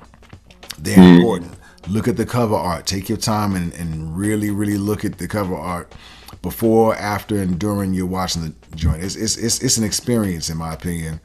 They're 0.79 0.97
mm. 0.97 1.17
important 1.17 1.57
look 1.87 2.07
at 2.07 2.17
the 2.17 2.25
cover 2.25 2.55
art. 2.55 2.85
Take 2.85 3.09
your 3.09 3.17
time 3.17 3.55
and, 3.55 3.73
and 3.73 4.15
really, 4.15 4.51
really 4.51 4.77
look 4.77 5.03
at 5.05 5.17
the 5.17 5.27
cover 5.27 5.55
art 5.55 5.93
before, 6.41 6.95
after, 6.95 7.41
and 7.41 7.59
during 7.59 7.93
you're 7.93 8.05
watching 8.05 8.43
the 8.43 8.75
joint. 8.75 9.03
It's, 9.03 9.15
it's, 9.15 9.37
it's, 9.37 9.61
it's 9.61 9.77
an 9.77 9.83
experience, 9.83 10.49
in 10.49 10.57
my 10.57 10.73
opinion. 10.73 11.19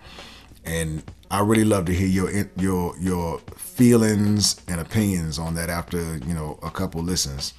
And 0.64 1.02
I 1.30 1.40
really 1.40 1.64
love 1.64 1.84
to 1.86 1.92
hear 1.92 2.08
your 2.08 2.30
your 2.56 2.96
your 2.98 3.38
feelings 3.56 4.60
and 4.68 4.80
opinions 4.80 5.38
on 5.38 5.54
that 5.54 5.68
after 5.68 6.16
you 6.18 6.34
know 6.34 6.58
a 6.62 6.70
couple 6.70 7.02
listens, 7.02 7.54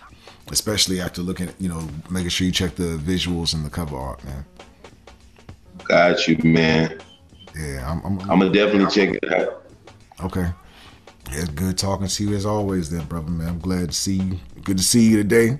especially 0.51 0.99
after 1.01 1.21
looking 1.21 1.49
you 1.59 1.69
know 1.69 1.87
making 2.09 2.29
sure 2.29 2.45
you 2.45 2.53
check 2.53 2.75
the 2.75 2.97
visuals 2.97 3.53
and 3.53 3.63
the 3.65 3.69
cover 3.69 3.95
art, 3.95 4.23
man. 4.23 4.45
Got 5.83 6.27
you, 6.27 6.37
man. 6.43 6.99
Yeah, 7.57 7.89
I'm. 7.89 8.03
I'm, 8.05 8.19
I'm 8.31 8.39
gonna 8.39 8.51
definitely 8.51 8.91
check 8.91 9.19
it 9.21 9.33
out. 9.33 9.63
Okay. 10.23 10.51
It's 11.31 11.49
good 11.49 11.77
talking 11.77 12.07
to 12.07 12.23
you 12.23 12.35
as 12.35 12.45
always, 12.45 12.89
then, 12.89 13.05
brother 13.05 13.29
man. 13.29 13.49
I'm 13.49 13.59
glad 13.59 13.89
to 13.89 13.95
see 13.95 14.15
you. 14.15 14.39
Good 14.63 14.77
to 14.77 14.83
see 14.83 15.09
you 15.09 15.17
today. 15.17 15.59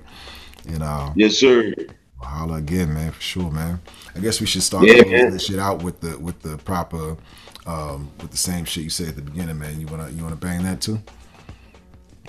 And 0.67 0.81
uh, 0.81 1.11
yes, 1.15 1.35
sir. 1.37 1.73
Holla 2.21 2.55
again, 2.55 2.93
man, 2.93 3.11
for 3.11 3.21
sure, 3.21 3.51
man. 3.51 3.79
I 4.15 4.19
guess 4.19 4.41
we 4.41 4.47
should 4.47 4.63
start 4.63 4.85
yeah, 4.85 5.03
this 5.29 5.45
shit 5.45 5.59
out 5.59 5.83
with 5.83 6.01
the 6.01 6.17
with 6.19 6.41
the 6.41 6.57
proper 6.57 7.15
um, 7.65 8.09
with 8.21 8.31
the 8.31 8.37
same 8.37 8.65
shit 8.65 8.83
you 8.83 8.89
said 8.89 9.09
at 9.09 9.15
the 9.15 9.21
beginning, 9.21 9.57
man. 9.57 9.79
You 9.79 9.87
wanna 9.87 10.09
you 10.09 10.23
wanna 10.23 10.35
bang 10.35 10.63
that 10.63 10.81
too? 10.81 10.99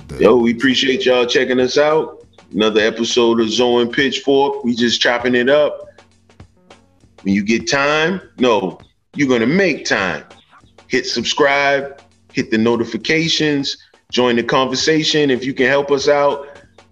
The- 0.08 0.18
Yo, 0.20 0.36
we 0.36 0.52
appreciate 0.52 1.04
y'all 1.04 1.26
checking 1.26 1.60
us 1.60 1.78
out. 1.78 2.26
Another 2.52 2.80
episode 2.80 3.40
of 3.40 3.48
Zo 3.50 3.78
and 3.78 3.92
Pitchfork. 3.92 4.64
We 4.64 4.74
just 4.74 5.00
chopping 5.00 5.34
it 5.34 5.48
up. 5.48 5.86
When 7.22 7.34
you 7.34 7.44
get 7.44 7.68
time, 7.70 8.20
no, 8.38 8.80
you're 9.14 9.28
gonna 9.28 9.46
make 9.46 9.84
time. 9.84 10.24
Hit 10.88 11.06
subscribe, 11.06 12.00
hit 12.32 12.50
the 12.50 12.58
notifications, 12.58 13.76
join 14.10 14.36
the 14.36 14.42
conversation. 14.42 15.30
If 15.30 15.44
you 15.44 15.54
can 15.54 15.66
help 15.66 15.90
us 15.90 16.08
out 16.08 16.46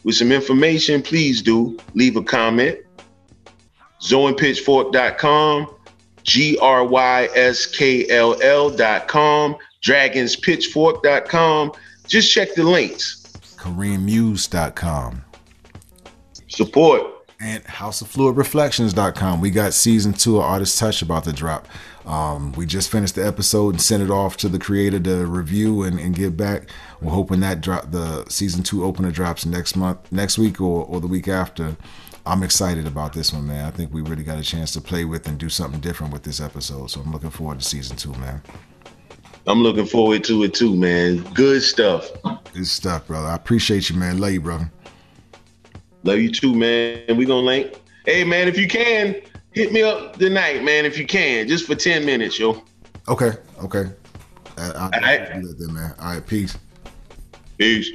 with 0.04 0.14
some 0.14 0.32
information, 0.32 1.02
please 1.02 1.42
do 1.42 1.76
leave 1.94 2.16
a 2.16 2.22
comment. 2.22 2.78
ZoeandPitchfork.com, 4.00 5.74
G 6.22 6.58
R 6.58 6.84
Y 6.84 7.28
S 7.34 7.66
K 7.66 8.08
L 8.10 8.40
L.com, 8.42 9.56
DragonsPitchfork.com. 9.82 11.72
Just 12.06 12.32
check 12.32 12.54
the 12.54 12.64
links. 12.64 13.18
KareemMuse.com. 13.58 15.24
Support. 16.48 17.14
And 17.40 17.62
HouseOfFluidReflections.com. 17.64 19.40
We 19.40 19.50
got 19.50 19.72
season 19.72 20.12
two 20.12 20.38
of 20.38 20.42
Artist 20.44 20.78
Touch 20.78 21.02
about 21.02 21.24
to 21.24 21.32
drop. 21.32 21.68
Um, 22.04 22.52
we 22.52 22.64
just 22.66 22.90
finished 22.90 23.14
the 23.14 23.26
episode 23.26 23.74
and 23.74 23.82
sent 23.82 24.02
it 24.02 24.10
off 24.10 24.38
to 24.38 24.48
the 24.48 24.58
creator 24.58 24.98
to 24.98 25.26
review 25.26 25.82
and, 25.82 26.00
and 26.00 26.14
give 26.14 26.36
back. 26.36 26.70
We're 27.00 27.12
hoping 27.12 27.40
that 27.40 27.60
drop 27.60 27.90
the 27.90 28.24
season 28.28 28.62
two 28.62 28.82
opener 28.82 29.10
drops 29.10 29.44
next 29.44 29.76
month, 29.76 30.10
next 30.10 30.38
week, 30.38 30.60
or, 30.60 30.84
or 30.86 31.00
the 31.00 31.06
week 31.06 31.28
after. 31.28 31.76
I'm 32.26 32.42
excited 32.42 32.86
about 32.86 33.12
this 33.12 33.32
one, 33.32 33.46
man. 33.46 33.64
I 33.64 33.70
think 33.70 33.92
we 33.92 34.02
really 34.02 34.24
got 34.24 34.38
a 34.38 34.42
chance 34.42 34.72
to 34.72 34.80
play 34.80 35.04
with 35.04 35.26
and 35.28 35.38
do 35.38 35.48
something 35.48 35.80
different 35.80 36.12
with 36.12 36.22
this 36.22 36.40
episode. 36.40 36.90
So 36.90 37.00
I'm 37.00 37.10
looking 37.10 37.30
forward 37.30 37.60
to 37.60 37.64
season 37.64 37.96
two, 37.96 38.12
man. 38.14 38.42
I'm 39.46 39.62
looking 39.62 39.86
forward 39.86 40.24
to 40.24 40.42
it 40.42 40.52
too, 40.52 40.76
man. 40.76 41.22
Good 41.32 41.62
stuff. 41.62 42.10
Good 42.52 42.66
stuff, 42.66 43.06
brother. 43.06 43.28
I 43.28 43.34
appreciate 43.34 43.88
you, 43.88 43.96
man. 43.96 44.18
Love 44.18 44.32
you, 44.32 44.40
brother. 44.42 44.70
Love 46.02 46.18
you 46.18 46.30
too, 46.30 46.54
man. 46.54 47.16
We 47.16 47.24
gonna 47.24 47.46
link. 47.46 47.80
Hey, 48.04 48.24
man, 48.24 48.46
if 48.46 48.58
you 48.58 48.68
can, 48.68 49.16
hit 49.52 49.72
me 49.72 49.82
up 49.82 50.16
tonight, 50.16 50.62
man, 50.62 50.84
if 50.84 50.98
you 50.98 51.06
can, 51.06 51.48
just 51.48 51.66
for 51.66 51.74
10 51.74 52.04
minutes, 52.04 52.38
yo. 52.38 52.62
Okay, 53.08 53.32
okay. 53.62 53.90
I, 54.56 54.62
I, 54.62 54.84
All 54.84 54.90
right. 55.00 55.40
Do 55.40 55.48
that 55.48 55.58
then, 55.58 55.74
man. 55.74 55.94
All 55.98 56.14
right, 56.14 56.26
peace. 56.26 56.56
Peace. 57.56 57.90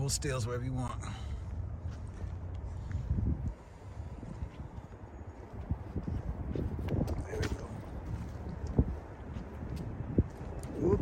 Pull 0.00 0.08
stills 0.08 0.46
wherever 0.46 0.64
you 0.64 0.72
want. 0.72 0.98
There 7.26 7.36
we 7.36 7.42
go. 7.48 7.68
Whoop. 10.80 11.00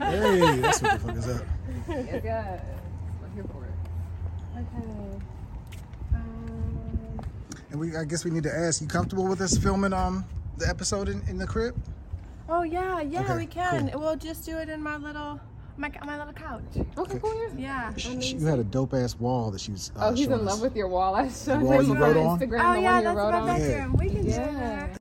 Hey, 0.00 0.60
that's 0.60 0.82
what 0.82 0.92
the 0.92 0.98
fuck 0.98 1.16
is 1.16 1.28
up. 1.28 1.42
Yes, 1.88 2.22
yes. 2.24 2.60
I'm 3.21 3.21
here 3.34 3.44
for 3.44 3.64
it. 3.64 4.60
Okay. 4.60 5.22
Um, 6.14 7.20
And 7.70 7.80
we, 7.80 7.96
I 7.96 8.04
guess 8.04 8.24
we 8.24 8.30
need 8.30 8.42
to 8.44 8.54
ask, 8.54 8.80
you 8.80 8.86
comfortable 8.86 9.26
with 9.26 9.40
us 9.40 9.56
filming 9.56 9.92
um 9.92 10.24
the 10.58 10.68
episode 10.68 11.08
in, 11.08 11.22
in 11.28 11.38
the 11.38 11.46
crib? 11.46 11.74
Oh 12.48 12.62
yeah, 12.62 13.00
yeah, 13.00 13.22
Okay, 13.22 13.36
we 13.36 13.46
can. 13.46 13.90
cool. 13.90 14.00
We'll 14.00 14.16
just 14.16 14.44
do 14.44 14.58
it 14.58 14.68
in 14.68 14.82
my 14.82 14.96
little 14.96 15.40
my 15.78 15.90
my 16.04 16.18
little 16.18 16.34
couch. 16.34 16.62
okay, 16.98 17.18
cool. 17.18 17.34
Yes. 17.34 17.52
Yeah. 17.56 17.92
She, 17.96 18.20
she- 18.20 18.36
you 18.36 18.46
had 18.46 18.58
a 18.58 18.64
dope 18.64 18.92
ass 18.92 19.18
wall 19.18 19.50
that 19.52 19.60
she 19.60 19.72
was. 19.72 19.90
Uh, 19.96 20.08
Oh, 20.08 20.10
he's 20.14 20.26
showing 20.26 20.40
in 20.40 20.46
us. 20.46 20.52
love 20.54 20.60
with 20.60 20.76
your 20.76 20.88
wall. 20.88 21.14
I 21.14 21.28
showed 21.28 21.62
wall 21.62 21.82
you 21.82 21.92
on 21.92 21.98
wrote 21.98 22.16
on? 22.18 22.38
Instagram. 22.38 22.70
Oh 22.70 22.74
the 22.74 22.80
yeah, 22.82 22.92
one 22.92 23.02
you 23.02 23.08
that's 23.08 23.16
wrote 23.16 23.30
my 23.32 23.38
on. 23.38 23.58
bedroom. 23.58 23.92
We 23.94 24.08
can 24.10 24.22
do 24.24 24.30
that. 24.32 24.98